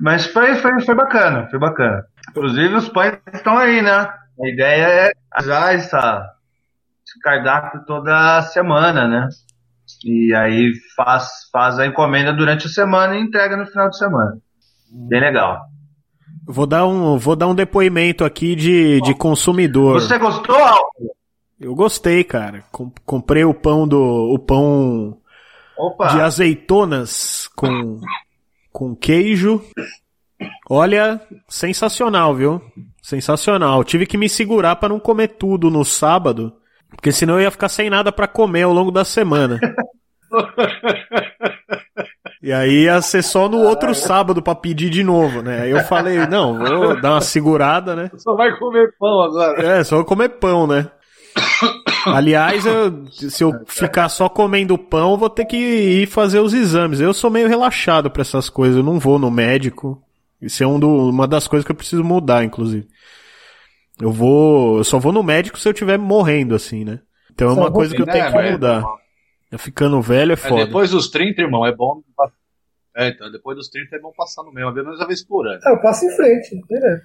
Mas 0.00 0.26
foi, 0.26 0.56
foi, 0.56 0.80
foi 0.80 0.94
bacana, 0.94 1.46
foi 1.48 1.58
bacana. 1.58 2.04
Inclusive 2.30 2.74
os 2.74 2.88
pães 2.88 3.18
estão 3.32 3.56
aí, 3.56 3.82
né? 3.82 4.12
A 4.42 4.48
ideia 4.48 4.86
é 4.86 5.12
usar 5.38 5.74
essa, 5.74 6.28
esse 7.06 7.18
cardápio 7.20 7.84
toda 7.86 8.42
semana, 8.42 9.06
né? 9.06 9.28
E 10.04 10.34
aí 10.34 10.72
faz, 10.96 11.28
faz 11.52 11.78
a 11.78 11.86
encomenda 11.86 12.32
durante 12.32 12.66
a 12.66 12.70
semana 12.70 13.16
e 13.16 13.20
entrega 13.20 13.56
no 13.56 13.66
final 13.66 13.90
de 13.90 13.98
semana. 13.98 14.38
Bem 15.08 15.20
legal. 15.20 15.60
Vou 16.50 16.66
dar 16.66 16.86
um, 16.86 17.16
vou 17.18 17.36
dar 17.36 17.46
um 17.46 17.54
depoimento 17.54 18.24
aqui 18.24 18.54
de, 18.56 19.00
de 19.02 19.14
consumidor. 19.14 20.00
Você 20.00 20.18
gostou? 20.18 20.56
Eu 21.60 21.74
gostei, 21.74 22.24
cara. 22.24 22.64
Com- 22.72 22.90
comprei 23.04 23.44
o 23.44 23.54
pão 23.54 23.86
do 23.86 23.98
o 24.32 24.38
pão 24.38 25.16
Opa! 25.78 26.08
de 26.08 26.20
azeitonas 26.20 27.48
com 27.54 28.00
com 28.72 28.94
queijo. 28.96 29.62
Olha, 30.68 31.20
sensacional, 31.48 32.34
viu? 32.34 32.60
Sensacional. 33.02 33.84
Tive 33.84 34.06
que 34.06 34.16
me 34.16 34.28
segurar 34.28 34.76
pra 34.76 34.88
não 34.88 34.98
comer 34.98 35.28
tudo 35.28 35.70
no 35.70 35.84
sábado, 35.84 36.52
porque 36.88 37.12
senão 37.12 37.34
eu 37.34 37.42
ia 37.42 37.50
ficar 37.50 37.68
sem 37.68 37.90
nada 37.90 38.10
pra 38.10 38.26
comer 38.26 38.62
ao 38.62 38.72
longo 38.72 38.90
da 38.90 39.04
semana. 39.04 39.60
E 42.50 42.52
aí 42.52 42.82
ia 42.86 43.00
ser 43.00 43.22
só 43.22 43.48
no 43.48 43.58
outro 43.58 43.94
sábado 43.94 44.42
pra 44.42 44.56
pedir 44.56 44.90
de 44.90 45.04
novo, 45.04 45.40
né? 45.40 45.60
Aí 45.62 45.70
eu 45.70 45.84
falei, 45.84 46.26
não, 46.26 46.58
vou 46.58 47.00
dar 47.00 47.12
uma 47.12 47.20
segurada, 47.20 47.94
né? 47.94 48.10
Só 48.16 48.34
vai 48.34 48.58
comer 48.58 48.92
pão 48.98 49.20
agora. 49.20 49.62
É, 49.64 49.84
só 49.84 50.02
comer 50.02 50.30
pão, 50.30 50.66
né? 50.66 50.90
Aliás, 52.06 52.66
eu- 52.66 53.06
se 53.12 53.44
eu 53.44 53.52
ficar 53.68 54.08
só 54.08 54.28
comendo 54.28 54.76
pão, 54.76 55.12
eu 55.12 55.16
vou 55.16 55.30
ter 55.30 55.44
que 55.44 55.56
ir 55.56 56.06
fazer 56.08 56.40
os 56.40 56.52
exames. 56.52 56.98
Eu 57.00 57.14
sou 57.14 57.30
meio 57.30 57.46
relaxado 57.46 58.10
pra 58.10 58.22
essas 58.22 58.50
coisas, 58.50 58.78
eu 58.78 58.82
não 58.82 58.98
vou 58.98 59.16
no 59.16 59.30
médico. 59.30 60.02
Isso 60.42 60.64
é 60.64 60.66
um 60.66 60.80
do- 60.80 61.08
uma 61.10 61.28
das 61.28 61.46
coisas 61.46 61.64
que 61.64 61.70
eu 61.70 61.76
preciso 61.76 62.02
mudar, 62.02 62.42
inclusive. 62.42 62.88
Eu 64.00 64.10
vou, 64.10 64.78
eu 64.78 64.82
só 64.84 64.98
vou 64.98 65.12
no 65.12 65.22
médico 65.22 65.56
se 65.56 65.68
eu 65.68 65.72
estiver 65.72 66.00
morrendo, 66.00 66.56
assim, 66.56 66.84
né? 66.84 66.98
Então 67.32 67.48
é 67.48 67.52
uma 67.52 67.70
coisa 67.70 67.94
que 67.94 68.02
eu 68.02 68.06
Né, 68.06 68.12
tenho 68.12 68.26
que 68.26 68.34
mas- 68.34 68.50
mudar. 68.50 68.82
Eu 69.52 69.58
ficando 69.58 70.00
velho 70.02 70.30
é 70.30 70.34
É, 70.34 70.36
foda. 70.36 70.64
depois 70.64 70.90
dos 70.90 71.08
30, 71.08 71.42
irmão, 71.42 71.64
é 71.66 71.72
bom. 71.74 72.00
É, 73.00 73.08
então, 73.08 73.32
depois 73.32 73.56
dos 73.56 73.70
30 73.70 73.96
é 73.96 73.98
bom 73.98 74.12
passar 74.12 74.42
no 74.42 74.52
mesmo, 74.52 74.72
menos 74.72 74.98
uma 74.98 75.06
vez 75.06 75.24
por 75.24 75.48
ano. 75.48 75.58
Ah, 75.64 75.70
eu 75.70 75.80
passo 75.80 76.04
em 76.04 76.14
frente, 76.14 76.60
direto. 76.68 77.02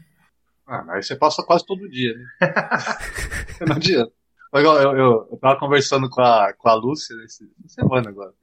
Ah, 0.67 0.83
mas 0.83 0.95
aí 0.95 1.03
você 1.03 1.15
passa 1.15 1.41
quase 1.41 1.65
todo 1.65 1.89
dia, 1.89 2.13
né? 2.13 2.25
Não 3.65 3.77
adianta. 3.77 4.11
Igual, 4.53 4.81
Eu, 4.81 4.91
eu, 4.97 5.27
eu 5.31 5.37
tava 5.37 5.57
conversando 5.57 6.09
com 6.09 6.21
a, 6.21 6.51
com 6.51 6.67
a 6.67 6.73
Lúcia 6.73 7.15
nesse, 7.15 7.49
essa 7.63 7.75
semana 7.75 8.09
agora. 8.09 8.33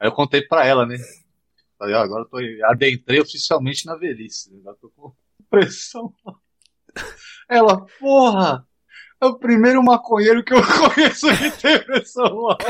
Aí 0.00 0.08
eu 0.08 0.12
contei 0.12 0.42
pra 0.42 0.66
ela, 0.66 0.84
né? 0.84 0.96
Falei, 1.78 1.94
ó, 1.94 2.00
agora 2.00 2.22
eu 2.22 2.28
tô, 2.28 2.38
adentrei 2.64 3.20
oficialmente 3.20 3.86
na 3.86 3.94
velhice. 3.94 4.52
Né? 4.52 4.58
Agora 4.58 4.76
eu 4.82 4.88
tô 4.88 4.90
com 4.96 5.12
pressão. 5.48 6.12
Ela, 7.48 7.86
porra! 8.00 8.66
É 9.20 9.26
o 9.26 9.38
primeiro 9.38 9.82
maconheiro 9.84 10.42
que 10.42 10.52
eu 10.52 10.62
conheço 10.66 11.28
que 11.36 11.50
tem 11.62 11.78
pressão 11.84 12.24
alta. 12.24 12.66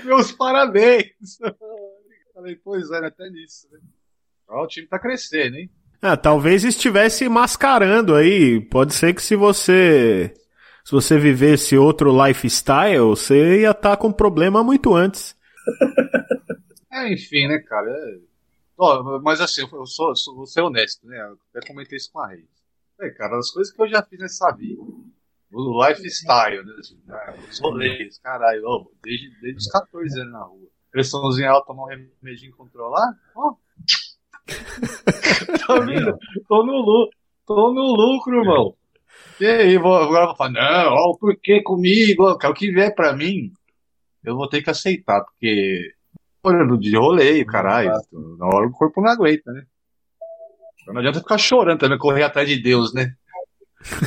Meus 0.04 0.32
parabéns! 0.32 1.38
Falei, 2.34 2.56
pois 2.56 2.90
é, 2.90 3.06
até 3.06 3.28
nisso, 3.30 3.68
né? 3.72 3.80
Ó, 4.48 4.64
o 4.64 4.66
time 4.66 4.86
tá 4.86 4.98
crescendo, 4.98 5.56
hein? 5.56 5.70
Ah, 6.02 6.16
talvez 6.16 6.64
estivesse 6.64 7.28
mascarando 7.28 8.14
aí. 8.14 8.60
Pode 8.60 8.94
ser 8.94 9.14
que 9.14 9.22
se 9.22 9.36
você 9.36 10.32
se 10.84 10.92
você 10.92 11.18
vivesse 11.18 11.76
outro 11.76 12.10
lifestyle, 12.24 12.98
você 13.00 13.60
ia 13.60 13.70
estar 13.72 13.96
com 13.98 14.10
problema 14.12 14.62
muito 14.64 14.94
antes. 14.94 15.36
É, 16.92 17.12
enfim, 17.12 17.46
né, 17.46 17.60
cara? 17.60 17.88
é- 17.88 18.18
Ó, 18.76 19.20
mas 19.20 19.40
assim, 19.40 19.60
eu 19.62 19.86
sou, 19.86 20.16
sou- 20.16 20.34
vou 20.34 20.44
ser 20.44 20.60
honesto, 20.60 21.06
né? 21.06 21.20
Eu 21.20 21.38
até 21.54 21.64
comentei 21.68 21.96
isso 21.96 22.10
com 22.12 22.18
a 22.18 22.26
Reis. 22.26 22.48
É, 23.00 23.10
cara, 23.10 23.38
as 23.38 23.50
coisas 23.52 23.72
que 23.72 23.80
eu 23.80 23.88
já 23.88 24.02
fiz 24.02 24.18
nessa 24.18 24.50
vida. 24.50 24.82
O 25.52 25.84
lifestyle, 25.86 26.64
né? 26.64 26.72
assim, 26.78 26.98
né, 27.06 27.34
Os 27.50 27.60
rolês, 27.60 28.18
caralho, 28.18 28.62
desde, 29.02 29.30
desde 29.40 29.58
os 29.58 29.66
14 29.66 30.20
anos 30.20 30.32
na 30.32 30.42
rua. 30.44 30.68
Pressãozinha 30.90 31.50
alta, 31.50 31.66
tomar 31.68 31.84
um 31.84 31.86
remedinho 32.22 32.54
controlar, 32.56 33.12
ó. 33.34 33.54
tá 35.66 35.78
vendo? 35.86 36.16
Tô 36.48 36.64
no 36.64 36.76
lucro, 36.78 37.16
tô 37.46 37.72
no 37.72 37.82
lucro, 37.94 38.40
irmão. 38.40 38.74
E 39.40 39.46
aí, 39.46 39.78
vou, 39.78 39.96
agora 39.96 40.24
eu 40.24 40.26
vou 40.28 40.36
falar, 40.36 40.50
não, 40.50 40.92
ó, 40.92 41.16
por 41.18 41.36
que 41.36 41.62
comigo? 41.62 42.24
Ó, 42.24 42.32
O 42.48 42.54
que 42.54 42.70
vier 42.72 42.94
pra 42.94 43.12
mim, 43.14 43.52
eu 44.24 44.36
vou 44.36 44.48
ter 44.48 44.62
que 44.62 44.70
aceitar, 44.70 45.22
porque 45.24 45.94
olhando 46.42 46.78
de 46.78 46.96
roleio, 46.96 47.46
caralho. 47.46 47.90
Na 48.38 48.46
hora 48.46 48.66
o 48.66 48.72
corpo 48.72 49.00
não 49.00 49.10
aguenta, 49.10 49.52
né? 49.52 49.64
Não 50.86 50.98
adianta 50.98 51.20
ficar 51.20 51.38
chorando 51.38 51.78
também, 51.80 51.98
correr 51.98 52.22
atrás 52.22 52.48
de 52.48 52.60
Deus, 52.60 52.92
né? 52.92 53.14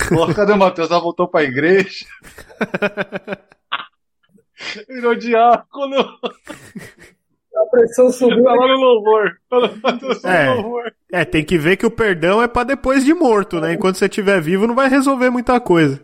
Pô, 0.09 0.33
cadê 0.33 0.53
o 0.53 0.57
Matheus? 0.57 0.89
Ela 0.91 0.99
voltou 0.99 1.27
pra 1.27 1.43
igreja. 1.43 2.05
Virou 4.87 5.15
diácono. 5.15 5.95
A 7.55 7.65
pressão 7.71 8.09
subiu. 8.11 8.43
Tá 8.43 8.53
lá 8.53 8.67
no 8.67 8.77
louvor. 8.77 9.37
Tá 9.49 9.57
lá 9.57 9.69
no 10.01 10.29
É. 10.29 10.53
louvor. 10.53 10.93
É, 11.11 11.25
tem 11.25 11.43
que 11.43 11.57
ver 11.57 11.77
que 11.77 11.85
o 11.85 11.91
perdão 11.91 12.41
é 12.41 12.47
pra 12.47 12.63
depois 12.63 13.03
de 13.03 13.13
morto, 13.13 13.59
né? 13.59 13.73
Enquanto 13.73 13.97
você 13.97 14.05
estiver 14.05 14.41
vivo, 14.41 14.67
não 14.67 14.75
vai 14.75 14.87
resolver 14.89 15.29
muita 15.29 15.59
coisa. 15.59 16.03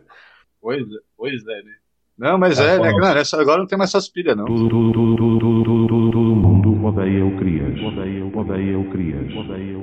Pois 0.62 0.82
é, 0.82 0.98
pois 1.18 1.42
é, 1.48 1.64
né? 1.64 1.72
Não, 2.18 2.38
mas 2.38 2.60
é, 2.60 2.78
né? 2.78 2.92
Cara, 3.00 3.22
essa, 3.22 3.40
agora 3.40 3.60
não 3.60 3.66
tem 3.66 3.78
mais 3.78 3.92
essas 3.92 4.10
pilhas, 4.10 4.36
não. 4.36 4.44
Todo, 4.44 4.68
todo, 4.70 4.92
todo, 4.92 5.16
todo, 5.16 5.40
todo, 5.40 5.64
todo, 5.64 5.88
todo, 5.88 6.12
todo 6.12 6.36
mundo 6.36 6.86
odeia 6.86 7.26
o 7.26 7.38
Crias. 7.38 7.80
Odeia, 7.82 8.26
odeia 8.26 8.78
o 8.78 8.92
Crias. 8.92 9.34
Odeia, 9.38 9.79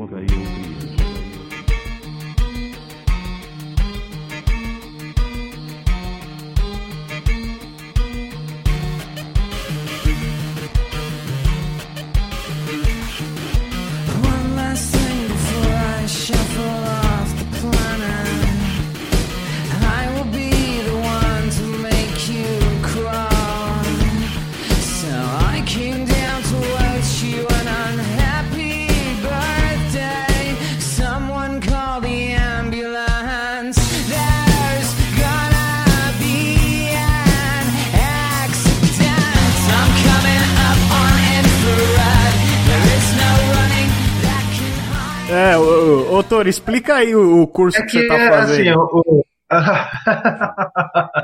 ô, 46.18 46.22
Toro, 46.22 46.48
explica 46.48 46.96
aí 46.96 47.14
o, 47.14 47.42
o 47.42 47.46
curso 47.46 47.78
É 47.78 47.82
que, 47.82 47.92
que, 47.92 48.08
você 48.08 48.08
tá 48.08 48.38
assim, 48.40 48.64
fazendo. 48.64 48.80
o... 48.80 49.00
o- 49.00 49.24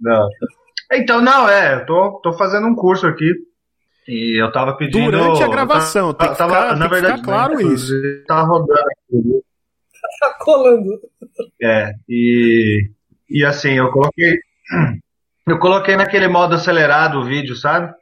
não. 0.00 0.28
Então, 0.92 1.20
não, 1.22 1.48
é, 1.48 1.74
eu 1.76 1.86
tô, 1.86 2.20
tô 2.22 2.32
fazendo 2.34 2.66
um 2.66 2.74
curso 2.74 3.06
aqui. 3.06 3.32
E 4.06 4.42
eu 4.42 4.50
tava 4.52 4.76
pedindo. 4.76 5.10
Durante 5.10 5.42
a 5.42 5.48
gravação, 5.48 6.12
tem 6.12 6.28
que 6.28 6.34
ficar- 6.34 6.76
tem 6.78 6.88
que 6.88 6.96
ficar 6.96 7.22
claro 7.22 7.60
isso. 7.72 7.92
Tá 8.26 8.42
rodando 8.42 8.72
aqui. 8.80 9.42
Tá 10.20 10.36
colando. 10.40 10.90
É, 11.62 11.92
e, 12.08 12.90
e 13.30 13.44
assim, 13.44 13.72
eu 13.74 13.90
coloquei. 13.90 14.36
Eu 15.44 15.58
coloquei 15.58 15.96
naquele 15.96 16.28
modo 16.28 16.54
acelerado 16.54 17.18
o 17.18 17.24
vídeo, 17.24 17.56
sabe? 17.56 17.92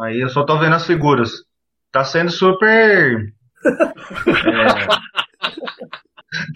Aí 0.00 0.22
eu 0.22 0.30
só 0.30 0.42
tô 0.42 0.58
vendo 0.58 0.74
as 0.74 0.86
figuras. 0.86 1.32
Tá 1.92 2.02
sendo 2.02 2.30
super. 2.30 3.30
é, 4.26 4.88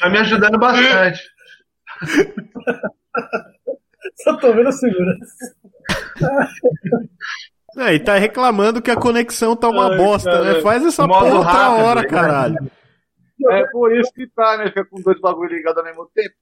tá 0.03 0.11
me 0.11 0.19
ajudando 0.19 0.59
bastante. 0.59 1.21
Só 4.25 4.37
tô 4.37 4.53
vendo 4.53 4.69
a 4.69 4.73
segurança. 4.73 5.55
É, 7.79 7.95
e 7.95 8.01
tá 8.01 8.17
reclamando 8.17 8.83
que 8.83 8.91
a 8.91 8.97
conexão 8.97 9.57
tá 9.57 9.69
uma 9.69 9.91
Ai, 9.93 9.97
bosta, 9.97 10.31
caralho. 10.31 10.55
né? 10.55 10.61
Faz 10.61 10.85
essa 10.85 11.07
porra 11.09 11.35
outra 11.35 11.51
rápido, 11.53 11.85
hora, 11.85 12.03
né? 12.03 12.09
caralho. 12.09 12.71
É 13.51 13.65
por 13.73 13.97
isso 13.97 14.13
que 14.13 14.27
tá, 14.29 14.59
né? 14.59 14.67
Fica 14.67 14.85
com 14.85 15.01
dois 15.01 15.19
bagulho 15.21 15.51
ligados 15.51 15.79
ao 15.79 15.85
mesmo 15.85 16.09
tempo. 16.15 16.35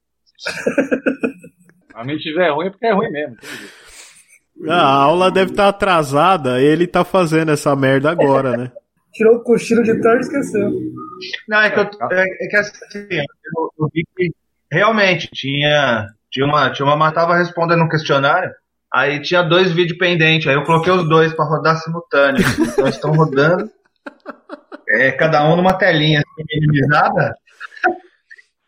A 1.95 2.03
mente 2.03 2.23
tiver 2.23 2.49
ruim 2.49 2.67
é 2.67 2.69
porque 2.69 2.85
é 2.85 2.93
ruim 2.93 3.09
mesmo. 3.11 3.37
jeito. 3.41 4.71
A 4.71 4.83
aula 4.85 5.31
deve 5.31 5.51
estar 5.51 5.69
atrasada, 5.69 6.61
ele 6.61 6.85
tá 6.85 7.03
fazendo 7.03 7.51
essa 7.51 7.75
merda 7.75 8.11
agora, 8.11 8.55
né? 8.57 8.71
Tirou 9.13 9.35
o 9.35 9.43
cochilo 9.43 9.83
de 9.83 9.99
tarde 10.01 10.25
e 10.25 10.27
esqueceu. 10.27 10.71
Não, 11.47 11.61
é 11.61 11.69
que, 11.69 11.79
eu, 11.79 11.89
é, 12.11 12.23
é 12.23 12.47
que 12.47 12.55
assim, 12.55 13.07
eu, 13.11 13.71
eu 13.79 13.89
vi 13.93 14.05
que 14.15 14.31
realmente 14.71 15.29
tinha, 15.31 16.07
Tinha 16.31 16.45
uma, 16.45 16.71
tinha 16.71 16.85
uma, 16.85 16.95
mas 16.95 17.13
tava 17.13 17.35
respondendo 17.35 17.83
um 17.83 17.89
questionário, 17.89 18.49
aí 18.93 19.21
tinha 19.21 19.43
dois 19.43 19.71
vídeos 19.73 19.97
pendentes, 19.97 20.47
aí 20.47 20.55
eu 20.55 20.63
coloquei 20.63 20.93
os 20.93 21.07
dois 21.09 21.33
pra 21.33 21.45
rodar 21.45 21.75
simultâneo. 21.77 22.41
Então 22.57 22.87
estão 22.87 23.11
rodando, 23.11 23.69
é, 24.89 25.11
cada 25.11 25.43
um 25.45 25.57
numa 25.57 25.73
telinha 25.73 26.19
assim, 26.21 26.45
minimizada. 26.49 27.35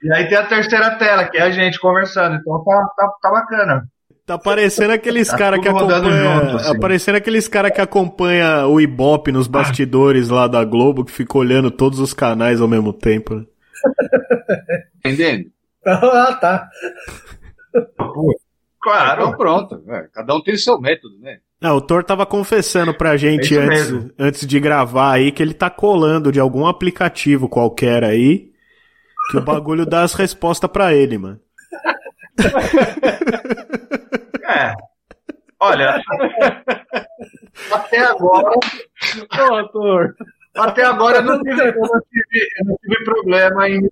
E 0.01 0.13
aí 0.13 0.27
tem 0.27 0.38
a 0.38 0.45
terceira 0.45 0.97
tela, 0.97 1.29
que 1.29 1.38
é 1.38 1.43
a 1.43 1.51
gente 1.51 1.79
conversando, 1.79 2.36
então 2.36 2.62
tá, 2.65 2.88
tá, 2.97 3.08
tá 3.21 3.32
bacana. 3.32 3.88
Tá 4.25 4.38
parecendo 4.38 4.93
aqueles 4.93 5.27
Tá 5.27 5.38
cara 5.38 5.59
que 5.59 5.67
acompanha. 5.67 6.39
junto, 6.39 6.55
assim. 6.57 6.73
Tá 6.73 6.79
parecendo 6.79 7.17
aqueles 7.17 7.47
cara 7.47 7.69
que 7.69 7.81
acompanha 7.81 8.65
o 8.67 8.79
Ibope 8.79 9.31
nos 9.33 9.47
bastidores 9.47 10.29
lá 10.29 10.47
da 10.47 10.63
Globo, 10.63 11.03
que 11.03 11.12
fica 11.12 11.38
olhando 11.38 11.69
todos 11.69 11.99
os 11.99 12.13
canais 12.13 12.62
ao 12.62 12.67
mesmo 12.67 12.93
tempo. 12.93 13.36
né? 13.36 13.45
Entendendo? 15.05 15.49
Ah, 15.86 16.38
tá. 16.39 16.69
Claro. 18.81 19.21
Então 19.23 19.38
pronto. 19.38 19.83
é, 19.89 20.07
cada 20.13 20.36
um 20.36 20.41
tem 20.41 20.53
o 20.53 20.57
seu 20.57 20.79
método, 20.79 21.17
né? 21.19 21.39
Não, 21.62 21.77
o 21.77 21.81
Thor 21.81 22.03
tava 22.03 22.25
confessando 22.25 22.93
pra 22.93 23.15
gente 23.15 23.57
É 23.57 23.62
antes, 23.62 23.91
mesmo. 23.91 24.12
antes 24.19 24.45
de 24.45 24.59
gravar 24.59 25.12
aí 25.13 25.31
que 25.31 25.41
ele 25.41 25.53
tá 25.53 25.69
colando 25.69 26.31
de 26.31 26.39
algum 26.39 26.65
aplicativo 26.65 27.47
qualquer 27.47 28.03
aí, 28.03 28.49
que 29.31 29.38
o 29.38 29.41
bagulho 29.41 29.86
dá 29.86 30.01
as 30.03 30.13
respostas 30.13 30.69
pra 30.69 30.93
ele, 30.93 31.17
mano. 31.17 31.39
É. 34.45 34.73
Olha, 35.59 36.01
até 37.71 37.99
agora, 38.03 38.49
Ô, 38.49 38.59
ator. 39.55 40.15
até 40.57 40.83
agora 40.83 41.17
eu 41.17 41.23
não 41.23 41.41
tive, 41.41 41.61
eu 41.61 41.73
não 41.73 42.01
tive, 42.01 42.47
eu 42.59 42.65
não 42.65 42.75
tive 42.81 43.03
problema 43.05 43.69
em. 43.69 43.89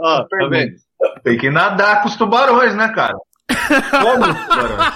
Ó, 0.00 0.24
tá 0.24 0.46
vendo? 0.48 0.76
Tem 1.22 1.36
que 1.36 1.50
nadar 1.50 2.00
com 2.02 2.08
os 2.08 2.16
tubarões, 2.16 2.74
né, 2.74 2.88
cara? 2.94 3.14
Como 3.90 4.24
os 4.24 4.46
tubarões? 4.46 4.92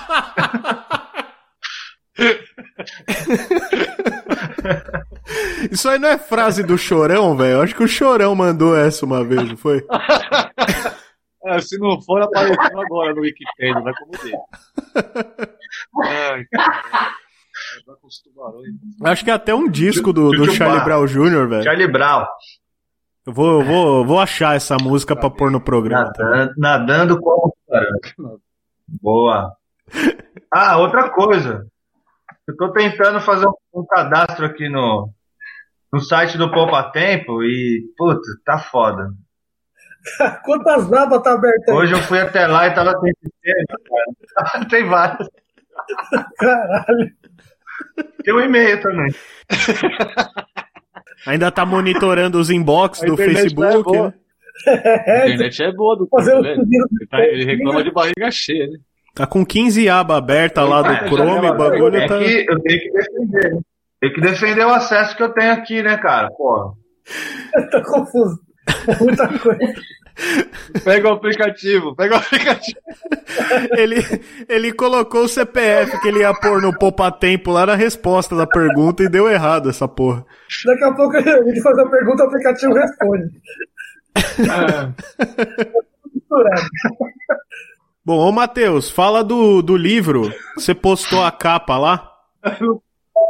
Isso 5.70 5.88
aí 5.88 5.99
não 5.99 6.09
é 6.09 6.18
frase 6.18 6.62
do 6.62 6.79
Chorão, 6.79 7.37
velho? 7.37 7.53
Eu 7.57 7.62
acho 7.62 7.75
que 7.75 7.83
o 7.85 7.88
Chorão 7.88 8.35
mandou 8.35 8.77
essa 8.77 9.05
uma 9.05 9.25
vez, 9.25 9.49
não 9.49 9.57
foi? 9.57 9.85
É, 11.47 11.61
se 11.61 11.79
não 11.79 12.01
for, 12.03 12.21
apareceu 12.23 12.81
agora 12.81 13.15
no 13.15 13.21
Wikipedia, 13.21 13.81
vai 13.81 13.93
como 13.95 14.11
dele. 14.13 14.37
Ai. 16.05 16.45
Acho 19.05 19.25
que 19.25 19.31
é 19.31 19.35
até 19.35 19.55
um 19.55 19.69
disco 19.69 20.13
do, 20.13 20.31
do 20.31 20.51
Charlie. 20.51 20.85
Brown 20.85 21.07
Jr., 21.07 21.49
velho. 21.49 21.63
Charlie 21.63 21.87
Brown, 21.89 22.25
Eu 23.27 23.33
vou, 23.33 23.61
eu 23.61 23.65
vou, 23.65 24.05
vou 24.05 24.21
achar 24.21 24.57
essa 24.57 24.77
música 24.77 25.15
pra 25.15 25.31
pôr 25.31 25.51
no 25.51 25.61
programa. 25.61 26.13
nadando, 26.19 26.53
nadando 26.57 27.21
com 27.21 27.31
o. 27.31 27.57
Boa. 28.89 29.53
Ah, 30.53 30.79
outra 30.79 31.11
coisa. 31.11 31.67
Eu 32.49 32.57
tô 32.57 32.73
tentando 32.73 33.21
fazer 33.21 33.47
um, 33.47 33.55
um 33.75 33.87
cadastro 33.87 34.47
aqui 34.47 34.69
no, 34.69 35.11
no 35.93 36.01
site 36.01 36.39
do 36.39 36.51
Poupa 36.51 36.91
Tempo 36.93 37.43
e, 37.43 37.85
puta, 37.97 38.21
tá 38.45 38.59
foda. 38.59 39.11
Quantas 40.45 40.88
nabas 40.90 41.23
tá 41.23 41.33
abertas 41.33 41.69
aí? 41.69 41.75
Hoje 41.75 41.92
eu 41.95 41.99
fui 42.03 42.19
até 42.21 42.47
lá 42.47 42.66
e 42.69 42.75
tava 42.75 42.92
sem 43.01 43.12
sistema, 43.23 43.79
cara. 44.35 44.64
Tem 44.71 44.85
vários. 44.88 45.29
Caralho. 46.38 47.11
Tem 48.25 48.35
um 48.35 48.40
e-mail 48.40 48.81
também. 48.81 49.14
Ainda 51.27 51.51
tá 51.51 51.66
monitorando 51.66 52.38
os 52.38 52.51
inbox 52.51 53.03
A 53.03 53.07
do 53.07 53.16
Facebook. 53.16 53.85
tá 53.85 53.99
boa. 53.99 54.09
né? 54.09 54.14
A 54.66 54.71
É, 55.11 55.27
internet 55.35 55.62
é 55.62 55.73
boa 55.73 55.97
do 55.99 56.07
fazer 56.09 56.31
tempo, 56.31 56.40
o 56.40 56.42
velho. 56.45 56.61
pedido 56.61 56.87
Ele, 57.01 57.07
tá- 57.09 57.21
ele 57.25 57.45
reclama 57.45 57.85
de 57.85 57.90
barriga 57.92 58.31
cheia, 58.31 58.66
né? 58.69 58.79
Tá 59.14 59.27
com 59.27 59.45
15 59.45 59.88
abas 59.88 60.16
abertas 60.19 60.69
lá 60.69 60.83
do 60.83 60.88
Ah, 60.88 61.09
Chrome, 61.09 61.49
o 61.51 61.55
bagulho 61.57 61.97
é 61.97 62.07
tá. 62.07 62.19
que 62.19 62.47
eu 62.49 62.61
tenho 62.61 62.81
que 62.81 62.90
defender. 62.92 63.55
né? 63.55 63.61
Tem 64.01 64.12
que 64.12 64.21
defender 64.21 64.64
o 64.66 64.71
acesso 64.75 65.16
que 65.16 65.23
eu 65.23 65.31
tenho 65.31 65.53
aqui, 65.53 65.83
né, 65.83 65.97
cara? 65.97 66.29
Porra. 66.31 66.73
tá 67.71 67.83
confuso. 67.83 68.38
Muita 69.01 69.39
coisa. 69.39 69.75
Pega 70.83 71.09
o 71.11 71.13
aplicativo, 71.13 71.95
pega 71.95 72.15
o 72.15 72.19
aplicativo. 72.19 72.79
Ele, 73.77 73.97
ele 74.49 74.73
colocou 74.73 75.25
o 75.25 75.29
CPF 75.29 76.01
que 76.01 76.09
ele 76.09 76.21
ia 76.21 76.33
pôr 76.33 76.63
no 76.63 76.77
Poupa 76.77 77.13
Tempo 77.13 77.51
lá 77.51 77.67
na 77.67 77.75
resposta 77.75 78.35
da 78.35 78.47
pergunta 78.47 79.03
e 79.03 79.11
deu 79.11 79.31
errado 79.31 79.69
essa 79.69 79.87
porra. 79.87 80.25
Daqui 80.65 80.85
a 80.85 80.93
pouco 80.93 81.21
gente 81.21 81.61
faz 81.63 81.79
a 81.79 81.87
pergunta, 81.87 82.25
o 82.25 82.27
aplicativo 82.27 82.73
responde. 82.73 83.31
Misturado. 86.15 86.65
Bom, 88.05 88.19
ô 88.19 88.33
Matheus, 88.33 88.89
fala 88.89 89.23
do, 89.23 89.61
do 89.61 89.77
livro. 89.77 90.33
Você 90.55 90.75
postou 90.75 91.23
a 91.23 91.31
capa 91.31 91.77
lá? 91.77 92.11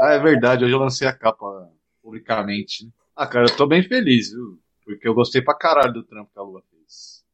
Ah, 0.00 0.12
é 0.12 0.18
verdade, 0.18 0.64
hoje 0.64 0.74
eu 0.74 0.78
lancei 0.78 1.08
a 1.08 1.12
capa 1.12 1.68
publicamente. 2.02 2.88
Ah, 3.16 3.26
cara, 3.26 3.46
eu 3.46 3.56
tô 3.56 3.66
bem 3.66 3.82
feliz, 3.82 4.30
viu? 4.30 4.58
Porque 4.86 5.08
eu 5.08 5.14
gostei 5.14 5.42
pra 5.42 5.52
caralho 5.52 5.92
do 5.92 6.04
trampo 6.04 6.30
que 6.32 6.38
a 6.38 6.42
Lua 6.42 6.62
fez. 6.70 7.24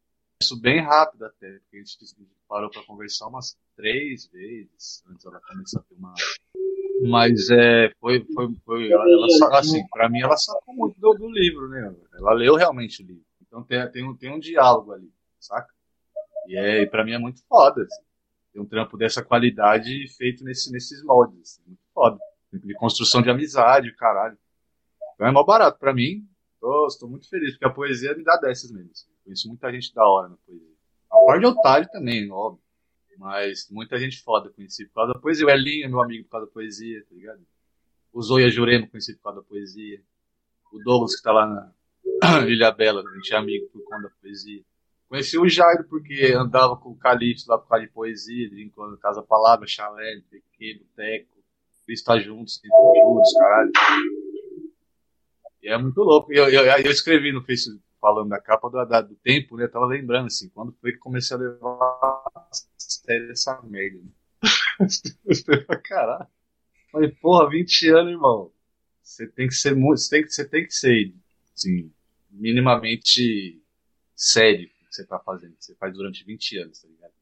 Isso 0.43 0.59
bem 0.59 0.81
rápido 0.81 1.27
até, 1.27 1.59
porque 1.59 1.77
a 1.77 1.79
gente 1.81 1.99
parou 2.49 2.71
pra 2.71 2.83
conversar 2.83 3.29
umas 3.29 3.57
três 3.77 4.27
vezes 4.27 5.05
antes 5.07 5.23
dela 5.23 5.41
começar 5.47 5.81
a 5.81 5.83
filmar. 5.83 6.15
Mas 7.09 7.51
é, 7.51 7.93
foi, 8.01 8.25
foi, 8.35 8.55
foi 8.65 8.91
ela, 8.91 9.05
ela 9.05 9.59
assim, 9.59 9.87
pra 9.89 10.09
mim 10.09 10.23
ela 10.23 10.37
sacou 10.37 10.75
muito 10.75 10.99
do, 10.99 11.13
do 11.13 11.31
livro, 11.31 11.69
né? 11.69 11.95
Ela 12.15 12.33
leu 12.33 12.57
realmente 12.57 13.03
o 13.03 13.07
livro. 13.07 13.25
Então 13.43 13.63
tem, 13.63 13.91
tem, 13.91 14.03
um, 14.03 14.17
tem 14.17 14.33
um 14.33 14.39
diálogo 14.39 14.93
ali, 14.93 15.13
saca? 15.39 15.73
E 16.47 16.57
é, 16.57 16.83
e 16.83 16.87
pra 16.87 17.05
mim 17.05 17.13
é 17.13 17.19
muito 17.19 17.45
foda, 17.47 17.83
assim. 17.83 18.03
Tem 18.53 18.63
um 18.63 18.67
trampo 18.67 18.97
dessa 18.97 19.23
qualidade 19.23 20.09
feito 20.17 20.43
nesse, 20.43 20.73
nesses 20.73 21.03
moldes, 21.05 21.41
assim, 21.41 21.63
muito 21.67 21.83
foda. 21.93 22.19
De 22.53 22.75
construção 22.75 23.21
de 23.21 23.31
amizade, 23.31 23.95
caralho. 23.95 24.39
Então 25.15 25.27
é 25.27 25.31
mó 25.31 25.45
barato 25.45 25.79
pra 25.79 25.95
mim. 25.95 26.27
Estou 26.87 27.09
muito 27.09 27.29
feliz, 27.29 27.53
porque 27.53 27.65
a 27.65 27.71
poesia 27.71 28.15
me 28.17 28.23
dá 28.23 28.37
dessas 28.37 28.71
mesmo. 28.71 28.91
assim. 28.93 29.11
Conheço 29.25 29.49
muita 29.49 29.73
gente 29.73 29.93
da 29.95 30.07
hora 30.07 30.29
na 30.29 30.37
poesia. 30.37 30.73
A 31.11 31.19
parte 31.27 31.41
de 31.41 31.47
otário 31.47 31.89
também, 31.91 32.31
óbvio. 32.31 32.63
Mas 33.19 33.69
muita 33.71 33.99
gente 33.99 34.23
foda 34.23 34.51
conheci 34.51 34.87
por 34.87 34.95
causa 34.95 35.13
da 35.13 35.19
poesia. 35.19 35.47
O 35.47 35.51
Elinho 35.51 35.85
é 35.85 35.89
meu 35.89 36.01
amigo 36.01 36.25
por 36.25 36.31
causa 36.31 36.47
da 36.47 36.53
poesia, 36.53 37.05
tá 37.05 37.15
ligado? 37.15 37.41
O 38.13 38.23
Zoya 38.23 38.49
Jurema 38.49 38.87
conheci 38.87 39.15
por 39.17 39.23
causa 39.23 39.41
da 39.41 39.47
poesia. 39.47 40.03
O 40.73 40.79
Douglas 40.83 41.17
que 41.17 41.23
tá 41.23 41.33
lá 41.33 41.47
na 41.47 41.73
Ilha 42.49 42.71
Bela, 42.73 43.03
a 43.03 43.15
gente 43.15 43.33
é 43.33 43.37
amigo 43.37 43.69
por 43.69 43.83
conta 43.85 44.05
da 44.05 44.11
poesia. 44.21 44.63
Conheci 45.09 45.39
o 45.39 45.49
Jairo 45.49 45.85
porque 45.85 46.33
andava 46.35 46.77
com 46.77 46.91
o 46.91 46.97
Calixto 46.97 47.51
lá 47.51 47.59
por 47.59 47.69
causa 47.69 47.85
de 47.85 47.93
poesia, 47.93 48.49
quando, 48.75 48.97
Casa 48.97 49.23
Palavra, 49.23 49.67
Chalé, 49.67 50.23
Boteco. 50.79 51.43
Eles 51.87 52.01
estão 52.01 52.19
juntos, 52.19 52.59
tem 52.59 52.71
juros, 52.71 53.33
caralho. 53.35 53.73
É 55.65 55.77
muito 55.79 56.01
louco. 56.03 56.33
Eu, 56.33 56.49
eu, 56.51 56.65
eu 56.65 56.91
escrevi 56.91 57.33
no 57.33 57.43
Facebook 57.45 57.83
falando 58.01 58.31
da 58.31 58.41
capa 58.41 58.69
do, 58.69 58.85
da- 58.85 59.01
do 59.01 59.15
tempo, 59.17 59.57
né? 59.57 59.65
Eu 59.65 59.71
tava 59.71 59.87
lembrando, 59.87 60.27
assim, 60.27 60.49
quando 60.51 60.73
foi 60.81 60.93
que 60.93 60.99
comecei 60.99 61.37
a 61.37 61.41
levar 61.41 61.69
a 61.79 62.49
essa 63.31 63.61
merda. 63.63 63.99
Né? 63.99 64.11
Caralho. 65.85 66.27
Falei, 66.93 67.11
porra, 67.11 67.51
20 67.51 67.89
anos, 67.91 68.13
irmão. 68.13 68.53
Você 69.03 69.27
tem 69.29 69.49
que 69.49 69.55
ser 69.55 69.77
muito. 69.77 69.99
Você 70.01 70.11
tem 70.11 70.25
que, 70.25 70.33
você 70.33 70.49
tem 70.49 70.67
que 70.67 70.75
ser, 70.75 71.15
assim, 71.57 71.93
minimamente 72.31 73.63
sério 74.17 74.69
no 74.83 74.89
que 74.89 74.95
você 74.97 75.07
tá 75.07 75.19
fazendo. 75.21 75.57
Você 75.59 75.75
faz 75.77 75.95
durante 75.95 76.25
20 76.25 76.59
anos, 76.59 76.81
tá 76.83 76.89
ligado? 76.89 77.13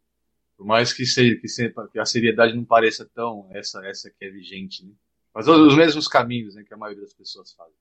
Por 0.57 0.67
mais 0.67 0.93
que, 0.93 1.07
seja, 1.07 1.37
que, 1.41 1.49
seja, 1.49 1.75
que 1.93 1.99
a 1.99 2.07
seriedade 2.07 2.55
não 2.57 2.65
pareça 2.65 3.05
tão 3.15 3.49
essa, 3.53 3.85
essa 3.87 4.11
que 4.11 4.25
é 4.25 4.31
vigente, 4.31 4.85
né? 4.85 4.93
Mas 5.35 5.49
os 5.49 5.77
mesmos 5.77 6.09
caminhos, 6.09 6.55
né, 6.57 6.65
que 6.65 6.75
a 6.75 6.77
maioria 6.77 7.03
das 7.03 7.15
pessoas 7.15 7.53
fazem. 7.55 7.75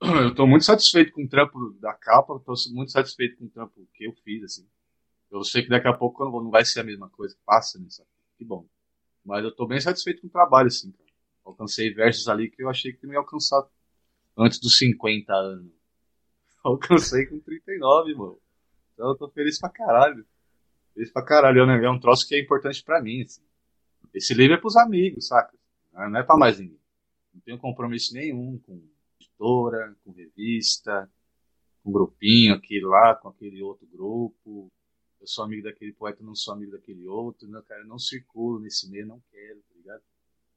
Eu 0.22 0.34
tô 0.34 0.46
muito 0.46 0.64
satisfeito 0.64 1.12
com 1.12 1.24
o 1.24 1.28
trampo 1.28 1.72
da 1.80 1.92
capa, 1.92 2.40
tô 2.44 2.54
muito 2.72 2.92
satisfeito 2.92 3.36
com 3.36 3.46
o 3.46 3.50
trampo 3.50 3.86
que 3.94 4.04
eu 4.04 4.12
fiz, 4.24 4.44
assim. 4.44 4.66
Eu 5.30 5.42
sei 5.42 5.62
que 5.62 5.68
daqui 5.68 5.88
a 5.88 5.92
pouco 5.92 6.24
não 6.24 6.30
não 6.44 6.50
vai 6.50 6.64
ser 6.64 6.80
a 6.80 6.84
mesma 6.84 7.08
coisa 7.10 7.34
que 7.34 7.40
passa, 7.44 7.78
né? 7.78 7.86
sabe? 7.90 8.08
Que 8.36 8.44
bom. 8.44 8.66
Mas 9.24 9.44
eu 9.44 9.54
tô 9.54 9.66
bem 9.66 9.80
satisfeito 9.80 10.20
com 10.22 10.28
o 10.28 10.30
trabalho, 10.30 10.68
assim, 10.68 10.92
cara. 10.92 11.08
Alcancei 11.44 11.92
versos 11.92 12.28
ali 12.28 12.50
que 12.50 12.62
eu 12.62 12.68
achei 12.68 12.92
que 12.92 13.06
não 13.06 13.12
ia 13.12 13.18
alcançar 13.18 13.66
antes 14.36 14.60
dos 14.60 14.78
50 14.78 15.32
anos. 15.32 15.72
Alcancei 16.62 17.26
com 17.26 17.40
39, 17.40 18.14
mano. 18.14 18.38
Então 18.94 19.08
eu 19.08 19.16
tô 19.16 19.28
feliz 19.28 19.58
pra 19.58 19.68
caralho. 19.68 20.24
Feliz 20.94 21.10
pra 21.10 21.22
caralho. 21.22 21.66
né? 21.66 21.84
É 21.84 21.90
um 21.90 21.98
troço 22.00 22.26
que 22.26 22.34
é 22.34 22.40
importante 22.40 22.82
pra 22.84 23.02
mim, 23.02 23.22
assim. 23.22 23.42
Esse 24.14 24.32
livro 24.32 24.54
é 24.54 24.56
pros 24.56 24.76
amigos, 24.76 25.26
saca? 25.26 25.56
Não 25.92 26.18
é 26.18 26.22
pra 26.22 26.36
mais 26.36 26.58
ninguém. 26.58 26.78
Não 27.34 27.40
tenho 27.40 27.58
compromisso 27.58 28.14
nenhum 28.14 28.58
com 28.58 28.80
editora, 29.38 29.96
com 30.04 30.10
revista, 30.10 31.10
com 31.82 31.92
grupinho, 31.92 32.54
aquele 32.54 32.84
lá, 32.84 33.14
com 33.14 33.28
aquele 33.28 33.62
outro 33.62 33.86
grupo. 33.86 34.70
Eu 35.20 35.26
sou 35.26 35.44
amigo 35.44 35.62
daquele 35.62 35.92
poeta, 35.92 36.22
não 36.22 36.34
sou 36.34 36.54
amigo 36.54 36.72
daquele 36.72 37.06
outro, 37.06 37.48
né, 37.48 37.62
cara? 37.66 37.82
Eu 37.82 37.86
não 37.86 37.98
circulo 37.98 38.58
nesse 38.58 38.90
meio, 38.90 39.06
não 39.06 39.22
quero, 39.30 39.60
tá 39.60 39.74
ligado? 39.76 40.02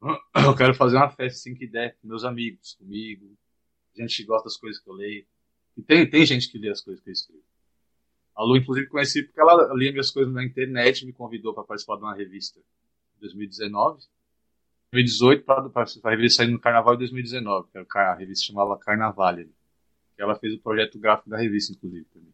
Eu 0.47 0.55
quero 0.55 0.73
fazer 0.73 0.97
uma 0.97 1.09
festa 1.09 1.37
assim 1.37 1.53
que 1.53 1.67
der, 1.67 1.95
com 2.01 2.07
meus 2.07 2.23
amigos, 2.23 2.73
comigo. 2.73 3.37
Gente 3.95 4.17
que 4.17 4.23
gosta 4.23 4.45
das 4.45 4.57
coisas 4.57 4.81
que 4.81 4.89
eu 4.89 4.93
leio. 4.93 5.25
E 5.77 5.83
tem, 5.83 6.09
tem 6.09 6.25
gente 6.25 6.49
que 6.49 6.57
lê 6.57 6.69
as 6.69 6.81
coisas 6.81 7.03
que 7.03 7.09
eu 7.09 7.13
escrevo. 7.13 7.43
A 8.33 8.43
Lu, 8.43 8.57
inclusive, 8.57 8.87
conheci 8.87 9.21
porque 9.21 9.39
ela 9.39 9.71
lia 9.75 9.91
minhas 9.91 10.09
coisas 10.09 10.33
na 10.33 10.43
internet 10.43 11.01
e 11.01 11.05
me 11.05 11.13
convidou 11.13 11.53
para 11.53 11.65
participar 11.65 11.97
de 11.97 12.03
uma 12.03 12.15
revista 12.15 12.59
em 12.59 13.19
2019. 13.19 14.01
2018 15.01 15.45
para 15.45 15.63
a 16.03 16.09
revista 16.09 16.43
sair 16.43 16.51
no 16.51 16.59
Carnaval 16.59 16.95
de 16.95 16.99
2019, 16.99 17.69
que 17.71 17.85
car- 17.85 18.11
a 18.13 18.15
revista 18.15 18.45
chamava 18.47 18.77
Carnaval. 18.77 19.35
Ela 20.17 20.35
fez 20.35 20.53
o 20.53 20.59
projeto 20.61 20.99
gráfico 20.99 21.29
da 21.29 21.37
revista, 21.37 21.73
inclusive, 21.73 22.05
também. 22.13 22.29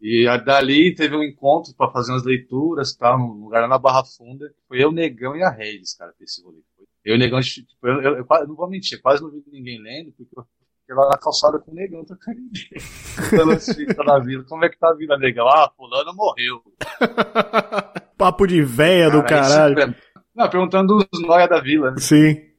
E 0.00 0.26
dali 0.44 0.94
teve 0.94 1.14
um 1.14 1.22
encontro 1.22 1.72
para 1.76 1.90
fazer 1.92 2.12
umas 2.12 2.24
leituras, 2.24 2.94
tal, 2.96 3.18
num 3.18 3.44
lugar 3.44 3.60
lá 3.60 3.68
na 3.68 3.78
Barra 3.78 4.02
Funda. 4.04 4.48
que 4.48 4.54
Foi 4.66 4.82
eu, 4.82 4.90
Negão 4.90 5.36
e 5.36 5.42
a 5.42 5.50
Regis, 5.50 5.94
cara, 5.94 6.12
pra 6.16 6.24
esse 6.24 6.42
rolê. 6.42 6.58
Eu, 7.04 7.14
o 7.14 7.18
Negão, 7.18 7.40
tipo, 7.40 7.68
eu, 7.84 8.00
eu, 8.02 8.16
eu 8.16 8.24
quase- 8.24 8.48
não 8.48 8.56
vou 8.56 8.68
mentir, 8.68 9.00
quase 9.00 9.22
não 9.22 9.30
vi 9.30 9.42
ninguém 9.52 9.80
lendo, 9.80 10.12
porque 10.12 10.32
eu 10.36 10.44
fiquei 10.80 10.96
lá 10.96 11.08
na 11.10 11.18
calçada 11.18 11.58
com 11.60 11.70
o 11.70 11.74
Negão 11.74 12.04
trocando 12.04 12.38
ideia. 12.40 12.82
Contando 13.30 13.52
as 13.52 13.66
fitas 13.66 14.06
da 14.06 14.18
vida. 14.18 14.42
Como 14.48 14.64
é 14.64 14.68
que 14.70 14.78
tá 14.78 14.88
a 14.88 14.94
vida, 14.94 15.16
Negão? 15.18 15.46
Ah, 15.46 15.70
fulano 15.76 16.12
morreu. 16.14 16.62
Papo 18.16 18.46
de 18.46 18.62
véia 18.62 19.10
do 19.10 19.22
Cara, 19.22 19.40
isso 19.42 19.50
caralho. 19.50 19.78
é- 19.80 20.11
Não, 20.34 20.48
perguntando 20.48 21.06
dos 21.10 21.22
noia 21.22 21.46
da 21.46 21.60
vila, 21.60 21.90
né? 21.90 21.98
Sim. 21.98 22.50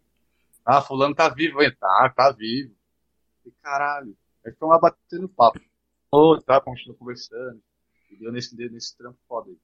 Ah, 0.65 0.81
fulano 0.81 1.15
tá 1.15 1.27
vivo, 1.29 1.61
hein? 1.61 1.75
Tá, 1.79 2.13
tá 2.15 2.31
vivo. 2.31 2.73
E 3.45 3.51
caralho. 3.61 4.15
Aí 4.45 4.51
ficam 4.51 4.69
lá 4.69 4.79
batendo 4.79 5.27
papo. 5.27 5.59
Ô, 6.11 6.39
tá, 6.39 6.61
continuou 6.61 6.97
conversando. 6.97 7.59
E 8.11 8.15
deu 8.15 8.31
nesse, 8.31 8.55
nesse 8.55 8.95
trampo 8.95 9.17
foda 9.27 9.49
aí. 9.49 9.57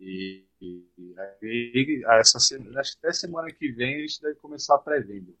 E, 0.00 0.44
e, 0.60 1.14
aí, 1.18 2.02
essa 2.18 2.40
semana, 2.40 2.80
acho 2.80 2.92
que 2.92 2.98
até 2.98 3.12
semana 3.12 3.50
que 3.50 3.70
vem 3.70 3.96
a 3.96 4.00
gente 4.00 4.20
deve 4.20 4.34
começar 4.36 4.74
a 4.74 4.78
pré-venda. 4.78 5.32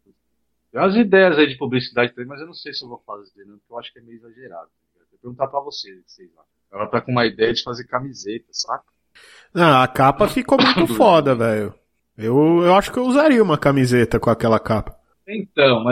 Tem 0.70 0.80
umas 0.80 0.94
ideias 0.94 1.38
aí 1.38 1.46
de 1.46 1.58
publicidade 1.58 2.12
também, 2.12 2.28
mas 2.28 2.40
eu 2.40 2.46
não 2.46 2.54
sei 2.54 2.72
se 2.72 2.84
eu 2.84 2.88
vou 2.88 3.02
fazer, 3.04 3.44
não, 3.44 3.58
porque 3.58 3.72
eu 3.72 3.78
acho 3.78 3.92
que 3.92 3.98
é 3.98 4.02
meio 4.02 4.18
exagerado. 4.18 4.68
Vou 4.94 5.18
perguntar 5.20 5.48
pra 5.48 5.60
vocês, 5.60 6.00
vocês 6.06 6.30
lá. 6.34 6.44
Ela 6.70 6.86
tá 6.86 7.00
com 7.00 7.10
uma 7.10 7.26
ideia 7.26 7.52
de 7.52 7.62
fazer 7.62 7.84
camiseta, 7.84 8.46
saca? 8.52 8.84
Não, 9.52 9.80
a 9.80 9.88
capa 9.88 10.28
ficou 10.28 10.58
muito 10.60 10.86
foda, 10.94 11.34
velho. 11.34 11.74
Eu, 12.22 12.62
eu 12.64 12.74
acho 12.74 12.92
que 12.92 12.98
eu 12.98 13.04
usaria 13.04 13.42
uma 13.42 13.56
camiseta 13.58 14.20
com 14.20 14.28
aquela 14.30 14.60
capa. 14.60 14.98
Então, 15.26 15.84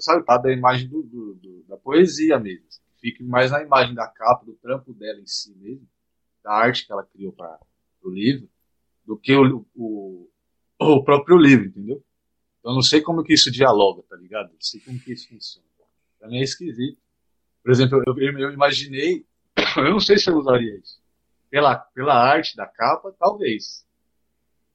sabe, 0.00 0.24
tá 0.24 0.36
da 0.38 0.52
imagem 0.52 0.88
do, 0.88 1.02
do- 1.02 1.34
do- 1.34 1.64
da 1.68 1.76
poesia 1.76 2.38
mesmo. 2.38 2.64
Fique 3.00 3.22
mais 3.22 3.50
na 3.50 3.62
imagem 3.62 3.94
da 3.94 4.06
capa, 4.08 4.44
do 4.44 4.54
trampo 4.54 4.92
dela 4.94 5.20
em 5.20 5.26
si 5.26 5.54
mesmo, 5.56 5.86
da 6.42 6.52
arte 6.52 6.86
que 6.86 6.92
ela 6.92 7.04
criou 7.04 7.32
para 7.32 7.58
o 8.02 8.10
livro, 8.10 8.48
do 9.04 9.16
que 9.16 9.34
o, 9.36 9.64
o, 9.76 10.28
o 10.80 11.04
próprio 11.04 11.36
livro, 11.36 11.66
entendeu? 11.66 12.02
Eu 12.64 12.72
não 12.74 12.82
sei 12.82 13.00
como 13.00 13.22
que 13.22 13.34
isso 13.34 13.50
dialoga, 13.50 14.02
tá 14.08 14.16
ligado? 14.16 14.48
Não 14.48 14.60
sei 14.60 14.80
como 14.80 14.98
que 14.98 15.12
isso 15.12 15.28
funciona. 15.28 15.66
Pra 16.18 16.28
mim 16.28 16.38
é 16.38 16.42
esquisito. 16.42 16.98
Por 17.62 17.70
exemplo, 17.70 18.02
eu, 18.06 18.16
eu 18.18 18.50
imaginei, 18.50 19.24
eu 19.76 19.90
não 19.92 20.00
sei 20.00 20.18
se 20.18 20.28
eu 20.30 20.36
usaria 20.36 20.76
isso. 20.78 20.98
Pela, 21.48 21.76
pela 21.76 22.14
arte 22.14 22.56
da 22.56 22.66
capa, 22.66 23.14
talvez. 23.18 23.86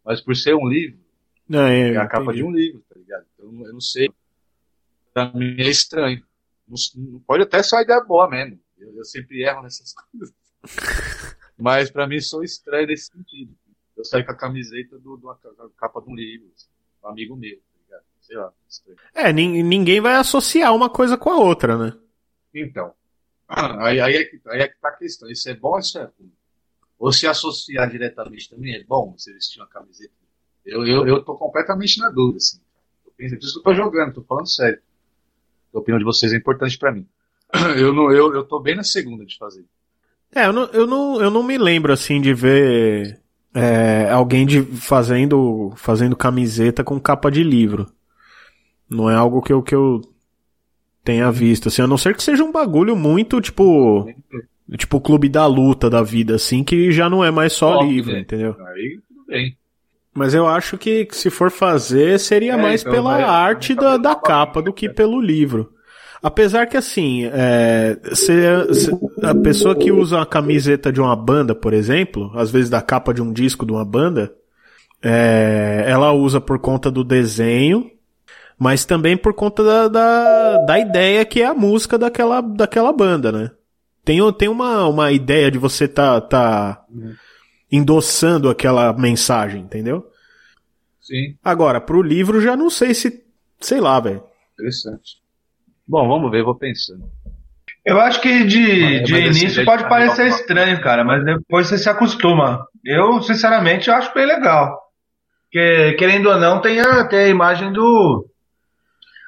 Mas 0.06 0.22
por 0.22 0.36
ser 0.36 0.56
um 0.56 0.68
livro, 0.68 1.01
É, 1.54 1.94
é 1.94 1.98
a 1.98 2.08
capa 2.08 2.24
entendi. 2.26 2.38
de 2.40 2.44
um 2.44 2.52
livro, 2.52 2.84
tá 2.90 2.96
ligado? 2.98 3.26
Então 3.34 3.66
eu 3.66 3.74
não 3.74 3.82
sei. 3.82 4.10
Pra 5.14 5.32
mim 5.34 5.56
é 5.60 5.70
estranho. 5.70 6.24
Não, 6.68 6.76
não- 6.96 7.20
pode 7.22 7.44
até 7.44 7.62
ser 7.64 7.76
uma 7.76 7.82
ideia 7.84 8.02
boa 8.04 8.30
mesmo. 8.30 8.60
Eu, 8.78 8.96
eu 8.96 9.04
sempre 9.06 9.42
erro 9.44 9.62
nessas 9.64 9.94
coisas. 10.12 10.34
Mas 11.58 11.92
pra 11.92 12.08
mim 12.08 12.20
sou 12.20 12.44
estranho 12.44 12.88
nesse 12.88 13.12
sentido. 13.12 13.56
Eu 13.96 14.06
saio 14.06 14.26
com 14.26 14.32
a 14.32 14.36
camiseta 14.36 14.98
do, 14.98 15.18
do- 15.18 15.36
com 15.36 15.64
a 15.64 15.70
capa 15.78 16.02
de 16.02 16.10
um 16.10 16.16
livro, 16.16 16.48
assim, 16.56 16.68
um 17.04 17.08
amigo 17.10 17.36
meu, 17.36 17.56
tá 17.58 17.80
ligado? 17.86 18.04
Sei 18.22 18.38
lá, 18.38 18.52
estranho. 18.70 18.98
É, 19.14 19.32
nin- 19.34 19.62
ninguém 19.64 20.02
vai 20.02 20.16
associar 20.16 20.74
uma 20.76 20.90
coisa 20.90 21.18
com 21.18 21.30
a 21.30 21.38
outra, 21.38 21.78
né? 21.78 21.94
Então, 22.54 22.94
aí, 23.48 24.00
aí, 24.00 24.16
é 24.16 24.26
que, 24.26 24.42
aí 24.48 24.62
é 24.62 24.68
que 24.68 24.80
tá 24.80 24.90
a 24.90 24.94
questão. 24.98 25.30
Isso 25.30 25.50
é 25.50 25.54
bom 25.54 25.74
ou 25.74 25.80
isso 25.80 26.00
é 26.00 26.04
ruim? 26.04 26.32
Ou 26.98 27.12
se 27.12 27.28
associar 27.28 27.90
diretamente 27.90 28.50
também 28.50 28.76
é 28.76 28.84
bom 28.84 29.16
você 29.18 29.34
vestir 29.34 29.60
uma 29.60 29.68
camiseta? 29.68 30.14
Eu, 30.66 30.86
eu, 30.86 31.08
eu 31.08 31.24
tô 31.24 31.36
completamente 31.36 32.00
na 32.00 32.10
dúvida, 32.10 32.38
assim. 32.38 32.60
Eu 33.06 33.12
penso, 33.18 33.36
por 33.36 33.44
isso 33.44 33.54
que 33.54 33.60
eu 33.60 33.64
tô 33.64 33.74
jogando, 33.74 34.14
tô 34.14 34.22
falando 34.22 34.48
sério. 34.48 34.80
A 35.74 35.80
opinião 35.80 36.00
de 36.00 36.06
vocês 36.06 36.34
é 36.34 36.38
importante 36.38 36.78
pra 36.78 36.92
mim. 36.92 37.08
Eu, 37.78 37.94
não, 37.94 38.10
eu, 38.12 38.34
eu 38.34 38.46
tô 38.46 38.62
bem 38.62 38.78
na 38.78 38.84
segunda 38.84 39.26
de 39.26 39.38
fazer. 39.38 39.66
É, 40.34 40.46
eu 40.46 40.54
não, 40.54 40.64
eu 40.68 40.88
não, 40.88 41.22
eu 41.22 41.30
não 41.30 41.44
me 41.44 41.58
lembro, 41.58 41.92
assim, 41.92 42.22
de 42.22 42.34
ver 42.34 43.20
é, 43.54 44.10
alguém 44.10 44.46
de, 44.46 44.62
fazendo, 44.64 45.74
fazendo 45.76 46.16
camiseta 46.16 46.84
com 46.84 46.98
capa 46.98 47.30
de 47.30 47.44
livro. 47.44 47.92
Não 48.90 49.10
é 49.10 49.16
algo 49.16 49.42
que 49.42 49.52
eu, 49.52 49.62
que 49.62 49.76
eu 49.76 50.02
tenha 51.04 51.30
visto, 51.32 51.68
assim, 51.68 51.82
a 51.82 51.88
não 51.88 51.98
ser 51.98 52.16
que 52.16 52.24
seja 52.24 52.44
um 52.44 52.52
bagulho 52.52 52.96
muito, 52.96 53.42
tipo, 53.42 54.08
tipo 54.78 54.98
o 54.98 55.02
clube 55.02 55.28
da 55.28 55.46
luta 55.46 55.90
da 55.90 56.02
vida, 56.02 56.36
assim, 56.36 56.64
que 56.64 56.92
já 56.92 57.10
não 57.10 57.24
é 57.24 57.32
mais 57.32 57.54
só 57.54 57.76
Óbvio, 57.76 57.92
livro, 57.92 58.14
né? 58.14 58.20
entendeu? 58.22 58.56
Aí 58.68 59.00
tudo 59.08 59.26
bem. 59.26 59.58
Mas 60.14 60.34
eu 60.34 60.48
acho 60.48 60.78
que, 60.78 61.08
se 61.12 61.30
for 61.30 61.50
fazer, 61.50 62.20
seria 62.20 62.54
É, 62.54 62.58
mais 62.58 62.82
então, 62.82 62.92
pela 62.94 63.12
vai- 63.14 63.24
arte 63.24 63.74
vai 63.74 63.84
da, 63.86 63.98
da 63.98 64.16
capa 64.16 64.62
do 64.62 64.74
que 64.74 64.90
pelo 64.90 65.22
livro. 65.22 65.72
Apesar 66.22 66.68
que, 66.68 66.78
assim, 66.78 67.26
é, 67.34 67.98
se- 68.14 68.74
se- 68.76 68.92
a 69.24 69.34
pessoa 69.34 69.74
que 69.76 69.92
usa 69.92 70.22
a 70.22 70.26
camiseta 70.26 70.92
de 70.92 71.00
uma 71.02 71.16
banda, 71.16 71.56
por 71.56 71.74
exemplo, 71.74 72.30
às 72.36 72.52
vezes 72.52 72.70
da 72.70 72.82
capa 72.82 73.14
de 73.14 73.22
um 73.22 73.32
disco 73.34 73.66
de 73.66 73.72
uma 73.72 73.86
banda, 73.86 74.32
é, 75.02 75.86
ela 75.88 76.12
usa 76.12 76.40
por 76.40 76.60
conta 76.60 76.92
do 76.92 77.04
desenho, 77.04 77.90
mas 78.60 78.86
também 78.86 79.18
por 79.18 79.34
conta 79.34 79.64
da, 79.64 79.88
da, 79.88 80.58
da 80.66 80.80
ideia 80.80 81.26
que 81.26 81.42
é 81.42 81.46
a 81.48 81.54
música 81.56 81.98
daquela, 81.98 82.40
daquela 82.42 82.94
banda, 82.94 83.32
né? 83.32 83.50
Tem, 84.06 84.20
tem 84.34 84.48
uma, 84.50 84.88
uma 84.88 85.12
ideia 85.12 85.50
de 85.50 85.58
você 85.58 85.88
tá, 85.88 86.20
tá 86.22 86.84
endossando 87.72 88.50
aquela 88.50 88.92
mensagem, 88.94 89.62
entendeu? 89.62 90.06
Sim, 91.02 91.36
Agora, 91.44 91.82
pro 91.82 92.02
livro 92.02 92.42
já 92.42 92.56
não 92.56 92.70
sei 92.70 92.94
se. 92.94 93.24
Sei 93.60 93.80
lá, 93.80 94.00
velho. 94.00 94.24
interessante. 94.54 95.22
Bom, 95.88 96.08
vamos 96.08 96.32
ver, 96.32 96.44
vou 96.44 96.56
pensando. 96.56 97.04
Eu 97.86 98.00
acho 98.00 98.22
que 98.22 98.44
de, 98.44 99.00
Mas- 99.00 99.04
de 99.06 99.14
mas 99.14 99.38
início 99.38 99.66
pode 99.66 99.84
tá 99.84 99.90
parecer 99.90 100.24
legal. 100.24 100.40
estranho, 100.40 100.82
cara, 100.82 101.04
mas 101.04 101.24
depois 101.26 101.68
você 101.68 101.78
se 101.78 101.90
acostuma. 101.90 102.66
Eu, 102.86 103.22
sinceramente, 103.24 103.90
eu 103.90 103.96
acho 103.96 104.14
bem 104.14 104.26
legal. 104.26 104.80
Porque, 105.46 105.94
querendo 105.98 106.30
ou 106.30 106.38
não, 106.40 106.62
tem 106.62 106.80
a, 106.80 107.08
tem 107.08 107.20
a 107.20 107.28
imagem 107.28 107.74
do. 107.74 108.26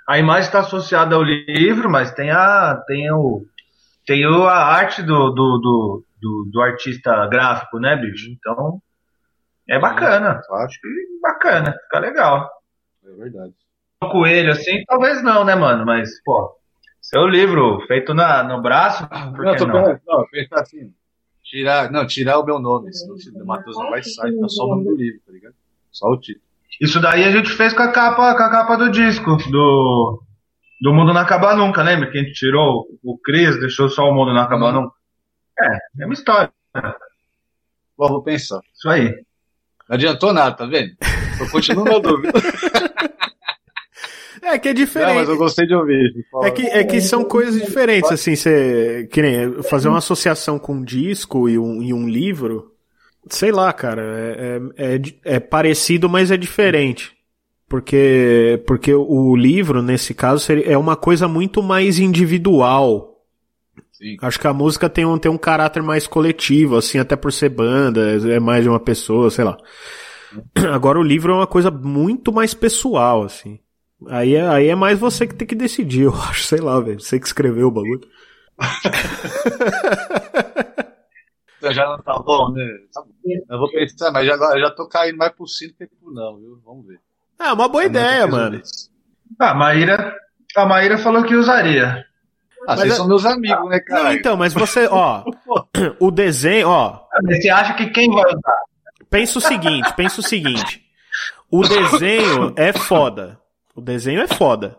A 0.07 0.19
imagem 0.19 0.43
está 0.47 0.59
associada 0.59 1.15
ao 1.15 1.23
livro, 1.23 1.89
mas 1.89 2.11
tem 2.13 2.29
a. 2.29 2.75
Tem 2.87 3.11
o. 3.11 3.45
Tem 4.05 4.25
o, 4.27 4.43
a 4.47 4.57
arte 4.65 5.01
do, 5.01 5.29
do, 5.31 5.57
do, 5.59 6.03
do, 6.23 6.49
do 6.51 6.61
artista 6.61 7.27
gráfico, 7.27 7.79
né, 7.79 7.95
bicho? 7.97 8.31
Então. 8.31 8.81
É 9.69 9.79
bacana. 9.79 10.41
Eu 10.49 10.55
acho 10.55 10.79
que 10.79 10.87
bacana, 11.21 11.73
fica 11.83 11.99
legal. 11.99 12.49
É 13.05 13.11
verdade. 13.11 13.53
Um 14.01 14.09
coelho 14.09 14.51
assim, 14.51 14.83
talvez 14.85 15.21
não, 15.23 15.45
né, 15.45 15.55
mano? 15.55 15.85
Mas, 15.85 16.09
pô, 16.23 16.55
seu 17.01 17.27
livro 17.27 17.79
feito 17.87 18.13
na, 18.13 18.43
no 18.43 18.61
braço, 18.61 19.07
por 19.07 19.45
Não, 19.45 19.51
que 19.53 19.57
tô 19.59 19.67
não? 19.67 19.73
pensando, 19.73 20.01
não, 20.07 20.27
pensar 20.27 20.61
assim. 20.61 20.93
Tirar, 21.43 21.91
não, 21.91 22.07
tirar 22.07 22.39
o 22.39 22.45
meu 22.45 22.59
nome, 22.59 22.93
senão 22.93 23.15
o 23.15 23.45
Matheus 23.45 23.77
não 23.77 23.89
vai 23.89 24.01
sair, 24.01 24.33
fica 24.33 24.47
só 24.47 24.63
o 24.63 24.69
nome 24.69 24.85
do 24.85 24.95
livro, 24.95 25.19
tá 25.25 25.31
ligado? 25.31 25.55
Só 25.91 26.07
o 26.07 26.17
título. 26.17 26.43
Isso 26.81 26.99
daí 26.99 27.23
a 27.23 27.31
gente 27.31 27.49
fez 27.49 27.73
com 27.73 27.83
a 27.83 27.91
capa, 27.91 28.35
com 28.35 28.43
a 28.43 28.49
capa 28.49 28.75
do 28.77 28.89
disco, 28.89 29.37
do, 29.51 30.23
do 30.81 30.93
Mundo 30.93 31.13
Não 31.13 31.21
Acaba 31.21 31.55
Nunca, 31.55 31.83
lembra? 31.83 32.09
Que 32.09 32.17
a 32.17 32.23
gente 32.23 32.33
tirou 32.33 32.87
o 33.03 33.17
Cris, 33.17 33.59
deixou 33.59 33.89
só 33.89 34.09
o 34.09 34.13
Mundo 34.13 34.33
Não 34.33 34.41
Acaba 34.41 34.67
Uhum. 34.67 34.73
Nunca. 34.73 34.95
É, 35.59 35.77
é 36.01 36.05
uma 36.05 36.13
história. 36.13 36.51
Bom, 37.97 38.07
vou 38.07 38.23
pensar. 38.23 38.61
Isso 38.73 38.89
aí. 38.89 39.09
Não 39.87 39.95
adiantou 39.95 40.33
nada, 40.33 40.55
tá 40.55 40.65
vendo? 40.65 40.95
Eu 41.39 41.49
continuo 41.49 41.85
na 41.85 41.99
dúvida. 41.99 42.31
É 44.45 44.59
que 44.59 44.67
é 44.67 44.73
Não, 44.73 44.77
diferente. 44.81 45.15
mas 45.15 45.29
eu 45.29 45.37
gostei 45.37 45.65
de 45.65 45.73
ouvir. 45.73 46.13
É 46.43 46.51
que, 46.51 46.63
é 46.63 46.83
que 46.83 46.99
são 46.99 47.23
coisas 47.23 47.61
diferentes, 47.61 48.11
assim, 48.11 48.35
você. 48.35 49.07
Que 49.09 49.21
nem 49.21 49.63
fazer 49.63 49.87
uma 49.87 49.99
associação 49.99 50.59
com 50.59 50.73
um 50.75 50.83
disco 50.83 51.47
e 51.47 51.57
um, 51.57 51.81
e 51.81 51.93
um 51.93 52.07
livro. 52.09 52.71
Sei 53.29 53.51
lá, 53.53 53.71
cara. 53.71 54.01
É, 54.03 54.61
é, 54.75 54.95
é 54.95 55.01
é 55.35 55.39
parecido, 55.39 56.09
mas 56.09 56.29
é 56.29 56.35
diferente. 56.35 57.13
Porque, 57.69 58.61
porque 58.67 58.93
o 58.93 59.35
livro, 59.35 59.81
nesse 59.81 60.13
caso, 60.13 60.51
é 60.51 60.77
uma 60.77 60.95
coisa 60.95 61.27
muito 61.27 61.63
mais 61.63 61.97
individual. 61.97 63.12
Sim. 64.03 64.17
Acho 64.21 64.37
que 64.37 64.47
a 64.47 64.53
música 64.53 64.89
tem 64.89 65.05
um, 65.05 65.17
tem 65.17 65.31
um 65.31 65.37
caráter 65.37 65.81
mais 65.81 66.05
coletivo, 66.05 66.75
assim, 66.75 66.99
até 66.99 67.15
por 67.15 67.31
ser 67.31 67.47
banda, 67.47 68.01
é 68.29 68.37
mais 68.37 68.61
de 68.61 68.69
uma 68.69 68.79
pessoa, 68.79 69.31
sei 69.31 69.45
lá. 69.45 69.57
Agora 70.73 70.99
o 70.99 71.03
livro 71.03 71.31
é 71.31 71.35
uma 71.35 71.47
coisa 71.47 71.71
muito 71.71 72.33
mais 72.33 72.53
pessoal, 72.53 73.23
assim. 73.23 73.61
Aí 74.09 74.35
é, 74.35 74.45
aí 74.45 74.67
é 74.67 74.75
mais 74.75 74.99
você 74.99 75.25
que 75.25 75.33
tem 75.33 75.47
que 75.47 75.55
decidir, 75.55 76.01
eu 76.11 76.13
acho, 76.13 76.43
sei 76.43 76.59
lá, 76.59 76.77
velho. 76.81 76.99
Você 76.99 77.17
que 77.17 77.25
escreveu 77.25 77.69
o 77.69 77.71
bagulho. 77.71 78.01
Então 81.57 81.71
já 81.71 81.85
não 81.85 81.97
tá 81.99 82.19
bom, 82.19 82.51
né? 82.51 82.67
Tá. 82.93 83.01
Eu 83.49 83.57
vou 83.57 83.71
pensar, 83.71 84.11
mas 84.11 84.27
já, 84.27 84.33
eu 84.33 84.59
já 84.59 84.69
tô 84.69 84.85
caindo 84.85 85.17
mais 85.17 85.31
pro 85.31 85.47
sim 85.47 85.69
do 85.69 85.75
que 85.75 85.87
pro 85.87 86.11
não, 86.11 86.37
viu? 86.37 86.61
Vamos 86.65 86.85
ver. 86.85 86.99
Ah, 87.39 87.53
uma 87.53 87.69
boa 87.69 87.85
Amanhã 87.85 88.01
ideia, 88.01 88.27
mano. 88.27 88.61
Ah, 89.39 89.51
a 89.51 89.53
Maíra, 89.53 90.13
a 90.57 90.65
Maíra 90.65 90.97
falou 90.97 91.23
que 91.23 91.37
usaria. 91.37 92.05
Ah, 92.63 92.75
Mas 92.75 92.79
vocês 92.79 92.93
é- 92.93 92.95
são 92.97 93.07
meus 93.07 93.25
amigos, 93.25 93.69
né, 93.69 93.77
Não, 93.77 93.83
cara? 93.97 94.13
então, 94.15 94.37
mas 94.37 94.53
você, 94.53 94.87
ó, 94.89 95.23
o 95.99 96.09
desenho, 96.11 96.69
ó, 96.69 97.01
Você 97.25 97.49
acha 97.49 97.73
que 97.73 97.87
quem 97.87 98.09
vai 98.09 98.23
usar? 98.25 98.57
pensa 99.09 99.37
o 99.37 99.41
seguinte, 99.41 99.93
pensa 99.95 100.19
o 100.21 100.23
seguinte. 100.23 100.81
O 101.51 101.61
desenho 101.67 102.53
é 102.55 102.71
foda. 102.73 103.39
O 103.75 103.81
desenho 103.81 104.21
é 104.21 104.27
foda. 104.27 104.77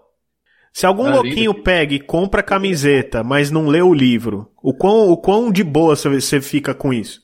Se 0.72 0.86
algum 0.86 1.06
É 1.08 1.12
louquinho 1.12 1.52
lindo. 1.52 1.62
pega 1.62 1.94
e 1.94 2.00
compra 2.00 2.40
a 2.40 2.44
camiseta, 2.44 3.22
mas 3.22 3.50
não 3.50 3.68
lê 3.68 3.80
o 3.80 3.94
livro, 3.94 4.50
o 4.60 4.74
quão, 4.74 5.08
o 5.10 5.16
quão 5.16 5.52
de 5.52 5.62
boa 5.62 5.94
você- 5.94 6.40
fica 6.40 6.74
com 6.74 6.92
isso? 6.92 7.22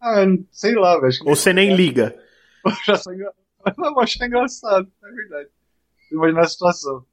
Ah, 0.00 0.26
não- 0.26 0.44
sei 0.50 0.74
lá, 0.74 0.94
velho. 0.96 1.06
Acho 1.06 1.20
Ou 1.28 1.36
você 1.36 1.52
nem 1.52 1.74
liga? 1.76 2.16
eu 2.64 2.72
achar 4.00 4.26
engraçado, 4.26 4.88
é 5.04 5.10
verdade. 5.12 5.48
Imagina 6.10 6.40
a 6.40 6.48
situação. 6.48 7.04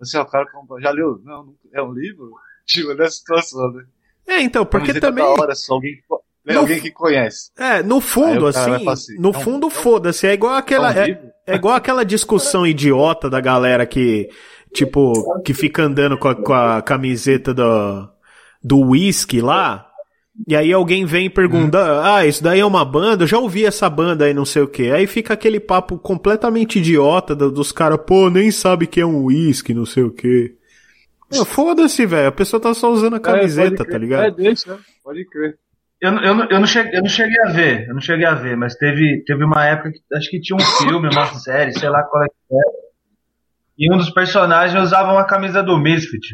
Assim, 0.00 0.16
ó, 0.16 0.22
o 0.22 0.26
cara 0.26 0.46
compra... 0.50 0.80
já 0.80 0.90
leu? 0.90 1.20
Não, 1.24 1.54
é 1.72 1.82
um 1.82 1.92
livro? 1.92 2.30
Tipo, 2.66 2.94
nessa 2.94 3.16
situação, 3.16 3.72
né? 3.72 3.84
É, 4.28 4.40
então, 4.42 4.64
porque 4.64 4.94
também. 5.00 5.24
Hora, 5.24 5.54
só 5.56 5.74
alguém 5.74 5.96
que... 5.96 6.02
né, 6.44 6.54
Não- 6.54 6.60
alguém 6.60 6.80
que 6.80 6.92
conhece. 6.92 7.50
É, 7.58 7.82
no 7.82 8.00
fundo, 8.00 8.46
assim, 8.46 8.88
assim, 8.88 9.14
no 9.16 9.32
não, 9.32 9.32
fundo, 9.32 9.68
foda-se. 9.68 10.26
É 10.26 10.34
igual 10.34 10.54
aquela. 10.54 10.94
É 10.96 11.10
É, 11.10 11.54
é 11.54 11.54
igual 11.56 11.74
aquela 11.74 12.04
discussão 12.04 12.64
idiota 12.64 13.28
da 13.28 13.40
galera 13.40 13.84
que, 13.86 14.28
tipo, 14.72 15.12
que 15.42 15.52
fica 15.52 15.82
andando 15.82 16.16
com 16.16 16.28
a, 16.28 16.34
com 16.36 16.52
a 16.52 16.80
camiseta 16.80 17.52
do, 17.52 18.08
do 18.62 18.80
whisky 18.90 19.40
lá. 19.40 19.89
E 20.48 20.56
aí 20.56 20.72
alguém 20.72 21.04
vem 21.04 21.26
e 21.26 21.30
pergunta, 21.30 22.02
ah, 22.02 22.24
isso 22.26 22.42
daí 22.42 22.60
é 22.60 22.64
uma 22.64 22.84
banda? 22.84 23.24
Eu 23.24 23.28
já 23.28 23.38
ouvi 23.38 23.64
essa 23.66 23.88
banda 23.90 24.24
aí, 24.24 24.32
não 24.34 24.44
sei 24.44 24.62
o 24.62 24.68
quê. 24.68 24.90
Aí 24.94 25.06
fica 25.06 25.34
aquele 25.34 25.60
papo 25.60 25.98
completamente 25.98 26.78
idiota 26.78 27.34
do- 27.36 27.50
dos 27.50 27.70
caras, 27.72 27.98
pô, 28.06 28.30
nem 28.30 28.50
sabe 28.50 28.86
que 28.86 29.00
é 29.00 29.06
um 29.06 29.24
whisky, 29.26 29.74
não 29.74 29.84
sei 29.84 30.02
o 30.02 30.10
quê. 30.10 30.54
Meu, 31.30 31.44
Foda-se, 31.44 32.06
velho. 32.06 32.28
A 32.28 32.32
pessoa 32.32 32.60
tá 32.60 32.72
só 32.74 32.90
usando 32.90 33.14
a 33.14 33.16
É, 33.18 33.20
camiseta, 33.20 33.76
crer. 33.84 33.88
tá 33.92 33.98
ligado? 33.98 34.24
É, 34.24 34.30
deixa, 34.30 34.74
né? 34.74 34.78
Pode 35.04 35.24
crer. 35.28 35.56
Eu, 36.00 36.12
não- 36.12 36.22
eu, 36.24 36.48
eu, 36.48 36.58
não 36.60 36.66
cheguei, 36.66 36.96
eu 36.98 37.02
não 37.02 37.08
cheguei 37.10 37.40
a 37.42 37.48
ver, 37.50 37.86
eu 37.88 37.94
não 37.94 38.00
cheguei 38.00 38.26
a 38.26 38.34
ver, 38.34 38.56
mas 38.56 38.74
teve, 38.76 39.22
teve 39.26 39.44
uma 39.44 39.64
época 39.66 39.92
que 39.92 40.00
acho 40.14 40.30
que 40.30 40.40
tinha 40.40 40.56
um 40.56 40.60
filme, 40.60 41.08
uma 41.12 41.26
série, 41.34 41.78
sei 41.78 41.90
lá 41.90 42.02
qual 42.04 42.24
é 42.24 42.26
que 42.28 42.34
era. 42.50 42.72
E 43.78 43.92
um 43.94 43.98
dos 43.98 44.08
personagens 44.10 44.82
usava 44.82 45.12
uma 45.12 45.24
camisa 45.24 45.62
do 45.62 45.78
Misfit. 45.78 46.26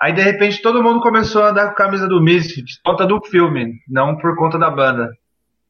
Aí 0.00 0.12
de 0.12 0.20
repente 0.20 0.60
todo 0.60 0.82
mundo 0.82 1.00
começou 1.00 1.42
a 1.42 1.50
andar 1.50 1.66
com 1.66 1.72
a 1.72 1.74
camisa 1.74 2.06
do 2.06 2.20
Misfit, 2.20 2.80
por 2.82 2.92
conta 2.92 3.06
do 3.06 3.20
filme, 3.24 3.80
não 3.88 4.16
por 4.16 4.36
conta 4.36 4.58
da 4.58 4.70
banda. 4.70 5.10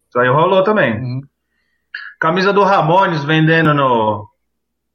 Isso 0.09 0.19
aí 0.19 0.29
rolou 0.29 0.65
também. 0.65 1.01
Uhum. 1.01 1.21
Camisa 2.21 2.53
do 2.53 2.63
Ramones 2.65 3.25
vendendo 3.25 3.73
no. 3.75 4.29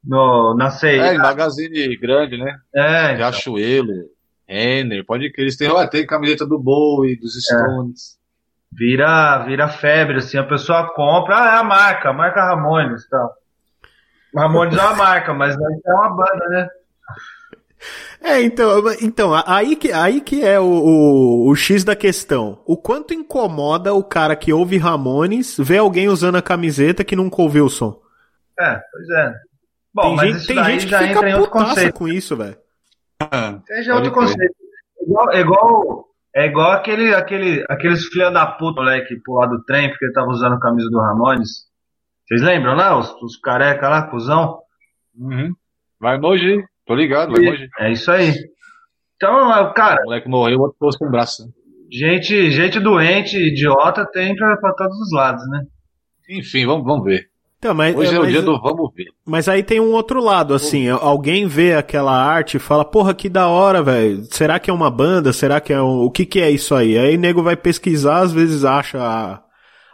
no 0.03 0.55
na 0.55 0.67
É, 0.67 0.71
ceia. 0.71 1.13
em 1.13 1.17
magazine 1.17 1.95
grande, 1.97 2.37
né? 2.37 2.57
É, 2.75 3.13
Riachuelo, 3.15 4.09
Renner, 4.47 5.05
pode 5.05 5.31
crer. 5.31 5.43
Eles 5.45 5.55
têm, 5.57 5.69
tem 5.89 6.05
camiseta 6.05 6.45
do 6.45 6.59
Bowie, 6.59 7.17
dos 7.19 7.33
Stones. 7.41 8.17
vira, 8.71 9.39
vira 9.45 9.67
febre, 9.69 10.17
assim, 10.17 10.37
a 10.37 10.43
pessoa 10.43 10.93
compra, 10.93 11.37
ah, 11.37 11.55
é 11.55 11.59
a 11.59 11.63
marca, 11.63 12.09
a 12.09 12.13
marca 12.13 12.43
Ramones 12.43 13.03
e 13.03 13.09
tal. 13.09 13.33
Ramones 14.35 14.77
é 14.77 14.81
uma 14.81 14.95
marca, 14.95 15.33
mas 15.33 15.55
não 15.57 15.67
é 15.67 15.93
uma 15.93 16.09
banda, 16.15 16.47
né? 16.49 16.67
É, 18.23 18.39
então, 18.43 18.83
então 19.01 19.33
aí 19.47 19.75
que, 19.75 19.91
aí 19.91 20.21
que 20.21 20.45
é 20.45 20.59
o, 20.59 20.63
o, 20.63 21.49
o 21.49 21.55
X 21.55 21.83
da 21.83 21.95
questão. 21.95 22.61
O 22.67 22.77
quanto 22.77 23.15
incomoda 23.15 23.95
o 23.95 24.03
cara 24.03 24.35
que 24.35 24.53
ouve 24.53 24.77
Ramones 24.77 25.57
ver 25.57 25.79
alguém 25.79 26.07
usando 26.07 26.35
a 26.35 26.41
camiseta 26.41 27.03
que 27.03 27.15
nunca 27.15 27.41
ouviu 27.41 27.65
o 27.65 27.69
som? 27.69 27.99
É, 28.59 28.79
pois 28.91 29.09
é. 29.09 29.33
Bom, 29.91 30.03
tem 30.03 30.15
mas 30.15 30.33
gente, 30.33 30.47
tem 30.47 30.63
gente 30.63 30.85
que 30.85 30.91
já 30.91 30.99
fica 30.99 31.11
entra 31.13 31.29
em 31.29 31.33
outro 31.33 31.51
putaça 31.51 31.69
conceito. 31.69 31.93
com 31.95 32.07
isso, 32.07 32.37
velho. 32.37 32.57
Já 33.83 33.93
é 33.93 33.95
outro 33.95 34.11
Pode 34.11 34.11
crer. 34.11 34.13
conceito. 34.13 34.55
É 34.99 35.03
igual, 35.03 35.31
é 35.31 35.39
igual, 35.39 36.05
é 36.35 36.45
igual 36.45 36.71
aquele, 36.73 37.15
aquele, 37.15 37.65
aqueles 37.67 38.05
filha 38.05 38.29
da 38.29 38.45
puta, 38.45 38.81
moleque, 38.81 39.19
pular 39.25 39.47
do 39.47 39.63
trem 39.63 39.89
porque 39.89 40.05
ele 40.05 40.13
tava 40.13 40.27
usando 40.27 40.53
a 40.53 40.59
camisa 40.59 40.89
do 40.89 40.99
Ramones. 40.99 41.65
Vocês 42.27 42.41
lembram, 42.41 42.77
né? 42.77 42.91
Os, 42.91 43.11
os 43.21 43.35
careca 43.37 43.89
lá, 43.89 44.03
cuzão? 44.03 44.59
Uhum. 45.17 45.53
Vai 45.99 46.15
emoji, 46.15 46.63
tô 46.91 46.95
ligado, 46.95 47.31
vai. 47.31 47.67
É 47.79 47.91
isso 47.91 48.11
aí. 48.11 48.33
Então, 49.15 49.53
é, 49.53 49.73
cara, 49.73 50.01
O 50.01 50.05
moleque 50.05 50.27
morreu, 50.29 50.57
o 50.59 50.61
outro 50.61 50.73
ficou 50.75 50.91
sem 50.91 51.09
braço. 51.09 51.45
né? 51.45 51.51
gente, 51.91 52.49
gente 52.51 52.79
doente, 52.79 53.37
idiota, 53.37 54.05
tem 54.11 54.35
pra, 54.35 54.55
pra 54.57 54.73
todos 54.73 54.97
os 54.97 55.11
lados, 55.11 55.47
né? 55.49 55.61
Enfim, 56.29 56.65
vamos, 56.65 56.85
vamos 56.85 57.03
ver. 57.05 57.29
Então, 57.59 57.75
mas, 57.75 57.95
Hoje 57.95 58.15
é, 58.15 58.17
o 58.19 58.23
mas- 58.23 58.31
dia 58.31 58.41
do 58.41 58.59
vamos 58.59 58.91
ver. 58.95 59.05
mas 59.25 59.47
aí 59.47 59.61
tem 59.61 59.79
um 59.79 59.91
outro 59.91 60.19
lado, 60.23 60.53
assim, 60.55 60.87
alguém 60.89 61.45
vê 61.47 61.75
aquela 61.75 62.11
arte 62.11 62.57
e 62.57 62.59
fala, 62.59 62.83
porra, 62.83 63.13
que 63.13 63.29
da 63.29 63.47
hora, 63.47 63.83
velho. 63.83 64.23
Será 64.31 64.57
que 64.59 64.69
é 64.71 64.73
uma 64.73 64.89
banda? 64.89 65.31
Será 65.33 65.59
que 65.61 65.71
é 65.73 65.79
um... 65.81 65.99
O 65.99 66.09
que 66.09 66.25
que 66.25 66.39
é 66.41 66.49
isso 66.49 66.73
aí? 66.73 66.97
Aí 66.97 67.15
o 67.15 67.19
nego 67.19 67.43
vai 67.43 67.55
pesquisar, 67.55 68.19
às 68.19 68.31
vezes 68.33 68.63
acha, 68.65 69.43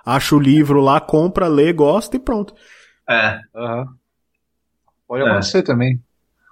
acha 0.05 0.35
o 0.35 0.39
livro 0.39 0.79
lá, 0.79 1.01
compra, 1.01 1.47
lê, 1.47 1.73
gosta 1.73 2.15
e 2.15 2.19
pronto. 2.19 2.53
É. 3.09 3.39
Aham. 3.55 3.85
Pode 5.07 5.23
É. 5.23 5.27
acontecer 5.29 5.63
também. 5.63 5.99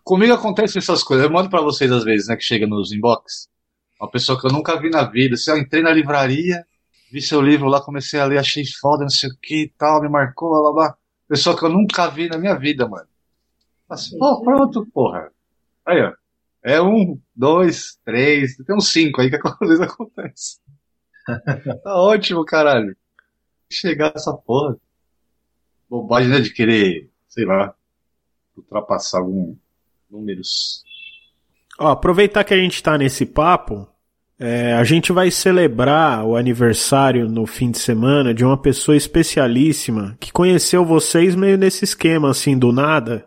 Comigo 0.06 0.34
acontece 0.34 0.78
essas 0.78 1.02
coisas. 1.02 1.26
Eu 1.26 1.32
mando 1.32 1.50
pra 1.50 1.62
vocês 1.62 1.92
às 1.92 2.04
vezes, 2.04 2.28
né? 2.28 2.36
Que 2.36 2.44
chega 2.44 2.68
nos 2.68 2.92
inbox. 2.92 3.50
Uma 4.00 4.08
pessoa 4.12 4.40
que 4.40 4.46
eu 4.46 4.52
nunca 4.52 4.80
vi 4.80 4.92
na 4.92 5.04
vida. 5.04 5.36
Se 5.36 5.50
eu 5.50 5.58
entrei 5.58 5.82
na 5.82 5.92
livraria, 5.92 6.64
vi 7.12 7.20
seu 7.24 7.42
livro 7.42 7.68
lá, 7.68 7.82
comecei 7.82 8.20
a 8.20 8.26
ler, 8.26 8.38
achei 8.38 8.64
foda, 8.80 9.02
não 9.02 9.10
sei 9.10 9.32
o 9.32 9.38
que 9.42 9.64
e 9.64 9.70
tal, 9.70 10.04
me 10.04 10.08
marcou, 10.08 10.52
blá 10.52 10.62
blá 10.62 10.72
blá. 10.74 10.98
Pessoa 11.28 11.58
que 11.58 11.66
eu 11.66 11.70
nunca 11.70 12.08
vi 12.08 12.30
na 12.30 12.38
minha 12.38 12.54
vida, 12.54 12.88
mano. 12.88 13.08
Assim, 13.90 14.16
pô, 14.20 14.44
pronto, 14.44 14.86
porra. 14.94 15.32
Aí, 15.84 16.00
ó. 16.00 16.14
É 16.62 16.80
um, 16.80 17.20
dois, 17.36 18.00
três, 18.06 18.58
tem 18.58 18.76
uns 18.76 18.92
cinco 18.92 19.22
aí 19.22 19.30
que 19.32 19.38
às 19.42 19.58
vezes 19.60 19.82
acontece. 19.82 20.60
Tá 21.84 21.96
ótimo, 21.96 22.46
caralho. 22.46 22.96
Chegar 23.72 24.14
essa 24.16 24.32
porra. 24.32 24.78
Bobagem, 25.90 26.30
né? 26.30 26.40
De 26.42 26.54
querer, 26.54 27.10
sei 27.28 27.46
lá, 27.46 27.74
ultrapassar 28.56 29.18
algum 29.18 29.56
números. 30.10 30.84
Ó, 31.80 31.90
aproveitar 31.92 32.44
que 32.44 32.54
a 32.54 32.58
gente 32.58 32.82
tá 32.82 32.98
nesse 32.98 33.26
papo, 33.26 33.88
é, 34.40 34.74
a 34.74 34.84
gente 34.84 35.12
vai 35.12 35.30
celebrar 35.32 36.26
o 36.26 36.36
aniversário 36.36 37.28
no 37.30 37.46
fim 37.46 37.72
de 37.72 37.78
semana 37.80 38.34
de 38.34 38.44
uma 38.46 38.58
pessoa 38.58 38.96
especialíssima 38.96 40.16
que 40.20 40.32
conheceu 40.32 40.86
vocês 40.86 41.36
meio 41.36 41.58
nesse 41.58 41.84
esquema, 41.84 42.30
assim, 42.30 42.58
do 42.58 42.72
nada. 42.72 43.26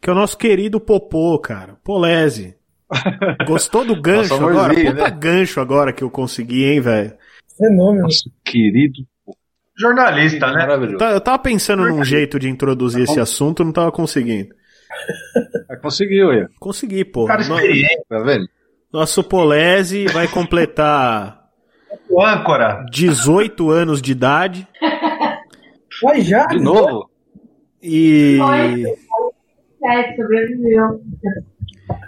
Que 0.00 0.10
é 0.10 0.12
o 0.12 0.16
nosso 0.16 0.36
querido 0.36 0.78
Popô, 0.80 1.38
cara. 1.38 1.76
Polese. 1.82 2.54
Gostou 3.46 3.84
do 3.84 4.00
gancho 4.00 4.30
Nosso 4.30 4.44
agora? 4.48 4.64
amorzinho, 4.66 4.92
Puta 4.92 5.10
né? 5.10 5.16
gancho 5.18 5.60
agora 5.60 5.92
que 5.92 6.04
eu 6.04 6.10
consegui, 6.10 6.64
hein, 6.64 6.80
velho? 6.80 7.12
Fenômeno. 7.56 8.02
Nosso 8.04 8.30
querido. 8.44 9.00
Jornalista, 9.78 10.46
né? 10.52 10.58
Maravilhoso. 10.58 10.98
Tá- 10.98 11.10
Eu 11.10 11.20
tava 11.20 11.38
pensando 11.40 11.84
num 11.88 12.04
jeito 12.04 12.38
de 12.38 12.48
introduzir 12.48 13.02
esse 13.02 13.18
assunto, 13.18 13.64
não 13.64 13.72
tava 13.72 13.90
conseguindo. 13.90 14.54
Conseguiu, 15.82 16.30
aí, 16.30 16.46
Consegui, 16.58 17.04
pô. 17.04 17.26
Cara 17.26 17.44
No- 17.46 17.54
experiente, 17.56 18.02
tá 18.08 18.18
vendo? 18.20 18.46
Nosso 18.92 19.22
Polese 19.24 20.06
vai 20.06 20.26
completar 20.28 21.46
o 22.08 22.20
âncora. 22.22 22.84
18 22.90 23.70
anos 23.70 24.00
de 24.00 24.12
idade. 24.12 24.66
Mas 26.02 26.26
já? 26.26 26.46
De 26.46 26.60
novo? 26.60 27.08
E, 27.82 28.38
É, 29.84 30.16
sobreviveu. 30.16 31.00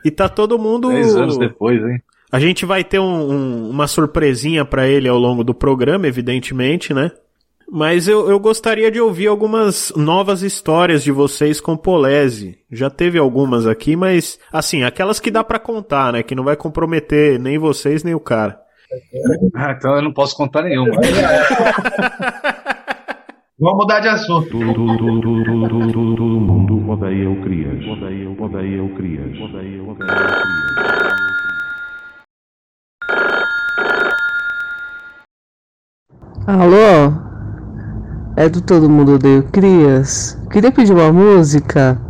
e 0.05 0.11
tá 0.11 0.29
todo 0.29 0.59
mundo. 0.59 0.89
Dez 0.89 1.15
anos 1.17 1.39
depois, 1.39 1.81
hein? 1.83 2.03
A 2.31 2.39
gente 2.41 2.67
vai 2.67 2.85
ter 2.85 2.99
um- 2.99 3.31
um- 3.31 3.71
uma 3.71 3.87
surpresinha 3.87 4.65
pra 4.65 4.87
ele 4.87 5.09
ao 5.09 5.17
longo 5.19 5.43
do 5.43 5.55
programa, 5.55 6.07
evidentemente, 6.07 6.93
né? 6.93 7.11
Mas 7.71 8.09
eu, 8.09 8.31
eu 8.31 8.41
gostaria 8.41 8.91
de 8.91 8.99
ouvir 8.99 9.27
algumas 9.27 9.93
novas 9.95 10.43
histórias 10.43 11.05
de 11.05 11.13
vocês 11.13 11.61
com 11.61 11.77
Polese. 11.77 12.59
Já 12.73 12.89
teve 12.89 13.19
algumas 13.19 13.67
aqui, 13.67 13.95
mas 13.95 14.39
assim, 14.51 14.85
aquelas 14.85 15.21
que 15.21 15.31
dá 15.31 15.45
pra 15.45 15.59
contar, 15.59 16.15
né? 16.15 16.23
Que 16.23 16.35
não 16.35 16.45
vai 16.45 16.57
comprometer 16.57 17.39
nem 17.39 17.59
vocês 17.59 18.03
nem 18.03 18.15
o 18.15 18.21
cara. 18.21 18.59
Ah, 19.55 19.73
então 19.77 19.97
eu 19.97 20.03
não 20.03 20.13
posso 20.13 20.35
contar 20.35 20.63
nenhuma. 20.63 20.95
Vamos 23.61 23.79
mudar 23.79 24.01
de 24.01 24.09
assunto. 24.09 24.51
Todo, 24.51 24.81
mundo 26.41 26.91
odeia 26.91 27.29
o 27.29 27.43
Crias. 27.43 27.85
Odeia, 27.87 28.31
odeia 28.31 28.83
o 28.83 28.95
Crias. 28.95 29.37
Odeia, 29.41 29.83
odeia 29.83 29.83
o 29.83 29.97
Crias. 29.97 30.09
Alô? 36.47 37.28
É 38.39 38.49
do 38.49 38.61
Todo 38.61 38.89
Mundo 38.89 39.15
Odeio 39.15 39.43
Crias? 39.43 40.39
Queria 40.49 40.71
pedir 40.71 40.93
uma 40.93 41.13
música? 41.13 42.01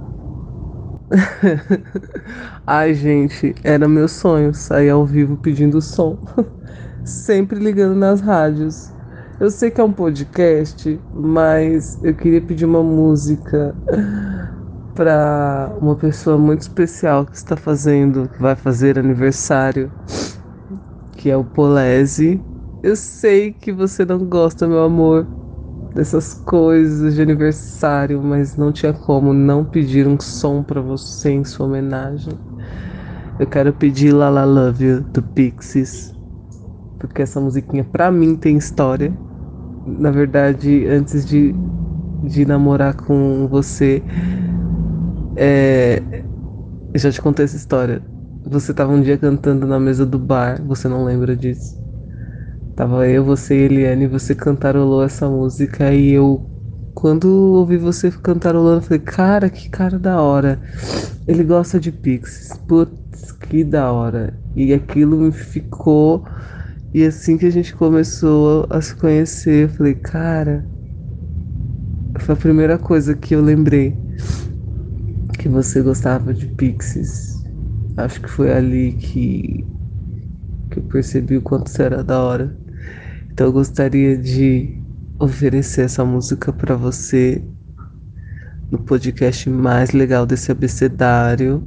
Ai, 2.67 2.93
gente, 2.93 3.55
era 3.65 3.89
meu 3.89 4.07
sonho 4.07 4.53
sair 4.53 4.91
ao 4.91 5.07
vivo 5.07 5.39
pedindo 5.39 5.81
som. 5.81 6.19
Sempre 7.03 7.59
ligando 7.59 7.97
nas 7.97 8.21
rádios. 8.21 8.93
Eu 9.41 9.51
sei 9.51 9.71
que 9.71 9.81
é 9.81 9.85
um 9.85 9.91
podcast, 9.91 11.01
mas 11.15 11.99
eu 12.05 12.15
queria 12.15 12.43
pedir 12.43 12.67
uma 12.67 12.83
música. 12.83 13.75
para 14.95 15.73
uma 15.81 15.97
pessoa 15.97 16.37
muito 16.37 16.61
especial 16.61 17.25
que 17.25 17.37
está 17.37 17.57
fazendo, 17.57 18.29
que 18.29 18.43
vai 18.43 18.55
fazer 18.55 18.99
aniversário, 18.99 19.91
que 21.13 21.31
é 21.31 21.37
o 21.39 21.45
Polese. 21.45 22.39
Eu 22.83 22.97
sei 22.97 23.51
que 23.51 23.73
você 23.73 24.05
não 24.05 24.19
gosta, 24.19 24.69
meu 24.69 24.83
amor, 24.83 25.27
dessas 25.99 26.33
coisas 26.33 27.17
de 27.17 27.23
aniversário, 27.23 28.23
mas 28.23 28.57
não 28.57 28.73
tinha 28.73 28.95
como 28.95 29.35
não 29.35 29.65
pedir 29.67 30.07
um 30.07 30.17
som 30.21 30.63
para 30.63 30.81
você 30.81 31.31
em 31.33 31.45
sua 31.45 31.67
homenagem. 31.67 32.41
Eu 33.39 33.47
quero 33.47 33.73
pedir 33.73 34.13
La 34.13 34.29
La 34.31 34.45
Love 34.45 34.85
You 34.85 35.01
do 35.13 35.23
Pixies, 35.23 36.13
porque 36.99 37.23
essa 37.23 37.41
musiquinha 37.41 37.85
pra 37.85 38.11
mim 38.13 38.37
tem 38.37 38.59
história. 38.59 39.19
Na 39.87 40.11
verdade, 40.11 40.87
antes 40.87 41.27
de, 41.27 41.55
de 42.23 42.47
namorar 42.47 42.95
com 42.97 43.49
você, 43.49 44.05
é, 45.37 46.03
eu 46.95 47.01
já 47.01 47.13
te 47.13 47.23
contei 47.23 47.45
essa 47.45 47.57
história. 47.57 48.05
Você 48.45 48.75
tava 48.75 48.93
um 48.93 49.03
dia 49.03 49.19
cantando 49.19 49.67
na 49.67 49.81
mesa 49.81 50.07
do 50.07 50.19
bar, 50.19 50.63
você 50.65 50.89
não 50.89 51.05
lembra 51.05 51.37
disso? 51.37 51.81
Tava 52.79 53.09
eu, 53.09 53.25
você 53.25 53.57
e 53.57 53.63
Eliane, 53.65 54.07
você 54.07 54.37
cantarolou 54.37 55.03
essa 55.03 55.29
música 55.29 55.93
e 55.93 56.13
eu, 56.13 56.49
quando 56.95 57.27
ouvi 57.57 57.77
você 57.77 58.09
cantarolando, 58.09 58.83
falei, 58.83 59.01
cara, 59.01 59.51
que 59.51 59.69
cara 59.69 59.99
da 59.99 60.23
hora. 60.23 60.63
Ele 61.27 61.43
gosta 61.43 61.81
de 61.81 61.91
Pixies. 61.91 62.57
Putz, 62.69 63.33
que 63.33 63.65
da 63.65 63.91
hora. 63.91 64.41
E 64.55 64.73
aquilo 64.73 65.17
me 65.17 65.33
ficou. 65.33 66.25
E 66.95 67.05
assim 67.05 67.37
que 67.37 67.47
a 67.47 67.51
gente 67.51 67.75
começou 67.75 68.65
a 68.71 68.81
se 68.81 68.95
conhecer, 68.95 69.65
eu 69.65 69.69
falei, 69.71 69.97
cara. 69.97 70.65
Foi 72.21 72.37
a 72.37 72.39
primeira 72.39 72.79
coisa 72.79 73.13
que 73.13 73.35
eu 73.35 73.43
lembrei 73.43 74.01
que 75.37 75.49
você 75.49 75.83
gostava 75.83 76.33
de 76.33 76.47
Pixies. 76.47 77.43
Acho 77.97 78.21
que 78.23 78.29
foi 78.29 78.53
ali 78.53 78.93
que, 78.93 79.69
que 80.71 80.79
eu 80.79 80.85
percebi 80.85 81.37
o 81.37 81.43
quanto 81.43 81.71
você 81.71 81.83
era 81.83 82.05
da 82.05 82.23
hora. 82.23 82.68
Então 83.39 83.47
eu 83.47 83.53
gostaria 83.53 84.19
de 84.19 84.83
oferecer 85.17 85.83
essa 85.83 86.05
música 86.05 86.53
para 86.53 86.75
você 86.75 87.41
no 88.69 88.81
podcast 88.81 89.49
mais 89.49 89.93
legal 89.93 90.27
desse 90.27 90.51
abecedário 90.51 91.63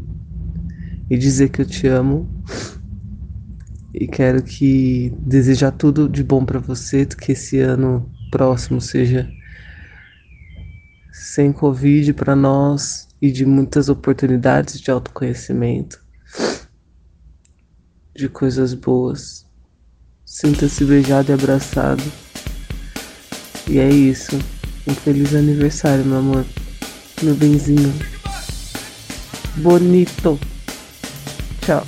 e 1.09 1.17
dizer 1.17 1.47
que 1.47 1.61
eu 1.61 1.65
te 1.65 1.87
amo 1.87 2.29
e 3.93 4.05
quero 4.05 4.43
que 4.43 5.13
desejar 5.21 5.71
tudo 5.71 6.09
de 6.09 6.25
bom 6.25 6.43
para 6.43 6.59
você, 6.59 7.05
que 7.05 7.31
esse 7.31 7.61
ano 7.61 8.11
próximo 8.29 8.81
seja 8.81 9.31
sem 11.09 11.53
covid 11.53 12.11
para 12.11 12.35
nós 12.35 13.07
e 13.21 13.31
de 13.31 13.45
muitas 13.45 13.87
oportunidades 13.87 14.77
de 14.77 14.91
autoconhecimento, 14.91 16.03
de 18.13 18.27
coisas 18.27 18.73
boas. 18.73 19.40
Sinta-se 20.25 20.83
beijado 20.85 21.31
e 21.31 21.33
abraçado. 21.33 22.03
E 23.67 23.79
é 23.79 23.89
isso. 23.89 24.39
Um 24.87 24.93
feliz 24.93 25.35
aniversário, 25.35 26.05
meu 26.05 26.17
amor. 26.17 26.45
Meu 27.21 27.35
benzinho. 27.35 27.93
Bonito. 29.57 30.39
Tchau. 31.61 31.85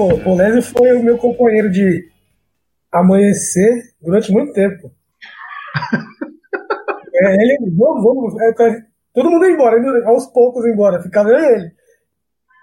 Pô, 0.00 0.14
o 0.14 0.24
Polésio 0.24 0.62
foi 0.62 0.96
o 0.96 1.02
meu 1.02 1.18
companheiro 1.18 1.70
de 1.70 2.08
amanhecer 2.90 3.82
durante 4.00 4.32
muito 4.32 4.52
tempo. 4.54 4.90
É, 7.22 7.34
ele, 7.34 7.58
vamos, 7.76 8.02
vamos, 8.02 8.40
é, 8.40 8.52
tá- 8.54 8.82
todo 9.12 9.30
mundo 9.30 9.44
ia 9.44 9.52
embora, 9.52 9.78
indo 9.78 9.90
aos 10.08 10.26
poucos 10.28 10.64
ia 10.64 10.72
embora, 10.72 11.02
ficava 11.02 11.28
ele. 11.28 11.70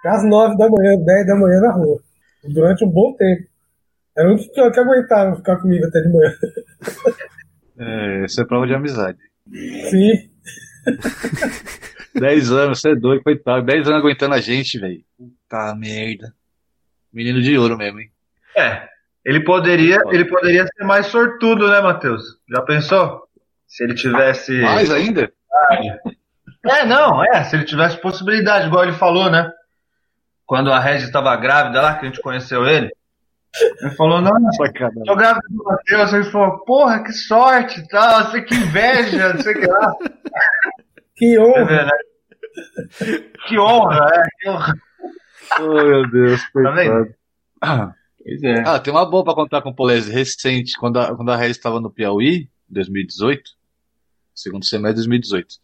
Às 0.03 0.27
nove 0.27 0.57
da 0.57 0.67
manhã, 0.67 0.97
dez 0.97 1.27
da 1.27 1.35
manhã 1.35 1.61
na 1.61 1.71
rua. 1.73 2.01
Durante 2.43 2.83
um 2.83 2.89
bom 2.89 3.13
tempo. 3.15 3.43
Era 4.17 4.27
o 4.27 4.31
único 4.31 4.51
que, 4.51 4.71
que 4.71 4.79
aguentava 4.79 5.35
ficar 5.35 5.57
comigo 5.57 5.85
até 5.85 6.01
de 6.01 6.09
manhã. 6.11 6.33
É, 7.79 8.25
isso 8.25 8.41
é 8.41 8.45
prova 8.45 8.65
de 8.65 8.73
amizade. 8.73 9.19
Sim. 9.91 10.31
10 12.19 12.51
anos, 12.51 12.81
você 12.81 12.93
é 12.93 12.95
doido, 12.95 13.21
coitado. 13.21 13.63
10 13.63 13.87
anos 13.87 13.99
aguentando 13.99 14.33
a 14.33 14.41
gente, 14.41 14.79
velho. 14.79 15.03
Puta 15.15 15.75
merda. 15.75 16.33
Menino 17.17 17.41
de 17.41 17.57
ouro 17.57 17.75
mesmo, 17.75 17.99
hein? 17.99 18.11
É. 18.55 18.87
Ele 19.25 19.39
poderia, 19.39 19.97
ele 20.11 20.23
poderia 20.25 20.67
ser 20.67 20.83
mais 20.83 21.07
sortudo, 21.07 21.67
né, 21.67 21.81
Matheus? 21.81 22.21
Já 22.47 22.61
pensou? 22.61 23.23
Se 23.65 23.83
ele 23.83 23.95
tivesse. 23.95 24.61
Mais 24.61 24.91
ainda? 24.91 25.27
É, 26.63 26.85
não, 26.85 27.25
é, 27.25 27.43
se 27.43 27.55
ele 27.55 27.65
tivesse 27.65 27.99
possibilidade, 27.99 28.67
igual 28.67 28.83
ele 28.83 28.93
falou, 28.93 29.31
né? 29.31 29.51
Quando 30.45 30.71
a 30.71 30.79
Regis 30.79 31.07
estava 31.07 31.35
grávida 31.35 31.81
lá, 31.81 31.95
que 31.95 32.05
a 32.05 32.07
gente 32.07 32.21
conheceu 32.21 32.67
ele. 32.67 32.91
Ele 33.81 33.95
falou, 33.95 34.21
não, 34.21 34.51
Sacanagem. 34.51 35.03
tô 35.03 35.15
grávida 35.15 35.47
do 35.49 35.63
Matheus. 35.63 36.13
Ele 36.13 36.23
falou, 36.25 36.63
porra, 36.65 37.03
que 37.03 37.13
sorte 37.13 37.79
e 37.79 37.87
tal, 37.87 38.25
você 38.25 38.43
que 38.43 38.53
inveja, 38.53 39.33
não 39.33 39.41
sei 39.41 39.55
o 39.55 39.59
que 39.59 39.65
lá. 39.65 39.93
Que 41.15 41.39
honra. 41.39 41.65
ver, 41.65 41.85
né? 41.85 41.91
Que 43.47 43.57
honra, 43.57 44.05
é, 44.13 44.23
que 44.39 44.49
honra. 44.49 44.86
Oh, 45.59 45.73
meu 45.73 46.09
Deus, 46.09 46.41
Tá 46.51 46.71
vendo? 46.71 47.13
Ah, 47.61 47.93
Pois 48.27 48.43
é. 48.43 48.61
Ah, 48.65 48.77
tem 48.77 48.91
uma 48.93 49.09
boa 49.09 49.23
pra 49.23 49.33
contar 49.33 49.61
com 49.61 49.69
o 49.69 49.75
Polese 49.75 50.11
recente, 50.11 50.77
quando 50.77 50.99
a, 50.99 51.15
quando 51.15 51.31
a 51.31 51.37
Regis 51.37 51.55
estava 51.55 51.79
no 51.79 51.89
Piauí, 51.89 52.49
em 52.69 52.73
2018, 52.73 53.51
segundo 54.35 54.65
semestre 54.65 55.01
de 55.01 55.07
2018. 55.07 55.55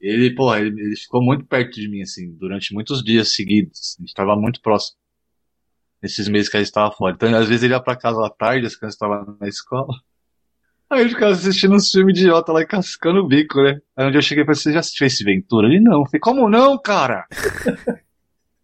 Ele, 0.00 0.32
porra, 0.32 0.60
ele, 0.60 0.80
ele 0.80 0.94
ficou 0.94 1.20
muito 1.20 1.44
perto 1.44 1.74
de 1.74 1.88
mim, 1.88 2.02
assim, 2.02 2.32
durante 2.36 2.72
muitos 2.72 3.02
dias 3.02 3.34
seguidos. 3.34 3.96
A 3.98 4.02
gente 4.02 4.14
tava 4.14 4.36
muito 4.36 4.60
próximo. 4.60 4.96
Nesses 6.00 6.28
meses 6.28 6.48
que 6.48 6.56
a 6.56 6.62
gente 6.62 6.72
tava 6.72 6.94
fora. 6.94 7.14
Então, 7.16 7.34
às 7.34 7.48
vezes 7.48 7.64
ele 7.64 7.74
ia 7.74 7.82
pra 7.82 7.96
casa 7.96 8.24
à 8.24 8.30
tarde, 8.30 8.64
as 8.66 8.76
crianças 8.76 8.94
estavam 8.94 9.36
na 9.40 9.48
escola. 9.48 9.92
Aí 10.88 11.00
ele 11.00 11.10
ficava 11.10 11.32
assistindo 11.32 11.74
uns 11.74 11.90
filmes 11.90 12.16
idiota 12.16 12.52
lá 12.52 12.62
e 12.62 12.66
cascando 12.66 13.18
o 13.18 13.26
bico, 13.26 13.60
né? 13.60 13.80
Aí 13.96 14.06
um 14.06 14.10
dia 14.10 14.18
eu 14.18 14.22
cheguei 14.22 14.44
e 14.44 14.46
falei, 14.46 14.58
você 14.58 14.72
já 14.72 14.78
assistiu 14.78 15.06
esse 15.06 15.24
Ventura? 15.24 15.66
Ele, 15.66 15.80
não. 15.80 16.00
Eu 16.00 16.04
falei, 16.06 16.20
como 16.20 16.48
não, 16.48 16.78
cara? 16.80 17.26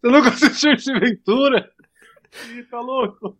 Você 0.05 0.11
nunca 0.11 0.29
assistiu 0.29 0.71
esse 0.73 0.93
Ventura? 0.99 1.67
Ih, 2.51 2.63
tá 2.65 2.79
louco? 2.79 3.35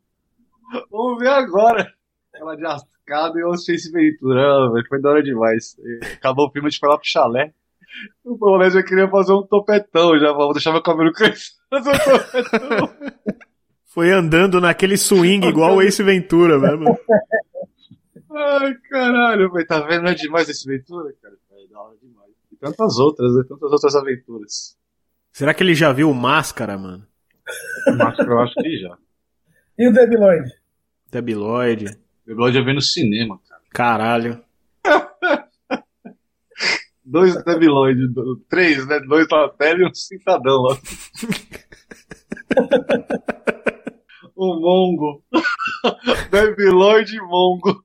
Vamos 0.89 1.19
ver 1.19 1.27
agora. 1.27 1.93
Ela 2.33 2.55
de 2.55 2.65
ascada 2.65 3.37
e 3.37 3.43
eu 3.43 3.51
assisti 3.51 3.73
esse 3.73 3.91
Ventura. 3.91 4.41
Ah, 4.41 4.83
foi 4.89 4.99
da 4.99 5.11
hora 5.11 5.21
demais. 5.21 5.77
Acabou 6.15 6.47
o 6.47 6.51
filme 6.51 6.71
de 6.71 6.79
falar 6.79 6.97
pro 6.97 7.07
chalé. 7.07 7.53
O 8.23 8.35
Paulés 8.35 8.73
já 8.73 8.81
queria 8.81 9.07
fazer 9.07 9.33
um 9.33 9.43
topetão 9.43 10.17
já, 10.17 10.33
vou 10.33 10.51
deixar 10.53 10.71
meu 10.71 10.81
cabelo 10.81 11.13
crescer. 11.13 11.53
Fazer 11.69 11.91
um 11.91 11.99
topetão. 11.99 12.95
Foi 13.85 14.09
andando 14.09 14.59
naquele 14.59 14.97
swing 14.97 15.47
igual 15.47 15.75
o 15.75 15.83
Ace 15.83 16.01
Ventura 16.01 16.57
mesmo. 16.57 16.97
Ai, 18.31 18.73
caralho, 18.89 19.51
velho, 19.51 19.67
tá 19.67 19.81
vendo? 19.81 20.01
Não 20.01 20.09
é 20.09 20.15
demais 20.15 20.49
esse 20.49 20.67
Ventura, 20.67 21.13
cara? 21.21 21.35
É 21.51 21.67
da 21.71 21.79
hora 21.79 21.95
demais. 22.01 22.31
E 22.51 22.55
tantas 22.55 22.97
outras, 22.97 23.35
né? 23.35 23.43
Tantas 23.47 23.71
outras 23.71 23.95
aventuras. 23.95 24.75
Será 25.35 25.53
que 25.53 25.61
ele 25.61 25.75
já 25.75 25.91
viu 25.91 26.09
o 26.09 26.15
Máscara, 26.15 26.77
mano? 26.77 27.05
Mas 27.97 28.17
eu 28.19 28.39
acho 28.39 28.53
que 28.53 28.77
já. 28.77 28.97
E 29.77 29.89
o? 29.89 29.93
Debiloid. 31.11 31.99
Eu 32.25 32.37
gosto 32.37 32.53
de 32.53 32.63
ver 32.63 32.73
no 32.73 32.79
cinema, 32.79 33.37
cara. 33.45 33.61
Caralho. 33.69 34.41
Dois 37.03 37.35
Debiloid, 37.43 37.99
três, 38.47 38.87
né? 38.87 39.01
Dois 39.01 39.27
na 39.27 39.49
tela 39.49 39.81
e 39.81 39.85
um 39.85 39.93
cidadão 39.93 40.61
lá. 40.61 40.77
o 44.37 44.55
Mongo. 44.63 45.21
Debiloid 46.31 47.13
e 47.13 47.19
Mongo. 47.19 47.83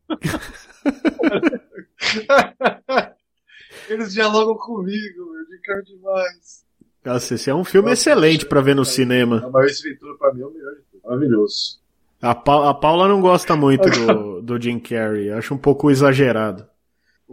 Eles 3.88 4.12
dialogam 4.12 4.57
comigo, 4.57 5.32
meu, 5.32 5.46
de 5.46 5.61
cara 5.62 5.82
demais. 5.82 6.70
Nossa, 7.05 7.34
esse 7.34 7.48
é 7.51 7.55
um 7.55 7.64
filme 7.64 7.90
excelente 7.92 8.44
pra 8.46 8.61
ver 8.61 8.74
no 8.76 8.84
cinema. 8.84 9.44
A 9.44 9.51
Maurício 9.51 9.90
Ventura 9.90 10.16
pra 10.18 10.34
mim 10.34 10.42
é 10.42 10.46
o 10.46 10.51
melhor 10.51 10.74
de 10.74 10.82
tudo. 10.90 11.03
Maravilhoso. 11.05 11.80
A, 12.20 12.34
Pa- 12.34 12.68
a 12.70 12.74
Paula 12.74 13.09
não 13.09 13.20
gosta 13.20 13.57
muito 13.57 13.88
do, 13.90 14.42
do 14.42 14.61
Jim 14.61 14.78
Carrey, 14.78 15.30
acha 15.30 15.55
um 15.55 15.59
pouco 15.59 15.90
exagerado. 15.90 16.68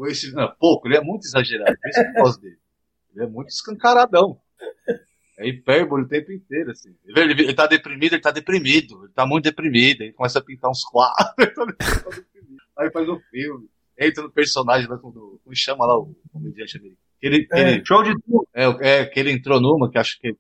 Esse, 0.05 0.32
não, 0.32 0.49
pouco, 0.59 0.88
ele 0.88 0.95
é 0.97 1.01
muito 1.01 1.26
exagerado. 1.26 1.76
Por 1.82 1.89
isso 1.89 2.01
que 2.01 2.07
eu 2.20 2.24
gosto 2.24 2.41
dele. 2.41 2.57
Ele 3.15 3.26
é 3.26 3.28
muito 3.28 3.49
escancaradão. 3.49 4.39
É 5.39 5.47
hipérbole 5.47 6.03
o 6.03 6.07
tempo 6.07 6.32
inteiro, 6.32 6.72
assim. 6.72 6.95
Ele, 7.05 7.20
ele, 7.20 7.43
ele 7.43 7.53
tá 7.53 7.68
deprimido, 7.68 8.13
ele 8.13 8.22
tá 8.22 8.32
deprimido. 8.32 9.03
Ele 9.03 9.13
tá 9.13 9.26
muito 9.26 9.43
deprimido. 9.45 10.01
Ele 10.01 10.13
começa 10.13 10.39
a 10.39 10.43
pintar 10.43 10.70
uns 10.70 10.84
quadros. 10.84 11.26
ele 11.39 11.51
tá. 11.74 12.24
Aí 12.78 12.91
faz 12.91 13.09
um 13.09 13.20
filme. 13.32 13.68
Entra 13.99 14.24
no 14.24 14.32
personagem 14.32 14.88
lá, 14.88 14.97
como 14.97 15.39
chama 15.53 15.86
lá 15.86 15.97
o 15.97 16.15
comediante 16.32 16.78
americano. 16.78 17.07
Que 17.20 17.28
ele, 17.28 17.45
que 17.45 17.55
É. 17.55 17.72
ele, 17.74 17.86
Show 17.86 18.03
de 18.03 18.13
tudo. 18.22 18.47
é, 18.53 18.65
é, 19.01 19.05
que 19.05 19.20
ele 19.20 19.32
entrou 19.32 19.59
numa, 19.59 19.89
que 19.89 19.97
acho 19.97 20.20
que 20.20 20.28
ele, 20.28 20.38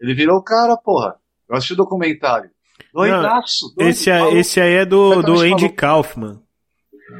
ele 0.00 0.14
virou 0.14 0.38
o 0.38 0.42
cara, 0.44 0.76
porra. 0.76 1.16
Eu 1.48 1.56
assisti 1.56 1.72
o 1.72 1.76
documentário. 1.76 2.50
Doidaço. 2.92 3.72
doido, 3.74 3.88
Esse, 3.90 4.10
aí- 4.10 4.36
esse 4.38 4.60
aí 4.60 4.74
é 4.74 4.84
do, 4.84 5.10
do 5.10 5.14
Completamente 5.16 5.52
Andy 5.52 5.62
maluco. 5.64 5.76
Kaufman. 5.76 6.42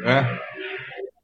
É. 0.04 0.38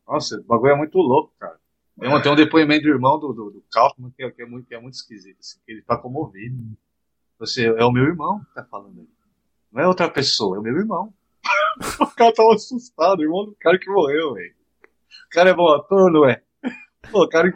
Nossa, 0.06 0.36
o 0.38 0.44
bagulho 0.44 0.72
é 0.72 0.76
muito 0.76 0.98
louco, 0.98 1.32
cara. 1.38 1.56
Tem 2.00 2.08
um, 2.08 2.22
tem 2.22 2.32
um 2.32 2.36
depoimento 2.36 2.82
do 2.84 2.88
irmão 2.90 3.18
do, 3.18 3.32
do, 3.32 3.50
do 3.50 3.64
Kaufman 3.72 4.10
que 4.16 4.22
é, 4.22 4.30
que 4.30 4.42
é 4.42 4.46
muito, 4.46 4.66
que 4.68 4.74
é 4.74 4.80
muito 4.80 4.94
esquisito, 4.94 5.38
assim, 5.40 5.58
que 5.66 5.72
ele 5.72 5.82
tá 5.82 5.96
comovido. 5.96 6.56
Você 7.40 7.66
é 7.66 7.84
o 7.84 7.92
meu 7.92 8.04
irmão 8.04 8.38
que 8.40 8.54
tá 8.54 8.64
falando 8.64 9.00
aí. 9.00 9.08
Não 9.72 9.82
é 9.82 9.86
outra 9.88 10.08
pessoa, 10.08 10.56
é 10.56 10.60
o 10.60 10.62
meu 10.62 10.76
irmão. 10.76 11.12
o 12.00 12.06
cara 12.14 12.32
tava 12.32 12.54
assustado, 12.54 13.18
o 13.18 13.22
irmão 13.22 13.44
do 13.46 13.56
cara 13.60 13.78
que 13.78 13.90
morreu, 13.90 14.34
velho. 14.34 14.54
O 15.26 15.30
cara 15.30 15.50
é 15.50 15.54
bom 15.54 15.68
ator, 15.74 16.10
não 16.12 16.24
é? 16.28 16.40
Pô, 17.10 17.24
o 17.24 17.28
cara 17.28 17.52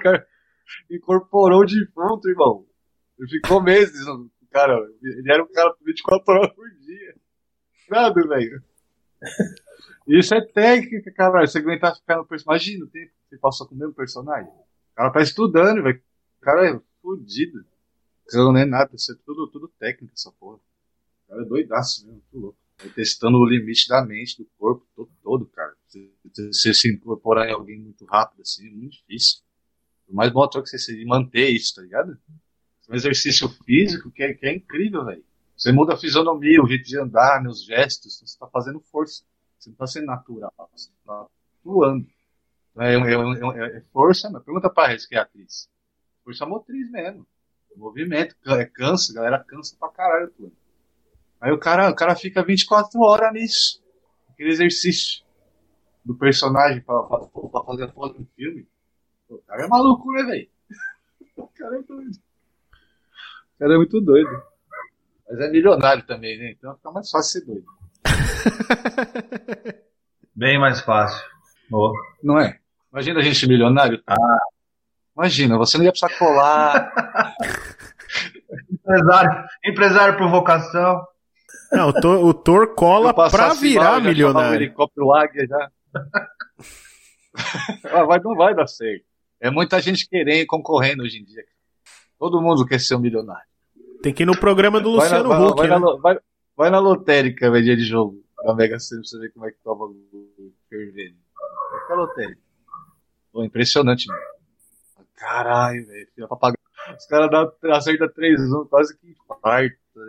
incorporou 0.90 1.62
o 1.62 1.66
defunto, 1.66 2.28
irmão. 2.28 2.66
Ele 3.18 3.28
ficou 3.28 3.62
meses, 3.62 4.04
cara. 4.50 4.74
Ele 5.02 5.32
era 5.32 5.42
um 5.42 5.52
cara 5.52 5.74
24 5.84 6.34
horas 6.34 6.52
por 6.54 6.68
dia. 6.70 7.14
Nada, 7.90 8.26
velho. 8.26 8.62
Isso 10.06 10.34
é 10.34 10.40
técnica, 10.40 11.12
caralho. 11.12 11.46
Você 11.46 11.58
aguentar 11.58 11.94
ficar 11.94 12.16
no 12.16 12.26
personagem. 12.26 12.74
Imagina 12.74 12.90
que 12.90 13.10
você 13.28 13.38
passou 13.38 13.68
com 13.68 13.74
o 13.74 13.78
mesmo 13.78 13.94
personagem. 13.94 14.50
O 14.50 14.94
cara 14.94 15.10
tá 15.12 15.22
estudando, 15.22 15.82
velho. 15.82 16.02
O 16.38 16.40
cara 16.40 16.70
é 16.70 16.80
fodido. 17.00 17.64
Não 18.32 18.56
é 18.56 18.64
nada, 18.64 18.94
isso 18.94 19.12
é 19.12 19.16
tudo, 19.26 19.46
tudo 19.48 19.68
técnica, 19.78 20.14
essa 20.14 20.32
porra. 20.32 20.56
O 20.56 21.28
cara 21.28 21.42
é 21.42 21.44
doidaço 21.44 22.06
mesmo, 22.06 22.22
muito 22.22 22.38
louco. 22.38 22.58
Vai 22.82 22.90
testando 22.90 23.38
o 23.38 23.46
limite 23.46 23.88
da 23.88 24.04
mente, 24.04 24.38
do 24.38 24.48
corpo 24.58 24.84
todo, 24.94 25.10
todo 25.22 25.46
cara. 25.46 25.72
Você, 25.86 26.10
você 26.34 26.74
se 26.74 26.92
incorporar 26.92 27.48
em 27.48 27.52
alguém 27.52 27.78
muito 27.78 28.04
rápido, 28.04 28.42
assim, 28.42 28.66
é 28.66 28.70
muito 28.70 28.96
difícil. 28.96 29.40
O 30.08 30.14
mais 30.14 30.32
bom 30.32 30.42
ator 30.42 30.62
que 30.62 30.68
você 30.68 30.78
seja 30.78 31.06
manter 31.06 31.48
isso, 31.50 31.76
tá 31.76 31.82
ligado? 31.82 32.18
Um 32.88 32.94
exercício 32.94 33.48
físico 33.64 34.10
que 34.10 34.22
é, 34.22 34.34
que 34.34 34.46
é 34.46 34.54
incrível, 34.54 35.04
velho. 35.04 35.24
Você 35.56 35.70
muda 35.70 35.94
a 35.94 35.96
fisionomia, 35.96 36.60
o 36.60 36.66
jeito 36.66 36.84
de 36.84 36.98
andar, 36.98 37.40
né, 37.40 37.48
os 37.48 37.64
gestos, 37.64 38.18
você 38.18 38.36
tá 38.36 38.48
fazendo 38.48 38.80
força. 38.80 39.22
Você 39.58 39.70
não 39.70 39.76
tá 39.76 39.86
sendo 39.86 40.06
natural, 40.06 40.52
você 40.72 40.90
tá 41.06 41.26
atuando. 41.60 42.06
É, 42.78 42.94
é, 42.94 42.96
é, 42.96 43.76
é 43.76 43.80
força, 43.92 44.28
mas 44.28 44.42
pergunta 44.42 44.68
pra 44.68 44.88
Rez, 44.88 45.06
que 45.06 45.14
é 45.14 45.18
atriz. 45.18 45.68
Força 46.24 46.44
motriz 46.44 46.90
mesmo. 46.90 47.26
Movimento, 47.76 48.34
é, 48.46 48.64
cansa, 48.64 49.14
galera 49.14 49.42
cansa 49.44 49.76
pra 49.78 49.88
caralho 49.88 50.26
atuando. 50.26 50.61
Aí 51.42 51.50
o 51.50 51.58
cara, 51.58 51.90
o 51.90 51.94
cara 51.94 52.14
fica 52.14 52.44
24 52.44 53.00
horas 53.00 53.32
nisso. 53.32 53.82
Aquele 54.30 54.50
exercício 54.50 55.24
do 56.04 56.14
personagem 56.14 56.80
pra, 56.80 57.02
pra, 57.02 57.18
pra 57.18 57.64
fazer 57.64 57.84
a 57.84 57.88
foto 57.88 58.20
do 58.20 58.28
filme. 58.36 58.64
O 59.28 59.38
cara 59.38 59.64
é 59.64 59.68
maluco, 59.68 60.12
né, 60.12 60.22
velho? 60.22 60.48
O 61.36 61.48
cara 61.48 61.78
é 61.78 61.82
doido. 61.82 62.12
O 62.12 63.58
cara 63.58 63.74
é 63.74 63.76
muito 63.76 64.00
doido. 64.00 64.42
Mas 65.28 65.40
é 65.40 65.50
milionário 65.50 66.06
também, 66.06 66.38
né? 66.38 66.52
Então 66.52 66.76
fica 66.76 66.90
mais 66.92 67.10
fácil 67.10 67.40
ser 67.40 67.46
doido. 67.46 67.66
Bem 70.36 70.60
mais 70.60 70.80
fácil. 70.80 71.20
Boa. 71.68 71.92
Não 72.22 72.38
é? 72.38 72.60
Imagina 72.92 73.18
a 73.20 73.22
gente 73.22 73.48
milionário. 73.48 74.00
Ah. 74.06 74.16
Imagina, 75.16 75.58
você 75.58 75.78
não 75.78 75.84
ia 75.84 75.90
precisar 75.90 76.16
colar. 76.18 76.92
Empresário, 78.70 79.44
empresário 79.64 80.18
por 80.18 80.28
vocação. 80.28 81.02
Não, 81.72 81.88
o 81.88 81.92
Thor, 81.92 82.24
o 82.26 82.34
Thor 82.34 82.74
cola 82.74 83.12
pra 83.14 83.48
mal, 83.48 83.56
virar 83.56 83.98
O 83.98 84.02
milionário. 84.02 84.54
helicóptero 84.56 85.12
águia 85.14 85.46
já. 85.46 85.70
ah, 87.92 88.04
vai, 88.04 88.20
não 88.20 88.34
vai 88.36 88.54
dar 88.54 88.66
certo. 88.66 89.04
É 89.40 89.50
muita 89.50 89.80
gente 89.80 90.08
querendo, 90.08 90.46
concorrendo 90.46 91.02
hoje 91.02 91.18
em 91.18 91.24
dia. 91.24 91.44
Todo 92.18 92.40
mundo 92.40 92.66
quer 92.66 92.78
ser 92.78 92.94
um 92.94 93.00
milionário. 93.00 93.46
Tem 94.02 94.12
que 94.12 94.22
ir 94.22 94.26
no 94.26 94.36
programa 94.38 94.80
do 94.80 94.96
Vai 94.96 95.08
na, 95.08 95.18
Luciano 95.18 95.28
vai, 95.28 95.48
Huck, 95.48 95.56
vai 95.58 95.68
né? 95.68 95.78
na, 95.78 95.96
vai- 95.96 96.18
vai 96.56 96.70
na 96.70 96.78
lotérica, 96.78 97.50
velho, 97.50 97.64
dia 97.64 97.76
de 97.76 97.84
jogo. 97.84 98.22
Da 98.44 98.54
Mega 98.54 98.78
Sena 98.78 99.00
pra 99.00 99.08
você 99.08 99.18
ver 99.18 99.32
como 99.32 99.46
é 99.46 99.50
que 99.52 99.58
toma 99.62 99.84
o 99.86 100.52
fervendo. 100.68 101.16
Vai 101.88 101.96
lotérica. 101.96 102.40
Pô, 103.32 103.44
impressionante, 103.44 104.06
mano. 104.08 104.20
Caralho, 105.16 105.86
velho. 105.86 106.08
Filha 106.14 106.28
pagar. 106.28 106.58
Os 106.98 107.06
caras 107.06 107.52
acertam 107.70 108.08
3-1, 108.08 108.68
quase 108.68 108.98
que 108.98 109.08
infarto. 109.10 109.76
Oh, 109.96 110.00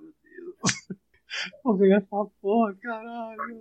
meu 0.00 0.12
Deus. 0.22 0.72
Vou 1.64 1.74
ganhar 1.76 1.98
essa 1.98 2.26
porra, 2.40 2.74
caralho. 2.82 3.60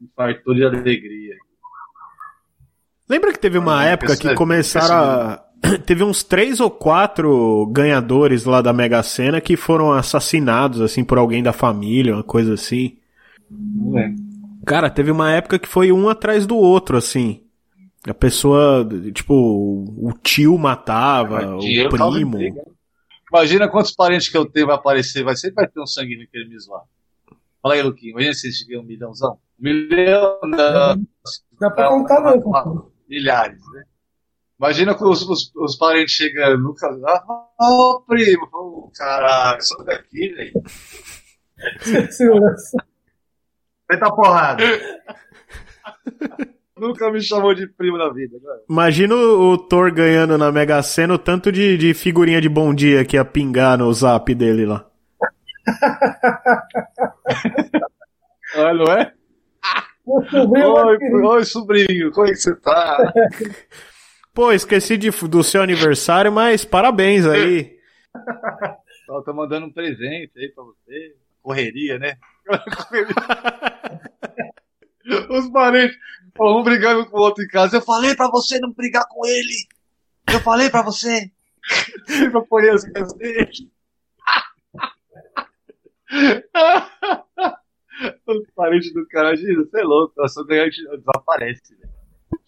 Infartou 0.00 0.54
de 0.54 0.64
alegria. 0.64 1.36
Lembra 3.08 3.32
que 3.32 3.38
teve 3.38 3.58
uma 3.58 3.80
Ah, 3.80 3.84
época 3.84 4.06
que 4.08 4.12
impressionante, 4.28 4.38
começaram 4.38 4.94
a. 4.94 5.44
Teve 5.86 6.02
uns 6.02 6.24
três 6.24 6.58
ou 6.60 6.70
quatro 6.70 7.66
ganhadores 7.66 8.44
lá 8.44 8.60
da 8.60 8.72
Mega 8.72 9.02
Sena 9.02 9.40
que 9.40 9.56
foram 9.56 9.92
assassinados, 9.92 10.80
assim, 10.80 11.04
por 11.04 11.18
alguém 11.18 11.42
da 11.42 11.52
família, 11.52 12.14
uma 12.14 12.24
coisa 12.24 12.54
assim. 12.54 12.96
Não 13.48 13.98
é. 13.98 14.12
Cara, 14.66 14.90
teve 14.90 15.10
uma 15.10 15.30
época 15.30 15.58
que 15.58 15.68
foi 15.68 15.92
um 15.92 16.08
atrás 16.08 16.46
do 16.46 16.56
outro, 16.56 16.96
assim. 16.96 17.42
A 18.08 18.14
pessoa, 18.14 18.88
tipo, 19.12 19.34
o 19.34 20.12
tio 20.20 20.58
matava, 20.58 21.56
o 21.56 21.60
primo. 21.60 22.38
Imagina 23.32 23.66
quantos 23.66 23.92
parentes 23.92 24.28
que 24.28 24.36
eu 24.36 24.44
tenho 24.44 24.66
vai 24.66 24.76
aparecer, 24.76 25.24
vai 25.24 25.34
sempre 25.34 25.54
vai 25.54 25.66
ter 25.66 25.80
um 25.80 25.86
sangue 25.86 26.18
no 26.18 26.28
querer 26.28 26.46
me 26.46 26.58
zoar. 26.58 26.82
Fala 27.62 27.74
aí, 27.74 27.82
Luquinho, 27.82 28.10
imagina 28.10 28.34
se 28.34 28.46
eles 28.46 28.62
ganham 28.64 28.82
um 28.82 28.86
milhãozão. 28.86 29.38
Um 29.58 29.62
milhão, 29.62 30.38
não. 30.42 31.02
Dá 31.58 31.70
pra 31.70 31.88
contar, 31.88 32.20
não. 32.20 32.92
Milhares, 33.08 33.58
né? 33.72 33.84
Imagina 34.58 34.94
que 34.94 35.02
os, 35.02 35.22
os, 35.22 35.50
os 35.56 35.76
parentes 35.76 36.14
chegando 36.14 36.62
no 36.62 36.74
casal. 36.74 37.54
Ah, 37.58 37.70
ô 37.70 38.02
primo, 38.02 38.46
ô, 38.52 38.92
caralho, 38.94 39.62
sai 39.62 39.84
daqui, 39.86 40.28
velho. 40.28 42.12
Segurança. 42.12 42.76
Feita 43.90 44.14
porrada. 44.14 44.62
Nunca 46.82 47.12
me 47.12 47.20
chamou 47.22 47.54
de 47.54 47.68
primo 47.68 47.96
na 47.96 48.12
vida, 48.12 48.36
cara. 48.44 48.60
Imagina 48.68 49.14
o, 49.14 49.56
Thor 49.56 49.94
ganhando 49.94 50.36
na 50.36 50.50
Mega 50.50 50.82
Sena 50.82 51.14
o 51.14 51.18
tanto 51.18 51.52
de, 51.52 51.78
de 51.78 51.94
figurinha 51.94 52.40
de 52.40 52.48
bom 52.48 52.74
dia 52.74 53.04
que 53.04 53.14
ia 53.14 53.24
pingar 53.24 53.78
no 53.78 53.92
zap 53.92 54.34
dele 54.34 54.66
lá. 54.66 54.84
Ah, 58.54 58.74
não 58.74 58.84
é? 58.84 59.10
Oi, 60.04 60.98
oi, 61.24 61.44
sobrinho, 61.46 62.12
como 62.12 62.26
é 62.26 62.32
que 62.32 62.36
você 62.36 62.54
tá? 62.56 62.98
Pô, 64.34 64.52
esqueci 64.52 64.98
de, 64.98 65.10
do 65.10 65.42
seu 65.42 65.62
aniversário, 65.62 66.30
mas 66.30 66.62
parabéns 66.62 67.24
aí. 67.24 67.78
Ó, 69.08 69.22
tô 69.22 69.32
mandando 69.32 69.64
um 69.64 69.72
presente 69.72 70.32
aí 70.36 70.52
pra 70.54 70.64
você. 70.64 71.14
Correria, 71.40 71.98
né? 71.98 72.16
Correria. 72.76 73.14
Os 75.30 75.48
parentes, 75.50 75.96
um 76.40 76.62
brigando 76.62 77.06
com 77.06 77.16
o 77.16 77.20
outro 77.20 77.44
em 77.44 77.48
casa. 77.48 77.76
Eu 77.76 77.82
falei 77.82 78.14
pra 78.14 78.28
você 78.30 78.58
não 78.58 78.72
brigar 78.72 79.06
com 79.08 79.26
ele. 79.26 79.66
Eu 80.32 80.40
falei 80.40 80.70
pra 80.70 80.82
você. 80.82 81.30
Sempre 82.06 82.38
apoiei 82.38 82.70
as 82.70 82.84
ideias 82.84 83.12
dele. 83.14 83.70
Os 88.26 88.50
parentes 88.54 88.92
do 88.92 89.06
cara, 89.06 89.36
gente, 89.36 89.54
você 89.54 89.80
é 89.80 89.84
louco. 89.84 90.20
A 90.22 90.28
sua 90.28 90.46
ganhante 90.46 90.82
desaparece, 90.82 91.74
velho. 91.76 91.92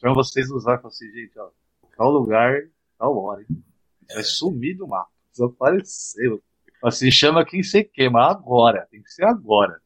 Chama 0.01 0.14
vocês 0.14 0.51
usar 0.51 0.78
fala 0.78 0.89
assim, 0.89 1.11
gente, 1.12 1.39
ó. 1.39 1.51
Tal 1.97 2.11
lugar, 2.11 2.62
tal 2.99 3.16
hora, 3.16 3.43
hein? 3.43 3.64
Vai 4.12 4.22
sumir 4.22 4.76
do 4.76 4.89
mapa. 4.89 5.11
Desapareceu. 5.30 6.43
Assim, 6.82 7.11
chama 7.11 7.45
quem 7.45 7.62
você 7.62 7.85
queima 7.85 8.30
agora. 8.30 8.87
Tem 8.91 9.03
que 9.03 9.11
ser 9.11 9.24
agora. 9.24 9.80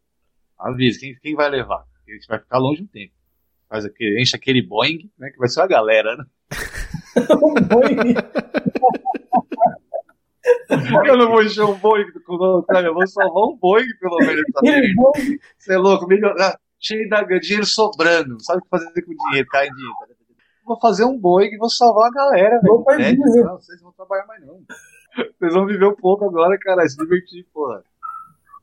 Avisa, 0.59 0.99
quem, 0.99 1.15
quem 1.17 1.35
vai 1.35 1.49
levar? 1.49 1.85
A 2.07 2.11
gente 2.11 2.27
vai 2.27 2.39
ficar 2.39 2.59
longe 2.59 2.83
um 2.83 2.87
tempo. 2.87 3.13
Faz 3.69 3.85
aquele, 3.85 4.21
enche 4.21 4.35
aquele 4.35 4.63
Boeing, 4.63 5.11
né? 5.19 5.31
Que 5.31 5.39
vai 5.39 5.49
ser 5.49 5.61
a 5.61 5.67
galera, 5.67 6.17
né? 6.17 6.25
Um 7.31 7.55
Boeing. 7.55 8.15
Eu 11.07 11.17
não 11.17 11.31
vou 11.31 11.43
encher 11.43 11.63
um 11.63 11.75
Boeing 11.75 12.11
com 12.25 12.35
o 12.35 12.63
cara, 12.63 12.87
eu 12.87 12.95
vou 12.95 13.07
salvar 13.07 13.45
um 13.45 13.57
Boeing 13.57 13.89
pelo 14.01 14.17
menos. 14.19 14.45
Você 15.59 15.75
é 15.75 15.77
louco, 15.77 16.07
milionário, 16.07 16.59
cheio 16.79 17.09
da 17.09 17.23
dinheiro 17.23 17.67
sobrando, 17.67 18.43
sabe 18.43 18.61
o 18.61 18.63
que 18.63 18.69
fazer 18.71 19.03
com 19.03 19.13
o 19.13 19.17
dinheiro, 19.17 19.49
cai 19.49 19.67
em 19.67 19.75
dinheiro. 19.75 19.95
Vou 20.65 20.81
fazer 20.81 21.05
um 21.05 21.19
Boeing 21.19 21.55
e 21.55 21.59
vou 21.59 21.71
salvar 21.71 22.09
a 22.09 22.13
galera, 22.13 22.61
velho. 22.61 22.85
É, 22.91 23.13
Disney. 23.13 23.43
não, 23.43 23.59
vocês 23.59 23.81
não 23.81 23.91
vão 23.91 23.93
trabalhar 23.93 24.27
mais 24.27 24.47
não. 24.47 24.61
Vocês 25.39 25.55
vão 25.55 25.67
viver 25.67 25.87
um 25.87 25.97
pouco 25.97 26.25
agora, 26.25 26.59
cara, 26.59 26.89
se 26.89 26.97
divertir, 26.97 27.47
porra. 27.53 27.83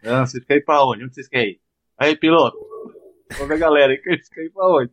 Não, 0.03 0.25
vocês 0.25 0.43
querem 0.45 0.61
ir 0.61 0.65
pra 0.65 0.85
onde? 0.85 1.03
Onde 1.03 1.13
vocês 1.13 1.27
querem 1.27 1.53
ir? 1.53 1.61
Aí, 1.97 2.15
piloto. 2.15 2.57
Vamos 3.33 3.47
ver 3.47 3.53
a 3.55 3.57
galera 3.57 3.93
aí, 3.93 3.99
vocês 4.01 4.29
querem 4.29 4.49
ir 4.49 4.53
pra 4.53 4.67
onde? 4.67 4.91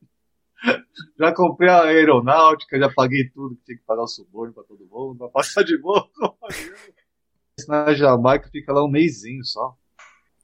Já 1.18 1.34
comprei 1.34 1.68
a 1.68 1.82
aeronáutica, 1.84 2.78
já 2.78 2.88
paguei 2.92 3.28
tudo 3.30 3.56
que 3.56 3.64
tinha 3.64 3.78
que 3.78 3.84
pagar 3.84 4.02
o 4.02 4.06
suborno 4.08 4.52
pra 4.54 4.62
todo 4.62 4.86
mundo, 4.86 5.18
pra 5.18 5.28
passar 5.28 5.62
de 5.64 5.76
boa. 5.78 6.08
Na 7.68 7.92
Jamaica 7.94 8.48
fica 8.50 8.72
lá 8.72 8.84
um 8.84 8.88
mêsinho 8.90 9.44
só. 9.44 9.76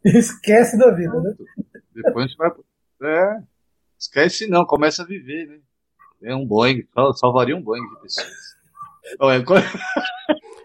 Esquece 0.05 0.76
da 0.78 0.91
vida, 0.93 1.20
né? 1.20 1.34
Depois 1.95 2.24
a 2.24 2.28
gente 2.28 2.36
vai. 2.36 2.51
É. 3.03 3.43
Esquece 3.99 4.47
não, 4.49 4.64
começa 4.64 5.03
a 5.03 5.07
viver, 5.07 5.47
né? 5.47 5.59
É 6.22 6.34
um 6.34 6.47
Boeing, 6.47 6.86
sal- 6.95 7.14
salvaria 7.14 7.57
um 7.57 7.62
Boeing 7.62 7.82
de 7.95 8.01
pessoas. 8.03 8.28
Olha, 9.20 9.45
quando- 9.45 9.64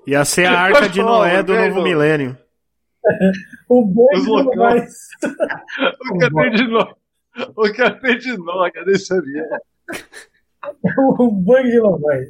Ia 0.05 0.25
ser 0.25 0.45
a 0.45 0.59
arca 0.59 0.89
de 0.89 1.01
Noé 1.01 1.41
do 1.43 1.53
Né, 1.53 1.69
novo 1.69 1.81
milênio. 1.83 2.37
O 3.69 3.85
Boeing 3.85 4.17
Os 4.19 4.27
não 4.27 4.55
mais. 4.55 5.07
o 5.23 6.49
de 6.49 6.67
nó? 6.67 6.95
O 7.55 7.63
que 7.71 7.89
tem 7.99 8.17
de 8.17 8.37
nó? 8.37 8.69
Cadê 8.71 8.97
sabia? 8.97 9.47
O 10.97 11.31
Boeing 11.31 11.69
de 11.69 11.79
não 11.79 11.99
vai. 11.99 12.25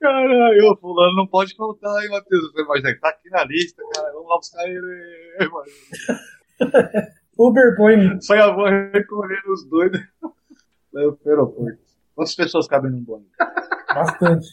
Caralho, 0.00 0.72
o 0.72 0.76
fulano 0.76 1.16
não 1.16 1.26
pode 1.26 1.54
faltar 1.56 1.94
aí, 1.96 2.08
Matheus. 2.08 2.44
Eu 2.44 2.50
falei, 2.52 2.66
mas 2.68 2.84
é 2.84 2.94
que 2.94 3.00
tá 3.00 3.08
aqui 3.08 3.30
na 3.30 3.44
lista, 3.44 3.82
cara. 3.94 4.12
Vamos 4.12 4.28
lá 4.28 4.36
buscar 4.36 4.68
ele. 4.68 5.48
mano. 5.50 7.08
Uber 7.38 7.76
Boeing. 7.76 8.20
Sai 8.20 8.40
a 8.40 8.50
van 8.50 8.90
recolhendo 8.92 9.52
os 9.52 9.64
doidos. 9.68 10.00
Leva 10.92 11.12
pro 11.12 11.30
aeroporto. 11.30 11.78
Quantas 12.14 12.34
pessoas 12.34 12.66
cabem 12.66 12.90
num 12.90 13.02
Boeing? 13.02 13.26
Bastante. 13.94 14.46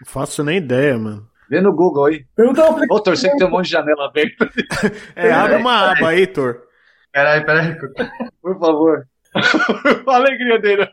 Não 0.00 0.06
faço 0.06 0.42
nem 0.44 0.58
ideia, 0.58 0.98
mano. 0.98 1.28
Vê 1.48 1.60
no 1.60 1.72
Google 1.74 2.06
aí. 2.06 2.26
Pergunta 2.36 2.60
ao 2.62 2.68
aplicativo. 2.68 2.94
Ô, 2.94 3.00
torcer 3.00 3.30
que 3.32 3.38
tem 3.38 3.46
um 3.46 3.50
monte 3.50 3.66
de 3.66 3.72
janela 3.72 4.06
aberta. 4.06 4.48
É, 5.16 5.32
abre 5.32 5.56
uma 5.56 5.92
aba 5.92 6.08
aí, 6.10 6.26
Thor. 6.26 6.62
Peraí, 7.12 7.44
peraí. 7.44 7.76
Por 8.40 8.58
favor 8.58 9.06
a 9.34 10.14
alegria 10.16 10.58
dele. 10.58 10.88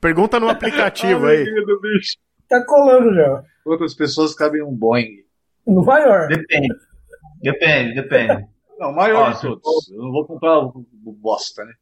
Pergunta 0.00 0.40
no 0.40 0.48
aplicativo 0.48 1.26
aí. 1.26 1.44
Do 1.44 1.80
bicho. 1.80 2.16
Tá 2.48 2.64
colando 2.66 3.14
já. 3.14 3.42
Quantas 3.64 3.94
pessoas 3.94 4.34
cabem 4.34 4.62
um 4.62 4.74
Boeing? 4.74 5.24
No 5.66 5.84
maior. 5.84 6.28
Depende. 6.28 6.74
Depende, 7.40 7.94
depende. 7.94 8.46
Não, 8.78 8.92
maior 8.92 9.32
de 9.34 9.42
todos. 9.42 9.90
Eu 9.90 10.02
não 10.02 10.10
vou 10.10 10.26
comprar 10.26 10.58
o 10.58 10.84
bosta, 11.04 11.64
né? 11.64 11.72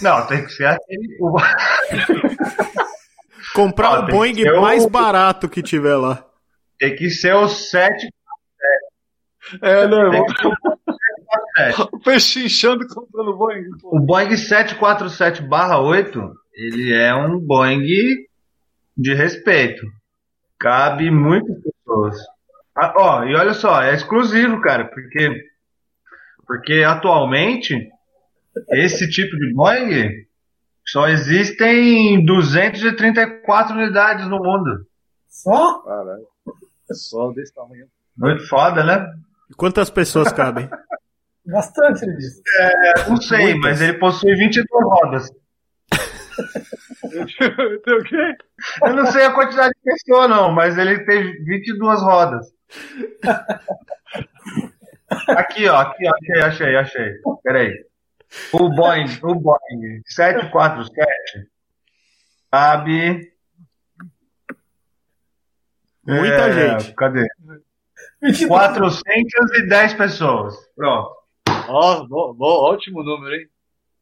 Não, 0.00 0.26
tem 0.26 0.44
que 0.44 0.52
ser 0.52 0.66
aquele. 0.66 1.18
Comprar 3.54 4.04
o 4.04 4.06
Boeing 4.06 4.44
mais 4.60 4.84
o... 4.84 4.90
barato 4.90 5.48
que 5.48 5.62
tiver 5.62 5.96
lá. 5.96 6.24
Tem 6.78 6.94
que 6.94 7.10
ser 7.10 7.34
o 7.34 7.48
7. 7.48 8.08
É, 9.62 9.86
né, 9.86 9.96
não. 9.96 10.24
O 11.92 11.98
peixe 12.00 12.44
inchando 12.44 12.86
comprando 12.86 13.36
Boeing. 13.36 13.70
Pô. 13.80 13.96
O 13.96 14.00
Boeing 14.00 14.30
747-8, 14.30 16.32
ele 16.54 16.92
é 16.92 17.14
um 17.14 17.38
Boeing 17.38 18.26
de 18.96 19.14
respeito. 19.14 19.86
Cabe 20.58 21.10
muitas 21.10 21.56
pessoas. 21.62 22.16
Ah, 22.76 22.94
ó, 22.96 23.24
e 23.24 23.34
olha 23.34 23.54
só, 23.54 23.82
é 23.82 23.94
exclusivo, 23.94 24.60
cara, 24.60 24.84
porque, 24.86 25.30
porque 26.46 26.84
atualmente 26.84 27.74
esse 28.70 29.08
tipo 29.08 29.36
de 29.36 29.52
Boeing 29.52 30.26
só 30.86 31.08
existem 31.08 32.24
234 32.24 33.76
unidades 33.76 34.26
no 34.26 34.38
mundo. 34.38 34.86
Só? 35.28 35.82
Caralho. 35.82 36.26
É 36.90 36.94
só 36.94 37.30
desse 37.32 37.54
tamanho. 37.54 37.86
Muito 38.16 38.48
foda, 38.48 38.82
né? 38.82 39.06
Quantas 39.56 39.90
pessoas 39.90 40.32
cabem? 40.32 40.68
Bastante, 41.48 42.04
ele 42.04 42.16
disse. 42.16 42.42
Não 43.08 43.16
sei, 43.16 43.54
Muitas. 43.54 43.60
mas 43.62 43.80
ele 43.80 43.94
possui 43.94 44.34
22 44.34 44.84
rodas. 44.84 45.30
Eu 48.84 48.94
não 48.94 49.06
sei 49.06 49.24
a 49.24 49.32
quantidade 49.32 49.72
de 49.74 49.82
pessoa, 49.82 50.28
não, 50.28 50.52
mas 50.52 50.76
ele 50.76 51.04
tem 51.04 51.42
22 51.44 52.02
rodas. 52.02 52.46
Aqui, 55.28 55.66
ó, 55.68 55.76
aqui, 55.78 56.06
ó, 56.06 56.12
achei, 56.14 56.42
achei, 56.42 56.76
achei. 56.76 57.14
Peraí. 57.42 57.72
O 58.52 58.68
Boeing, 58.68 59.06
o 59.22 59.34
Boeing 59.34 60.02
747 60.04 61.48
cabe. 62.52 63.32
Muita 66.06 66.48
é, 66.48 66.52
gente. 66.52 66.94
Cadê? 66.94 67.26
22. 68.20 68.48
410 68.48 69.94
pessoas. 69.94 70.54
Pronto. 70.76 71.17
Ó, 71.68 72.06
bo- 72.06 72.34
ótimo 72.72 73.02
número, 73.02 73.34
hein? 73.34 73.46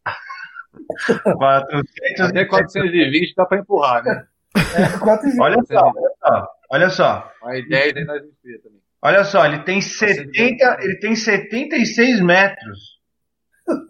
410 1.36 2.20
Até 2.20 2.44
420 2.44 3.34
dá 3.36 3.46
pra 3.46 3.58
empurrar, 3.58 4.04
né? 4.04 4.26
É, 4.56 4.98
4 4.98 5.28
Olha 5.40 5.56
só, 5.66 5.92
olha 5.92 6.10
só. 6.18 6.48
Olha 6.70 6.90
só. 6.90 7.32
Aí 7.44 7.68
10 7.68 7.96
aí 7.96 8.04
nós 8.04 8.20
também. 8.22 8.80
Olha 9.02 9.24
só, 9.24 9.44
ele 9.46 9.60
tem 9.60 9.80
70, 9.80 10.78
ele 10.80 10.98
tem 10.98 11.14
76 11.14 12.20
metros. 12.20 12.96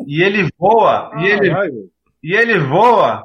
E 0.07 0.23
ele 0.23 0.49
voa, 0.59 1.13
e 1.19 1.27
ele, 1.27 1.51
Caralho. 1.51 1.91
e 2.23 2.35
ele 2.35 2.59
voa, 2.59 3.23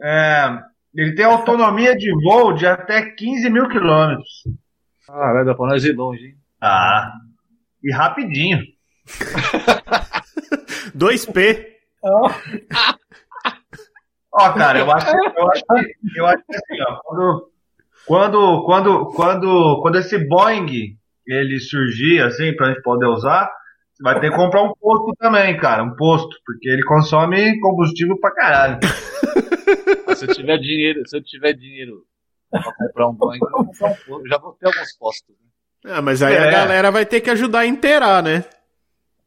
é, 0.00 0.46
ele 0.94 1.14
tem 1.14 1.24
autonomia 1.24 1.94
de 1.96 2.10
voo 2.24 2.52
de 2.54 2.66
até 2.66 3.02
15 3.10 3.48
mil 3.50 3.68
quilômetros. 3.68 4.44
Caralho, 5.06 5.46
dá 5.46 5.54
pra 5.54 5.66
nós 5.66 5.84
ir 5.84 5.92
longe, 5.94 6.26
hein? 6.26 6.34
Ah, 6.60 7.12
e 7.84 7.92
rapidinho. 7.92 8.58
2P. 10.96 11.66
Ó, 12.02 12.30
Ó, 14.32 14.52
cara, 14.52 14.78
eu 14.80 14.90
acho, 14.92 15.06
eu 15.36 15.50
acho 15.50 15.64
que, 15.64 16.18
eu 16.18 16.26
acho 16.26 16.44
que 16.44 16.54
assim, 16.56 16.82
ó, 16.86 17.00
quando, 17.02 17.50
quando, 18.06 18.64
quando, 18.64 19.06
quando, 19.12 19.80
quando 19.82 19.96
esse 19.98 20.18
Boeing 20.28 20.96
ele 21.26 21.58
surgir, 21.58 22.22
assim, 22.22 22.54
pra 22.54 22.68
gente 22.68 22.82
poder 22.82 23.06
usar, 23.06 23.50
você 23.92 24.02
vai 24.02 24.20
ter 24.20 24.30
que 24.30 24.36
comprar 24.36 24.62
um 24.62 24.72
posto 24.74 25.12
também, 25.18 25.56
cara, 25.58 25.82
um 25.82 25.94
posto, 25.96 26.36
porque 26.46 26.68
ele 26.68 26.84
consome 26.84 27.58
combustível 27.60 28.18
pra 28.20 28.30
caralho. 28.34 28.78
Se 30.14 30.24
eu 30.26 30.34
tiver 30.34 30.58
dinheiro, 30.58 31.02
se 31.06 31.16
eu 31.16 31.22
tiver 31.22 31.52
dinheiro 31.54 32.02
pra 32.50 32.62
comprar 32.62 33.08
um 33.08 33.14
Boeing, 33.14 33.38
eu 33.42 33.50
vou 33.50 33.64
comprar 33.66 33.88
um 33.88 33.94
posto. 33.94 34.10
Eu 34.20 34.26
já 34.28 34.38
vou 34.38 34.52
ter 34.52 34.66
alguns 34.66 34.96
postos. 34.98 35.34
né? 35.84 35.92
Ah, 35.92 36.02
mas 36.02 36.22
aí 36.22 36.36
a 36.36 36.46
É. 36.46 36.50
galera 36.50 36.90
vai 36.90 37.04
ter 37.06 37.20
que 37.20 37.30
ajudar 37.30 37.60
a 37.60 37.66
inteirar, 37.66 38.22
né? 38.22 38.44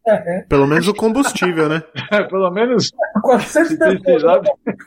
É, 0.08 0.42
Pelo 0.50 0.66
menos 0.68 0.88
o 0.88 0.94
combustível, 0.94 1.70
né? 1.70 1.84
Pelo 2.30 2.50
menos, 2.52 2.90
400 3.22 3.70
se 3.70 3.78
pessoas. 3.78 4.02
precisar, 4.02 4.42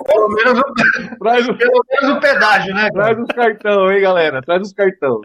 Pelo 0.06 0.28
menos, 0.28 0.58
o- 0.58 1.18
traz, 1.18 1.48
o- 1.48 1.54
pelo 1.54 1.84
menos 1.90 2.16
o 2.16 2.20
pedágio, 2.20 2.74
né? 2.74 2.90
traz 2.90 3.08
cara? 3.16 3.22
os 3.22 3.28
cartão, 3.28 3.92
hein, 3.92 4.00
galera? 4.00 4.42
Traz 4.42 4.62
os 4.62 4.72
cartão. 4.72 5.20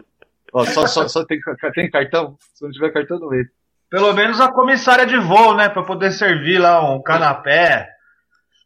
Ó, 0.52 0.64
só, 0.64 0.86
só, 0.86 1.06
só 1.08 1.24
tem, 1.24 1.38
tem 1.74 1.90
cartão? 1.90 2.36
Se 2.54 2.64
não 2.64 2.70
tiver 2.70 2.90
cartão, 2.92 3.18
não 3.18 3.32
entra. 3.34 3.50
Pelo 3.90 4.12
menos 4.12 4.40
a 4.40 4.50
comissária 4.52 5.04
de 5.06 5.16
voo, 5.18 5.54
né? 5.54 5.68
Pra 5.68 5.82
poder 5.82 6.12
servir 6.12 6.58
lá 6.58 6.80
um 6.94 7.02
canapé, 7.02 7.88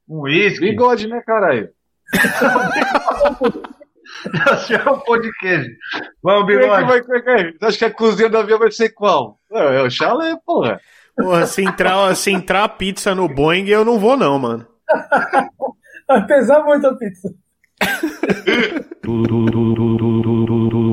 um 0.09 0.21
uísque. 0.21 0.61
Bigode, 0.71 1.09
né, 1.09 1.23
caralho? 1.27 1.71
Chama 4.67 4.93
um 4.93 5.01
pão 5.01 5.21
de 5.21 5.31
queijo. 5.39 5.71
Vamos, 6.23 6.45
é 6.55 6.57
que 6.57 6.63
bigode. 6.63 6.85
vai, 6.87 7.03
quem 7.03 7.17
é 7.35 7.53
que- 7.53 7.59
Você 7.59 7.65
acha 7.67 7.79
que 7.79 7.85
a 7.87 7.91
cozinha 7.91 8.29
do 8.29 8.39
avião 8.39 8.59
vai 8.59 8.71
ser 8.71 8.91
qual? 8.91 9.39
É, 9.53 9.77
é 9.79 9.83
o 9.83 9.91
chalé, 9.91 10.37
porra. 10.45 10.81
Porra, 11.17 11.47
se 11.47 11.63
entrar, 11.63 12.15
se 12.17 12.31
entrar 12.31 12.69
pizza 12.71 13.15
no 13.15 13.29
Boeing, 13.29 13.69
eu 13.69 13.85
não 13.85 13.99
vou 13.99 14.17
não, 14.17 14.39
mano. 14.39 14.67
Vai 16.09 16.27
pesar 16.27 16.63
muito 16.65 16.87
a 16.87 16.95
pizza. 16.97 17.33
Todo 19.03 19.35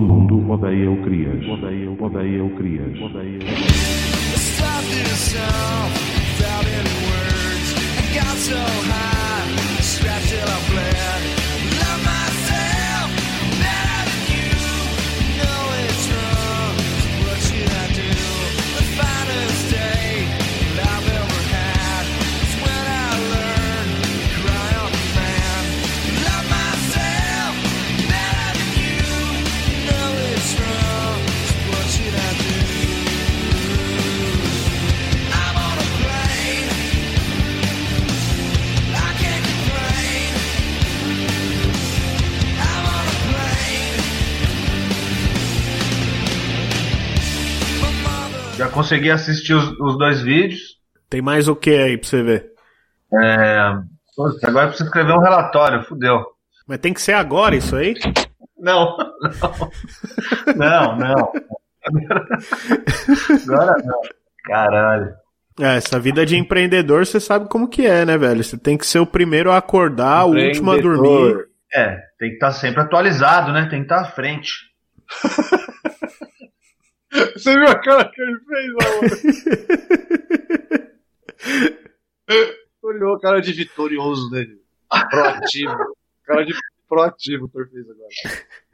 mundo 0.01 0.51
odeia 0.51 0.91
o 0.91 1.01
Crias. 1.03 1.45
Odeia, 1.47 1.91
odeia 1.91 2.43
o 2.43 2.55
Crias. 2.55 3.01
Odeia 3.01 3.35
o 3.35 3.39
Crias. 3.39 4.11
Consegui 48.69 49.11
assistir 49.11 49.53
os, 49.53 49.71
os 49.79 49.97
dois 49.97 50.21
vídeos. 50.21 50.61
Tem 51.09 51.21
mais 51.21 51.47
o 51.47 51.55
que 51.55 51.71
aí 51.71 51.97
pra 51.97 52.07
você 52.07 52.23
ver? 52.23 52.51
É, 53.13 53.73
putz, 54.15 54.43
agora 54.43 54.65
eu 54.65 54.69
preciso 54.69 54.87
escrever 54.87 55.13
um 55.13 55.21
relatório, 55.21 55.83
fudeu. 55.83 56.25
Mas 56.67 56.79
tem 56.79 56.93
que 56.93 57.01
ser 57.01 57.13
agora 57.13 57.55
isso 57.55 57.75
aí? 57.75 57.95
Não, 58.57 58.95
não. 60.55 60.95
Não, 60.95 60.97
não. 60.97 61.31
Agora 63.43 63.75
não. 63.83 64.01
Caralho. 64.45 65.13
É, 65.59 65.75
essa 65.75 65.99
vida 65.99 66.25
de 66.25 66.37
empreendedor, 66.37 67.05
você 67.05 67.19
sabe 67.19 67.49
como 67.49 67.67
que 67.67 67.85
é, 67.85 68.05
né, 68.05 68.17
velho? 68.17 68.43
Você 68.43 68.57
tem 68.57 68.77
que 68.77 68.85
ser 68.85 68.99
o 68.99 69.05
primeiro 69.05 69.51
a 69.51 69.57
acordar, 69.57 70.25
o 70.25 70.33
último 70.33 70.71
a 70.71 70.77
dormir. 70.77 71.47
É, 71.73 71.97
tem 72.17 72.29
que 72.29 72.35
estar 72.35 72.51
sempre 72.51 72.81
atualizado, 72.81 73.51
né? 73.51 73.67
Tem 73.69 73.79
que 73.79 73.85
estar 73.85 74.01
à 74.01 74.05
frente. 74.05 74.51
Você 77.33 77.53
viu 77.53 77.67
a 77.67 77.75
cara 77.75 78.05
que 78.09 78.21
ele 78.21 78.39
fez, 78.39 78.73
mano? 78.73 79.01
Olhou 82.81 83.15
a 83.15 83.19
cara 83.19 83.41
de 83.41 83.51
vitorioso 83.53 84.29
dele. 84.29 84.61
Proativo. 85.09 85.75
Cara 86.25 86.45
de 86.45 86.53
proativo 86.87 87.45
o 87.45 87.49
Thor 87.49 87.67
fez 87.69 87.85
agora. 87.89 88.07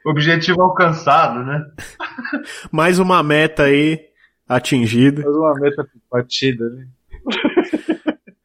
Objetivo 0.04 0.62
alcançado, 0.62 1.42
né? 1.44 1.64
Mais 2.70 2.98
uma 2.98 3.22
meta 3.22 3.64
aí 3.64 4.08
atingida. 4.48 5.22
Faz 5.22 5.34
uma 5.34 5.54
meta 5.54 5.88
batida, 6.10 6.68
né? 6.68 6.86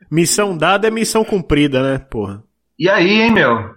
Missão 0.09 0.57
dada 0.57 0.87
é 0.87 0.91
missão 0.91 1.23
cumprida, 1.23 1.81
né, 1.81 1.99
porra? 1.99 2.43
E 2.77 2.89
aí, 2.89 3.21
hein, 3.21 3.31
meu? 3.31 3.55
O 3.55 3.75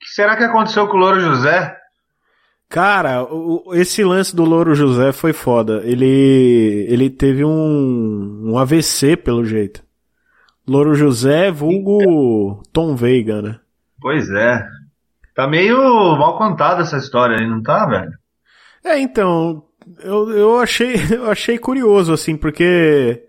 que 0.00 0.08
será 0.08 0.36
que 0.36 0.44
aconteceu 0.44 0.86
com 0.88 0.96
o 0.96 1.00
Louro 1.00 1.20
José? 1.20 1.76
Cara, 2.68 3.22
o- 3.24 3.72
esse 3.74 4.02
lance 4.02 4.34
do 4.34 4.44
Louro 4.44 4.74
José 4.74 5.12
foi 5.12 5.32
foda. 5.32 5.82
Ele, 5.84 6.86
ele 6.88 7.08
teve 7.08 7.44
um, 7.44 8.50
um 8.52 8.58
AVC, 8.58 9.16
pelo 9.16 9.44
jeito. 9.44 9.82
Louro 10.66 10.94
José, 10.94 11.50
vulgo 11.50 12.60
Tom 12.72 12.96
Veiga, 12.96 13.40
né? 13.40 13.60
Pois 14.00 14.28
é. 14.30 14.66
Tá 15.34 15.46
meio 15.46 15.78
mal 16.16 16.36
contada 16.36 16.82
essa 16.82 16.96
história 16.96 17.38
aí, 17.38 17.48
não 17.48 17.62
tá, 17.62 17.86
velho? 17.86 18.10
É, 18.84 18.98
então, 18.98 19.62
eu, 20.00 20.30
eu 20.30 20.58
achei, 20.58 20.94
eu 21.14 21.30
achei 21.30 21.58
curioso, 21.58 22.12
assim, 22.12 22.36
porque. 22.36 23.22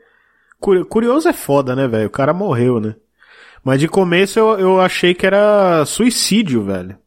curi- 0.59 0.83
Curioso 0.85 1.29
é 1.29 1.33
foda, 1.33 1.75
né, 1.75 1.87
velho? 1.87 2.07
O 2.07 2.11
cara 2.11 2.33
morreu, 2.33 2.79
né? 2.79 2.95
Mas 3.63 3.79
de 3.79 3.87
começo 3.87 4.39
eu, 4.39 4.59
eu 4.59 4.81
achei 4.81 5.13
que 5.13 5.25
era 5.27 5.85
suicídio, 5.85 6.63
velho. 6.63 6.97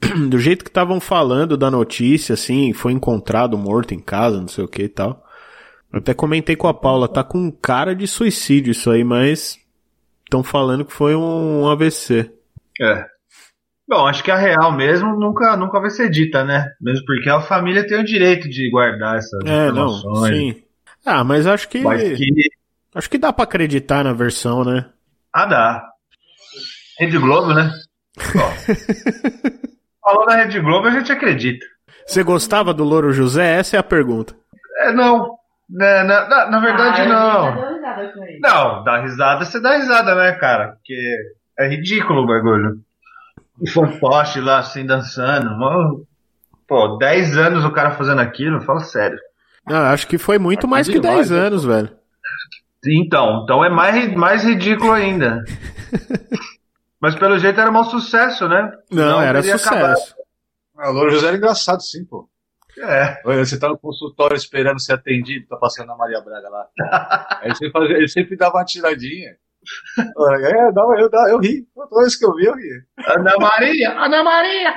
Do 0.28 0.38
jeito 0.38 0.64
que 0.64 0.70
estavam 0.70 1.00
falando 1.00 1.56
da 1.56 1.70
notícia, 1.70 2.32
assim, 2.34 2.72
foi 2.72 2.92
encontrado 2.92 3.58
morto 3.58 3.94
em 3.94 4.00
casa, 4.00 4.40
não 4.40 4.48
sei 4.48 4.64
o 4.64 4.68
que 4.68 4.82
e 4.84 4.88
tal. 4.88 5.24
Eu 5.92 5.98
até 5.98 6.12
comentei 6.14 6.54
com 6.54 6.68
a 6.68 6.74
Paula, 6.74 7.08
tá 7.08 7.24
com 7.24 7.50
cara 7.50 7.94
de 7.96 8.06
suicídio 8.06 8.70
isso 8.72 8.90
aí, 8.90 9.02
mas 9.02 9.58
estão 10.24 10.42
falando 10.42 10.84
que 10.84 10.92
foi 10.92 11.14
um 11.16 11.66
AVC. 11.68 12.30
É. 12.80 13.04
Bom, 13.88 14.06
acho 14.06 14.22
que 14.22 14.30
a 14.30 14.36
real 14.36 14.70
mesmo 14.70 15.18
nunca, 15.18 15.56
nunca 15.56 15.80
vai 15.80 15.88
ser 15.88 16.10
dita, 16.10 16.44
né? 16.44 16.66
Mesmo 16.80 17.04
porque 17.06 17.30
a 17.30 17.40
família 17.40 17.86
tem 17.86 17.98
o 17.98 18.04
direito 18.04 18.46
de 18.48 18.70
guardar 18.70 19.16
essas 19.16 19.42
É, 19.46 19.72
não, 19.72 19.88
informações. 19.96 20.36
sim. 20.36 20.62
Ah, 21.06 21.24
mas 21.24 21.46
acho 21.46 21.68
que. 21.68 21.80
Mas 21.80 22.02
que. 22.02 22.26
Acho 22.94 23.08
que 23.08 23.16
dá 23.18 23.32
pra 23.32 23.44
acreditar 23.44 24.04
na 24.04 24.12
versão, 24.12 24.62
né? 24.62 24.90
Ah, 25.32 25.46
dá. 25.46 25.88
Rede 26.98 27.16
Globo, 27.16 27.54
né? 27.54 27.72
Ó. 28.36 29.68
Falou 30.08 30.24
da 30.26 30.36
Rede 30.36 30.58
Globo, 30.60 30.86
a 30.88 30.90
gente 30.90 31.12
acredita. 31.12 31.66
Você 32.06 32.22
gostava 32.22 32.72
do 32.72 32.82
Louro 32.82 33.12
José? 33.12 33.56
Essa 33.58 33.76
é 33.76 33.78
a 33.78 33.82
pergunta. 33.82 34.34
É, 34.78 34.92
não. 34.92 35.36
Né, 35.68 36.02
na, 36.04 36.26
na, 36.26 36.50
na 36.50 36.60
verdade, 36.60 37.02
Ah, 37.02 37.06
não. 37.06 37.78
Não, 38.40 38.84
dá 38.84 39.02
risada, 39.02 39.44
você 39.44 39.60
dá 39.60 39.76
risada, 39.76 40.14
né, 40.14 40.32
cara? 40.32 40.68
Porque 40.68 40.94
é 41.58 41.68
ridículo 41.68 42.22
o 42.22 42.26
bagulho. 42.26 42.78
O 43.60 43.68
fantoche 43.68 44.40
lá, 44.40 44.60
assim, 44.60 44.86
dançando. 44.86 46.06
Pô, 46.66 46.96
10 46.96 47.36
anos 47.36 47.64
o 47.66 47.70
cara 47.70 47.90
fazendo 47.90 48.22
aquilo, 48.22 48.62
fala 48.62 48.80
sério. 48.80 49.18
Não, 49.66 49.76
acho 49.76 50.06
que 50.06 50.16
foi 50.16 50.38
muito 50.38 50.66
Ah, 50.66 50.70
mais 50.70 50.86
que 50.88 50.98
demais, 50.98 51.28
10 51.28 51.30
né? 51.30 51.46
anos, 51.48 51.64
velho. 51.66 51.90
Então, 52.86 53.42
então 53.44 53.62
é 53.62 53.68
mais, 53.68 54.10
mais 54.14 54.42
ridículo 54.44 54.92
ainda. 54.92 55.44
Mas 57.00 57.14
pelo 57.14 57.38
jeito 57.38 57.60
era 57.60 57.70
um 57.70 57.84
sucesso, 57.84 58.48
né? 58.48 58.72
Não, 58.90 59.02
Senão 59.02 59.22
era 59.22 59.42
sucesso. 59.42 60.14
Ah, 60.76 60.90
o 60.90 60.92
Louro 60.92 61.10
José 61.10 61.28
era 61.28 61.36
engraçado, 61.36 61.82
sim, 61.82 62.04
pô. 62.04 62.28
É. 62.80 63.20
Você 63.24 63.58
tá 63.58 63.68
no 63.68 63.78
consultório 63.78 64.36
esperando 64.36 64.80
ser 64.80 64.92
atendido, 64.92 65.46
tá 65.48 65.56
passando 65.56 65.90
a 65.90 65.96
Maria 65.96 66.20
Braga 66.20 66.48
lá. 66.48 66.66
Aí 67.42 67.50
você 67.50 67.70
fazia, 67.70 67.96
ele 67.96 68.08
sempre 68.08 68.36
dava 68.36 68.56
uma 68.56 68.64
tiradinha. 68.64 69.36
É, 69.98 70.72
dá, 70.72 70.82
eu, 70.98 71.10
dá, 71.10 71.28
eu 71.30 71.38
ri. 71.38 71.66
Toda 71.74 72.02
vez 72.02 72.16
que 72.16 72.24
eu 72.24 72.34
vi, 72.34 72.44
eu 72.44 72.54
ri. 72.54 72.82
Ana 73.06 73.36
Maria! 73.38 73.90
Ana 73.98 74.22
Maria! 74.22 74.74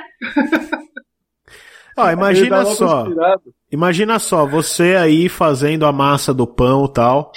Ó, 1.96 2.10
imagina 2.10 2.64
só. 2.64 3.02
inspirada. 3.02 3.42
Imagina 3.70 4.18
só, 4.18 4.46
você 4.46 4.96
aí 4.96 5.28
fazendo 5.28 5.86
a 5.86 5.92
massa 5.92 6.34
do 6.34 6.46
pão 6.46 6.86
e 6.86 6.92
tal. 6.92 7.32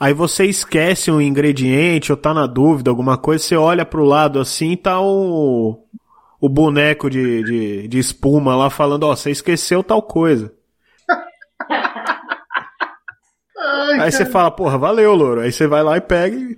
Aí 0.00 0.14
você 0.14 0.44
esquece 0.44 1.10
um 1.10 1.20
ingrediente 1.20 2.12
ou 2.12 2.16
tá 2.16 2.32
na 2.32 2.46
dúvida, 2.46 2.88
alguma 2.88 3.18
coisa, 3.18 3.42
você 3.42 3.56
olha 3.56 3.84
pro 3.84 4.04
lado 4.04 4.38
assim 4.38 4.76
tá 4.76 5.00
o, 5.00 5.84
o 6.40 6.48
boneco 6.48 7.10
de, 7.10 7.42
de, 7.42 7.88
de 7.88 7.98
espuma 7.98 8.54
lá 8.54 8.70
falando, 8.70 9.02
ó, 9.04 9.16
você 9.16 9.32
esqueceu 9.32 9.82
tal 9.82 10.00
coisa. 10.00 10.52
Aí 14.00 14.12
você 14.12 14.24
fala, 14.24 14.52
porra, 14.52 14.78
valeu, 14.78 15.12
louro. 15.14 15.40
Aí 15.40 15.50
você 15.50 15.66
vai 15.66 15.82
lá 15.82 15.96
e 15.96 16.00
pega 16.00 16.36
e. 16.36 16.56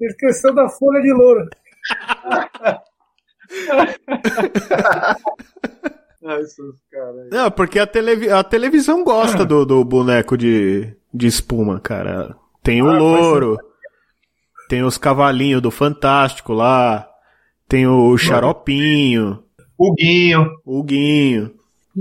Esqueceu 0.00 0.54
da 0.54 0.68
folha 0.68 1.02
de 1.02 1.12
louro. 1.12 1.48
Ah, 6.30 6.40
esses 6.40 6.58
caras. 6.92 7.28
Não, 7.32 7.50
porque 7.50 7.78
a, 7.78 7.86
televi 7.86 8.30
a 8.30 8.44
televisão 8.44 9.02
gosta 9.02 9.46
do, 9.46 9.64
do 9.64 9.82
boneco 9.84 10.36
de, 10.36 10.94
de 11.14 11.26
espuma, 11.26 11.80
cara. 11.80 12.36
Tem 12.62 12.82
o 12.82 12.88
Ah, 12.88 12.92
mas 12.92 13.00
louro, 13.02 13.58
tem 14.68 14.82
os 14.82 14.98
cavalinhos 14.98 15.62
do 15.62 15.70
Fantástico 15.70 16.52
lá, 16.52 17.08
tem 17.66 17.86
o 17.86 18.14
xaropinho, 18.18 19.42
O 19.78 19.94
Guinho. 19.94 20.50
o 20.66 20.82
Guinho, 20.82 21.54
O 21.96 22.00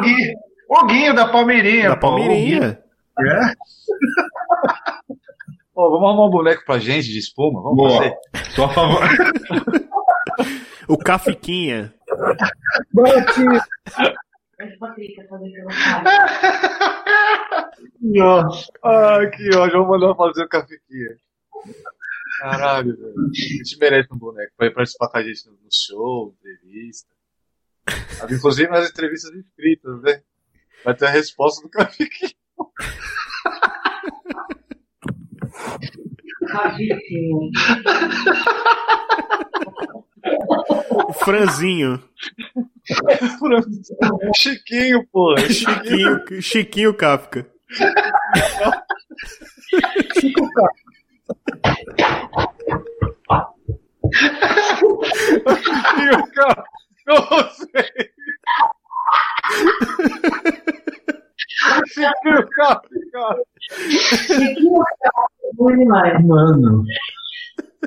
Guinho. 0.00 0.34
O 0.68 0.86
Guinho 0.86 1.14
da 1.14 1.28
Palmeirinha. 1.28 1.88
da 1.90 1.96
Palmeirinha. 1.96 2.78
É? 3.18 3.52
Pô, 5.82 5.90
vamos 5.90 6.10
arrumar 6.10 6.26
um 6.26 6.30
boneco 6.30 6.64
pra 6.64 6.78
gente 6.78 7.08
de 7.08 7.18
espuma? 7.18 7.60
Vamos 7.60 7.76
Boa. 7.76 7.98
fazer. 7.98 8.16
Sou 8.54 8.66
a 8.66 8.68
favor. 8.68 9.00
O 10.86 10.96
Cafiquinha. 10.96 11.92
Baratinho. 12.94 13.60
Que 17.98 18.20
ódio. 18.20 18.72
Ah, 18.84 19.26
que 19.26 19.56
ódio. 19.56 19.84
Vamos 19.84 19.88
mandar 19.88 20.14
fazer 20.14 20.44
o 20.44 20.48
cafequinha. 20.48 21.16
Caralho, 22.38 22.96
velho. 22.96 23.14
A 23.18 23.34
gente 23.34 23.76
merece 23.80 24.08
um 24.12 24.18
boneco 24.18 24.52
pra 24.56 24.68
ir 24.68 24.74
participar 24.74 25.08
com 25.08 25.18
a 25.18 25.22
gente 25.24 25.48
no 25.48 25.56
show, 25.68 26.32
entrevista. 26.38 27.08
Inclusive 28.30 28.70
nas 28.70 28.88
entrevistas 28.88 29.34
inscritas, 29.34 30.00
né? 30.02 30.22
Vai 30.84 30.94
ter 30.94 31.06
a 31.06 31.10
resposta 31.10 31.60
do 31.60 31.68
cafequinha. 31.68 32.30
Tadinho. 36.52 37.50
O 41.08 41.12
Franzinho. 41.14 42.02
Chiquinho, 44.36 45.06
pô. 45.10 45.36
Chiquinho, 45.38 46.42
Chiquinho 46.42 46.94
Kafka. 46.94 47.46
Chiquinho, 50.14 50.48
cara. 56.34 56.64
Não 57.06 57.50
sei. 57.50 57.88
Chiquinho, 61.86 62.48
cara. 62.50 62.82
É 63.72 65.50
bom 65.54 65.76
demais. 65.76 66.24
Mano. 66.26 66.84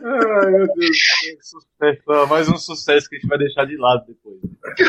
Ai, 0.04 0.52
meu 0.52 0.68
Deus. 0.76 0.98
que 1.22 1.38
Sucesso. 1.42 2.28
Mais 2.30 2.50
um 2.50 2.58
sucesso 2.58 3.10
que 3.10 3.16
a 3.16 3.20
gente 3.20 3.30
vai 3.30 3.38
deixar 3.38 3.66
de 3.66 3.78
lado 3.78 4.06
depois. 4.08 4.40
Que. 4.76 4.84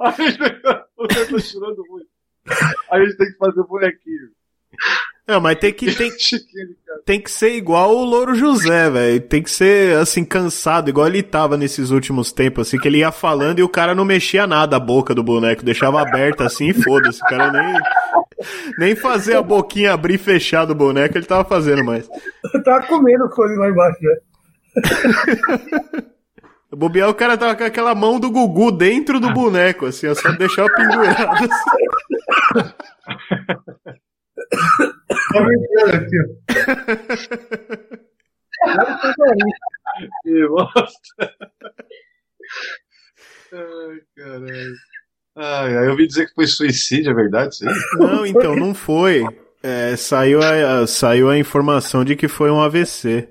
A 0.00 0.10
gente, 0.10 0.38
tô 1.30 1.38
chorando 1.38 1.84
muito. 1.88 2.08
A 2.90 2.98
gente 3.00 3.16
tem 3.16 3.26
que 3.26 3.36
fazer 3.36 3.62
bonequinho. 3.64 4.30
Não, 5.28 5.42
mas 5.42 5.58
tem 5.58 5.70
que, 5.74 5.94
tem, 5.94 6.08
cara. 6.86 7.00
tem 7.04 7.20
que 7.20 7.30
ser 7.30 7.54
igual 7.54 7.94
o 7.94 8.02
Louro 8.02 8.34
José, 8.34 8.88
velho. 8.88 9.20
Tem 9.20 9.42
que 9.42 9.50
ser, 9.50 9.98
assim, 9.98 10.24
cansado, 10.24 10.88
igual 10.88 11.06
ele 11.06 11.22
tava 11.22 11.54
nesses 11.58 11.90
últimos 11.90 12.32
tempos, 12.32 12.66
assim, 12.66 12.78
que 12.78 12.88
ele 12.88 13.00
ia 13.00 13.12
falando 13.12 13.58
e 13.58 13.62
o 13.62 13.68
cara 13.68 13.94
não 13.94 14.06
mexia 14.06 14.46
nada 14.46 14.76
a 14.76 14.80
boca 14.80 15.14
do 15.14 15.22
boneco, 15.22 15.62
deixava 15.62 16.00
aberta 16.00 16.46
assim 16.46 16.68
e 16.68 16.72
foda-se. 16.72 17.20
O 17.22 17.26
cara 17.26 17.52
nem, 17.52 17.78
nem 18.78 18.96
fazer 18.96 19.36
a 19.36 19.42
boquinha 19.42 19.92
abrir 19.92 20.14
e 20.14 20.18
fechar 20.18 20.64
do 20.64 20.74
boneco 20.74 21.18
ele 21.18 21.26
tava 21.26 21.44
fazendo 21.46 21.84
mais. 21.84 22.08
Eu 22.54 22.62
tava 22.62 22.86
comendo 22.86 23.28
coisa 23.28 23.54
lá 23.60 23.68
embaixo, 23.68 23.98
né? 24.00 24.16
O 26.72 26.76
bobear, 26.76 27.10
o 27.10 27.14
cara 27.14 27.36
tava 27.36 27.54
com 27.54 27.64
aquela 27.64 27.94
mão 27.94 28.18
do 28.18 28.30
Gugu 28.30 28.72
dentro 28.72 29.20
do 29.20 29.30
boneco, 29.34 29.84
assim, 29.84 30.06
ó, 30.06 30.14
só 30.14 30.32
deixava 30.32 30.70
pendurado. 30.74 31.36
Assim. 31.44 32.72
Brincando 35.32 35.96
aqui. 35.96 36.18
Que 40.22 40.46
bosta. 40.48 41.34
Ai, 43.52 44.00
caralho. 44.16 44.74
Ai, 45.36 45.76
ai, 45.76 45.86
eu 45.86 45.90
ouvi 45.92 46.06
dizer 46.06 46.26
que 46.26 46.34
foi 46.34 46.46
suicídio, 46.46 47.10
é 47.10 47.14
verdade 47.14 47.56
aí? 47.66 47.74
Não, 47.98 48.26
então, 48.26 48.54
não 48.56 48.74
foi. 48.74 49.22
É, 49.62 49.96
saiu, 49.96 50.40
a, 50.42 50.80
a- 50.82 50.86
saiu 50.86 51.28
a 51.30 51.38
informação 51.38 52.04
de 52.04 52.14
que 52.16 52.28
foi 52.28 52.50
um 52.50 52.60
AVC. 52.60 53.28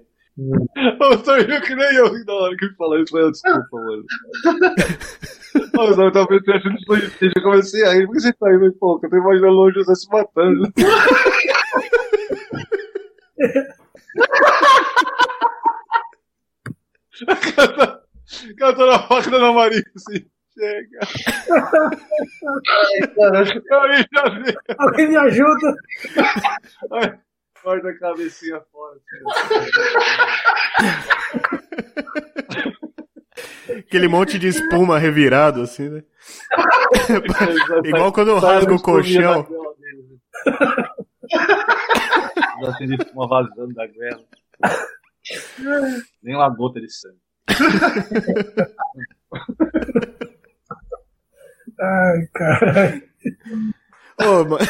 Eu 1.02 1.18
tô 1.24 1.36
rindo 1.36 1.62
que 1.62 1.74
nem 1.76 1.96
eu 1.96 2.14
na 2.26 2.34
hora 2.34 2.56
que 2.56 2.66
ele 2.66 2.76
falou 2.76 3.00
isso, 3.02 3.14
mas 3.14 3.32
desculpa, 3.32 3.68
mano. 3.78 4.04
Mas 5.74 5.98
eu 5.98 6.12
tava 6.12 6.28
pensando 6.28 6.70
em 6.76 6.78
suicídio, 6.86 7.32
eu 7.36 7.42
comecei 7.44 7.84
a 7.86 7.94
rir, 7.94 8.06
por 8.06 8.14
que 8.14 8.20
você 8.22 8.34
tá 8.34 8.50
rindo? 8.52 8.72
Pô, 8.80 9.00
eu 9.04 9.10
tô 9.10 9.16
imaginando 9.18 9.58
o 9.60 9.72
José 9.72 9.96
se 9.96 10.08
matando. 10.12 10.72
Canta 18.68 18.86
na 18.86 19.00
faca 19.00 19.30
da 19.30 19.38
Ana 19.38 19.54
Maria, 19.54 19.84
assim. 19.96 20.26
Chega. 20.54 21.00
Ai, 23.72 23.98
vi. 24.44 24.56
Alguém 24.78 25.10
me 25.10 25.18
ajuda? 25.18 25.76
Ai, 26.94 27.20
Corta 27.62 27.90
a 27.90 28.00
cabecinha 28.00 28.62
fora. 28.72 29.00
Aquele 33.78 34.08
monte 34.08 34.40
de 34.40 34.48
espuma 34.48 34.98
revirado, 34.98 35.62
assim, 35.62 35.90
né? 35.90 36.04
assim. 36.54 37.88
Igual 37.90 38.12
quando 38.12 38.40
rasga 38.40 38.74
o 38.74 38.82
colchão. 38.82 39.46
Tem 42.78 42.98
uma 43.14 43.28
vazando 43.28 43.74
da 43.74 43.86
goela. 43.86 44.26
Nem 46.24 46.36
uma 46.36 46.50
gota 46.50 46.80
de 46.80 46.90
sangue. 46.90 47.27
Ai, 51.80 52.28
caralho. 52.34 53.04
Ô, 54.20 54.44
ma- 54.46 54.58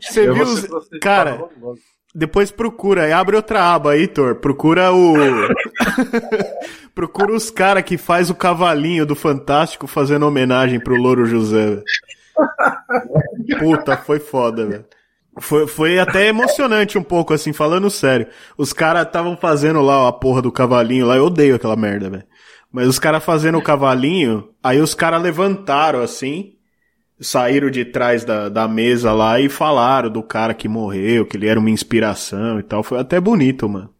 Você 0.00 0.30
viu 0.30 0.42
os... 0.44 0.68
Cara, 1.00 1.40
depois 2.14 2.50
procura, 2.50 3.04
aí 3.04 3.12
abre 3.12 3.34
outra 3.36 3.74
aba 3.74 3.92
aí, 3.92 4.06
Thor. 4.06 4.36
Procura 4.36 4.92
o. 4.92 5.14
procura 6.94 7.32
os 7.32 7.50
caras 7.50 7.82
que 7.82 7.96
faz 7.96 8.28
o 8.28 8.34
cavalinho 8.34 9.06
do 9.06 9.14
Fantástico 9.16 9.86
fazendo 9.86 10.26
homenagem 10.26 10.78
pro 10.78 10.94
Louro 10.96 11.24
José. 11.26 11.82
Puta, 13.58 13.96
foi 13.96 14.20
foda, 14.20 14.66
velho. 14.66 14.84
Foi, 15.40 15.66
foi 15.66 15.98
até 15.98 16.26
emocionante 16.28 16.98
um 16.98 17.02
pouco, 17.02 17.32
assim, 17.32 17.52
falando 17.52 17.90
sério. 17.90 18.26
Os 18.56 18.72
caras 18.72 19.06
estavam 19.06 19.36
fazendo 19.36 19.80
lá 19.80 20.08
a 20.08 20.12
porra 20.12 20.42
do 20.42 20.52
cavalinho 20.52 21.06
lá, 21.06 21.16
eu 21.16 21.26
odeio 21.26 21.54
aquela 21.54 21.76
merda, 21.76 22.10
velho. 22.10 22.24
Mas 22.72 22.86
os 22.86 22.98
caras 22.98 23.24
fazendo 23.24 23.58
o 23.58 23.62
cavalinho, 23.62 24.50
aí 24.62 24.80
os 24.80 24.94
caras 24.94 25.22
levantaram 25.22 26.02
assim, 26.02 26.52
saíram 27.20 27.70
de 27.70 27.84
trás 27.84 28.24
da, 28.24 28.48
da 28.48 28.68
mesa 28.68 29.12
lá 29.12 29.40
e 29.40 29.48
falaram 29.48 30.10
do 30.10 30.22
cara 30.22 30.52
que 30.52 30.68
morreu, 30.68 31.24
que 31.24 31.36
ele 31.36 31.48
era 31.48 31.58
uma 31.58 31.70
inspiração 31.70 32.58
e 32.60 32.62
tal. 32.62 32.82
Foi 32.82 32.98
até 32.98 33.18
bonito, 33.20 33.68
mano. 33.68 33.90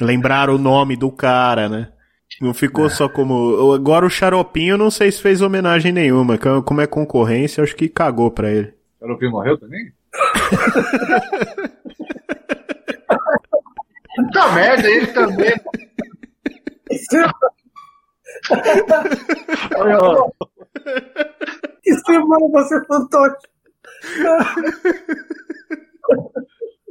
Lembraram 0.00 0.54
o 0.54 0.58
nome 0.58 0.96
do 0.96 1.10
cara, 1.10 1.68
né? 1.68 1.88
Não 2.40 2.54
ficou 2.54 2.88
só 2.88 3.08
como. 3.08 3.72
Agora 3.74 4.06
o 4.06 4.10
Xaropinho, 4.10 4.78
não 4.78 4.90
sei 4.90 5.10
se 5.10 5.20
fez 5.20 5.42
homenagem 5.42 5.92
nenhuma. 5.92 6.38
que 6.38 6.46
Como 6.62 6.80
é 6.80 6.86
concorrência, 6.86 7.62
acho 7.62 7.76
que 7.76 7.88
cagou 7.88 8.30
pra 8.30 8.50
ele. 8.50 8.72
O 8.98 9.04
Xaropinho 9.04 9.30
morreu 9.32 9.58
também? 9.58 9.92
Puta 14.16 14.52
merda, 14.54 14.88
ele 14.90 15.06
também. 15.08 15.54
Que 21.82 21.94
semana 22.06 22.48
você 22.50 22.84
fantástico. 22.86 23.52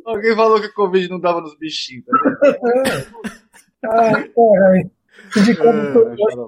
Alguém 0.06 0.36
falou 0.36 0.60
que 0.62 0.68
o 0.68 0.74
Covid 0.74 1.10
não 1.10 1.20
dava 1.20 1.42
nos 1.42 1.58
bichinhos, 1.58 2.06
tá? 2.06 2.14
Ai, 3.92 4.30
caralho. 4.30 4.92
De 5.46 5.56
como 5.58 5.70
É, 5.80 5.92
foi 5.94 6.04
Xaropinho. 6.18 6.48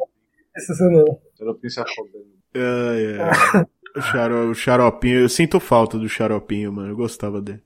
essa 0.55 0.73
semana? 0.73 1.17
Xaropinho 1.37 1.69
se 1.71 1.79
afogando. 1.79 2.25
Ai, 2.55 3.19
ai. 3.19 3.65
O, 3.95 4.01
xaro, 4.01 4.49
o 4.49 4.55
xaropinho, 4.55 5.19
eu 5.19 5.29
sinto 5.29 5.59
falta 5.59 5.97
do 5.97 6.07
xaropinho, 6.07 6.71
mano. 6.71 6.89
Eu 6.89 6.95
gostava 6.95 7.41
dele. 7.41 7.61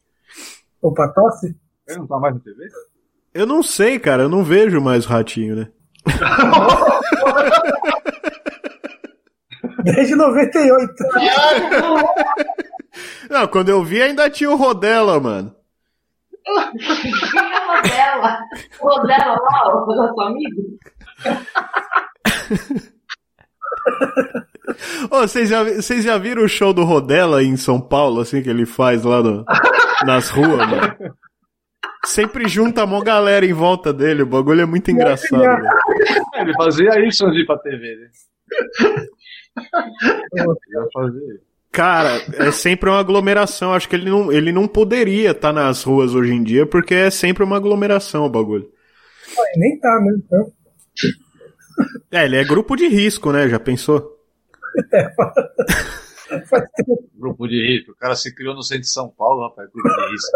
Opa, 0.82 1.08
tosse? 1.10 1.56
Ele 1.88 2.00
não 2.00 2.08
tá 2.08 2.18
mais 2.20 2.34
na 2.34 2.42
TV? 2.42 2.68
Eu 3.34 3.46
não 3.46 3.62
sei, 3.62 4.00
cara, 4.00 4.24
eu 4.24 4.30
não 4.30 4.44
vejo 4.44 4.82
mais 4.82 5.06
o 5.06 5.10
ratinho, 5.10 5.56
né? 5.56 5.70
Desde 9.84 10.16
98. 10.16 10.94
Não, 13.30 13.48
quando 13.48 13.70
eu 13.70 13.84
vi 13.84 14.02
ainda 14.02 14.28
tinha 14.30 14.50
o 14.50 14.56
Rodela, 14.56 15.20
mano. 15.20 15.54
É 16.48 16.52
Rodela? 17.68 18.40
O 18.80 18.88
Rodela 18.88 19.36
lá, 19.36 19.76
o 19.76 19.86
nosso 19.96 20.22
amigo? 20.22 20.62
Vocês 25.10 25.50
já, 25.50 25.64
vi- 25.64 25.76
vocês 25.76 26.04
já 26.04 26.18
viram 26.18 26.44
o 26.44 26.48
show 26.50 26.74
do 26.74 26.84
Rodela 26.84 27.44
em 27.44 27.56
São 27.58 27.80
Paulo, 27.80 28.22
assim, 28.22 28.42
que 28.42 28.50
ele 28.50 28.66
faz 28.66 29.04
lá 29.04 29.22
no- 29.22 29.46
nas 30.06 30.30
ruas, 30.30 30.58
mano? 30.70 30.96
Sempre 32.06 32.48
junta 32.48 32.84
a 32.84 32.86
mó 32.86 33.02
galera 33.02 33.44
em 33.46 33.54
volta 33.54 33.92
dele, 33.92 34.22
o 34.22 34.28
bagulho 34.28 34.62
é 34.62 34.66
muito 34.66 34.92
engraçado. 34.92 35.44
É, 35.44 35.58
Ele 36.42 36.54
fazia 36.54 36.90
isso 37.08 37.26
antes 37.26 37.36
de 37.38 37.42
ir 37.42 37.46
pra 37.48 37.58
TV, 37.58 37.96
né? 37.96 38.08
Cara, 41.72 42.22
é 42.34 42.52
sempre 42.52 42.90
uma 42.90 43.00
aglomeração. 43.00 43.74
Acho 43.74 43.90
que 43.90 43.96
ele 43.96 44.10
não, 44.10 44.32
ele 44.32 44.52
não 44.52 44.68
poderia 44.68 45.32
estar 45.32 45.52
nas 45.52 45.84
ruas 45.84 46.14
hoje 46.14 46.32
em 46.34 46.44
dia, 46.44 46.66
porque 46.66 46.94
é 46.94 47.10
sempre 47.10 47.44
uma 47.44 47.58
aglomeração 47.58 48.26
o 48.26 48.30
bagulho. 48.30 48.70
Nem 49.58 49.80
tá, 49.80 50.00
né? 50.02 50.14
Então, 50.18 50.52
É, 52.12 52.26
ele 52.26 52.38
é 52.38 52.44
grupo 52.44 52.76
de 52.76 52.88
risco, 52.88 53.32
né? 53.32 53.50
Já 53.50 53.60
pensou? 53.60 54.15
Grupo 57.16 57.48
de 57.48 57.66
risco. 57.68 57.92
O 57.92 57.96
cara 57.96 58.16
se 58.16 58.34
criou 58.34 58.56
no 58.56 58.64
centro 58.64 58.82
de 58.84 58.90
São 58.90 59.10
Paulo, 59.10 59.48
rapaz. 59.48 59.70
Grupo 59.72 59.90
de 59.90 60.12
risco. 60.12 60.32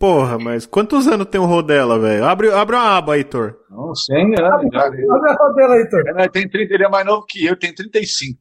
Porra, 0.00 0.38
mas 0.38 0.64
quantos 0.64 1.06
anos 1.06 1.26
tem 1.26 1.38
o 1.38 1.44
Rodela, 1.44 1.98
velho? 1.98 2.24
Abre, 2.24 2.50
abre 2.50 2.74
uma 2.74 2.96
aba, 2.96 3.18
Heitor. 3.18 3.58
Não, 3.68 3.94
100 3.94 4.40
anos 4.40 4.72
já. 4.72 4.86
Abre 4.86 5.04
a 5.04 5.34
rodela 5.34 5.76
Heitor. 5.76 6.02
Ele, 6.06 6.28
tem 6.30 6.48
30, 6.48 6.72
ele 6.72 6.84
é 6.84 6.88
mais 6.88 7.04
novo 7.04 7.26
que 7.26 7.44
eu, 7.44 7.54
tem 7.54 7.74
35. 7.74 8.38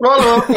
Ô, 0.00 0.08
louco. 0.08 0.52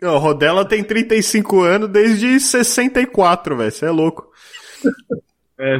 É, 0.00 0.08
O 0.08 0.16
Rodela 0.16 0.64
tem 0.64 0.82
35 0.82 1.60
anos 1.60 1.90
desde 1.90 2.40
64, 2.40 3.54
velho. 3.54 3.70
Você 3.70 3.84
é 3.84 3.90
louco. 3.90 4.30
é, 5.58 5.76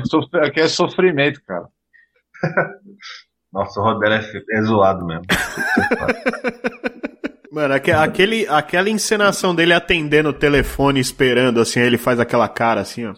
aqui 0.47 0.61
é 0.61 0.69
sofrimento, 0.69 1.41
cara. 1.47 1.69
Nossa, 3.59 3.81
o 3.81 3.83
Rodela 3.83 4.15
é, 4.15 4.23
é 4.57 4.63
zoado 4.63 5.05
mesmo. 5.05 5.25
Mano, 7.51 7.75
aque- 7.75 7.91
aquele, 7.91 8.47
aquela 8.47 8.89
encenação 8.89 9.53
dele 9.53 9.73
atendendo 9.73 10.29
o 10.29 10.33
telefone, 10.33 11.01
esperando, 11.01 11.61
assim, 11.61 11.81
aí 11.81 11.87
ele 11.87 11.99
faz 11.99 12.21
aquela 12.21 12.49
cara 12.49 12.83
assim, 12.83 13.07
ó. 13.07 13.15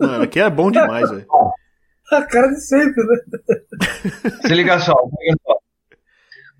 Mano, 0.00 0.24
aqui 0.24 0.40
é 0.40 0.48
bom 0.48 0.70
demais, 0.70 1.10
velho. 1.10 1.26
A 2.10 2.22
cara 2.22 2.48
de 2.48 2.60
sempre, 2.60 3.02
né? 3.04 3.16
Se 4.46 4.54
liga 4.54 4.78
só, 4.80 4.92
se 4.92 5.24
liga 5.24 5.36
só. 5.46 5.56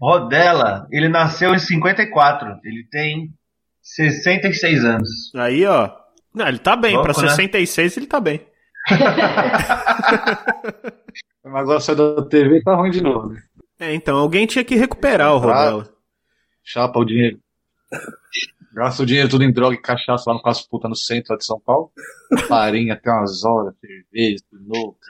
Rodela, 0.00 0.86
ele 0.90 1.10
nasceu 1.10 1.54
em 1.54 1.58
54. 1.58 2.58
Ele 2.64 2.86
tem 2.90 3.30
66 3.82 4.82
anos. 4.84 5.10
Aí, 5.34 5.66
ó. 5.66 5.90
Não, 6.34 6.48
ele 6.48 6.58
tá 6.58 6.74
bem. 6.74 6.94
Louco, 6.94 7.12
pra 7.12 7.22
né? 7.22 7.28
66 7.28 7.98
ele 7.98 8.06
tá 8.06 8.18
bem. 8.18 8.46
Mas 11.44 11.62
agora 11.62 11.80
saiu 11.80 12.16
da 12.16 12.24
TV 12.24 12.58
e 12.58 12.62
tá 12.62 12.74
ruim 12.74 12.90
de 12.90 13.02
novo. 13.02 13.28
Né? 13.28 13.42
É, 13.78 13.94
então, 13.94 14.16
alguém 14.16 14.46
tinha 14.46 14.64
que 14.64 14.76
recuperar 14.76 15.34
o. 15.34 15.38
Rodela. 15.38 15.88
Chapa 16.62 16.98
o 16.98 17.04
dinheiro. 17.04 17.38
Gasta 18.72 19.02
o 19.02 19.06
dinheiro 19.06 19.28
tudo 19.28 19.44
em 19.44 19.52
droga 19.52 19.74
e 19.74 19.80
cachaça 19.80 20.30
lá 20.30 20.36
no 20.36 20.42
Caso 20.42 20.66
Puta 20.70 20.88
no 20.88 20.96
centro 20.96 21.32
lá 21.32 21.38
de 21.38 21.44
São 21.44 21.60
Paulo. 21.60 21.90
Farinha 22.48 22.94
até 22.94 23.10
umas 23.10 23.44
horas, 23.44 23.74
cerveja, 23.80 24.42
sinuca. 24.48 25.06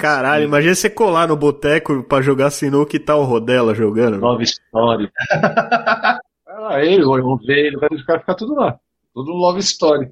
Caralho, 0.00 0.44
imagina 0.44 0.74
você 0.74 0.90
colar 0.90 1.28
no 1.28 1.36
boteco 1.36 2.02
pra 2.04 2.22
jogar 2.22 2.50
sinuca 2.50 2.96
e 2.96 2.98
tá 2.98 3.14
o 3.14 3.24
Rodela 3.24 3.74
jogando. 3.74 4.18
Love 4.18 4.44
Story. 4.44 5.10
ah, 5.30 6.80
ele, 6.82 7.04
o 7.04 7.10
ovelho, 7.10 7.78
vai 7.78 7.90
ficar, 7.90 8.20
ficar 8.20 8.34
tudo 8.34 8.54
lá. 8.54 8.78
Tudo 9.14 9.30
Love 9.30 9.60
Story. 9.60 10.10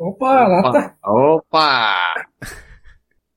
Opa, 0.00 0.48
lá 0.48 0.72
tá. 0.72 0.94
Opa! 1.04 2.14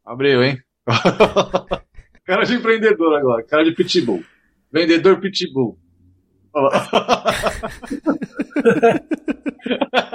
Abriu, 0.05 0.41
hein? 0.41 0.57
cara 2.25 2.45
de 2.45 2.55
empreendedor 2.55 3.17
agora, 3.17 3.43
cara 3.43 3.65
de 3.65 3.73
pitbull. 3.73 4.23
Vendedor 4.71 5.19
pitbull. 5.19 5.77
Olha 6.53 6.69
lá. 6.69 6.89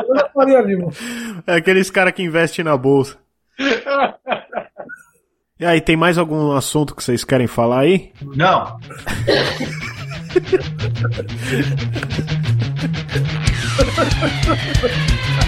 Olha 0.08 0.24
a 0.24 0.30
Faria 0.30 0.62
Lima. 0.62 0.90
É 1.46 1.56
aqueles 1.56 1.90
caras 1.90 2.14
que 2.14 2.22
investem 2.22 2.64
na 2.64 2.78
bolsa. 2.78 3.18
E 5.60 5.66
aí, 5.66 5.82
tem 5.82 5.98
mais 5.98 6.16
algum 6.16 6.52
assunto 6.52 6.94
que 6.94 7.04
vocês 7.04 7.24
querem 7.24 7.46
falar 7.46 7.80
aí? 7.80 8.10
Não. 8.22 8.78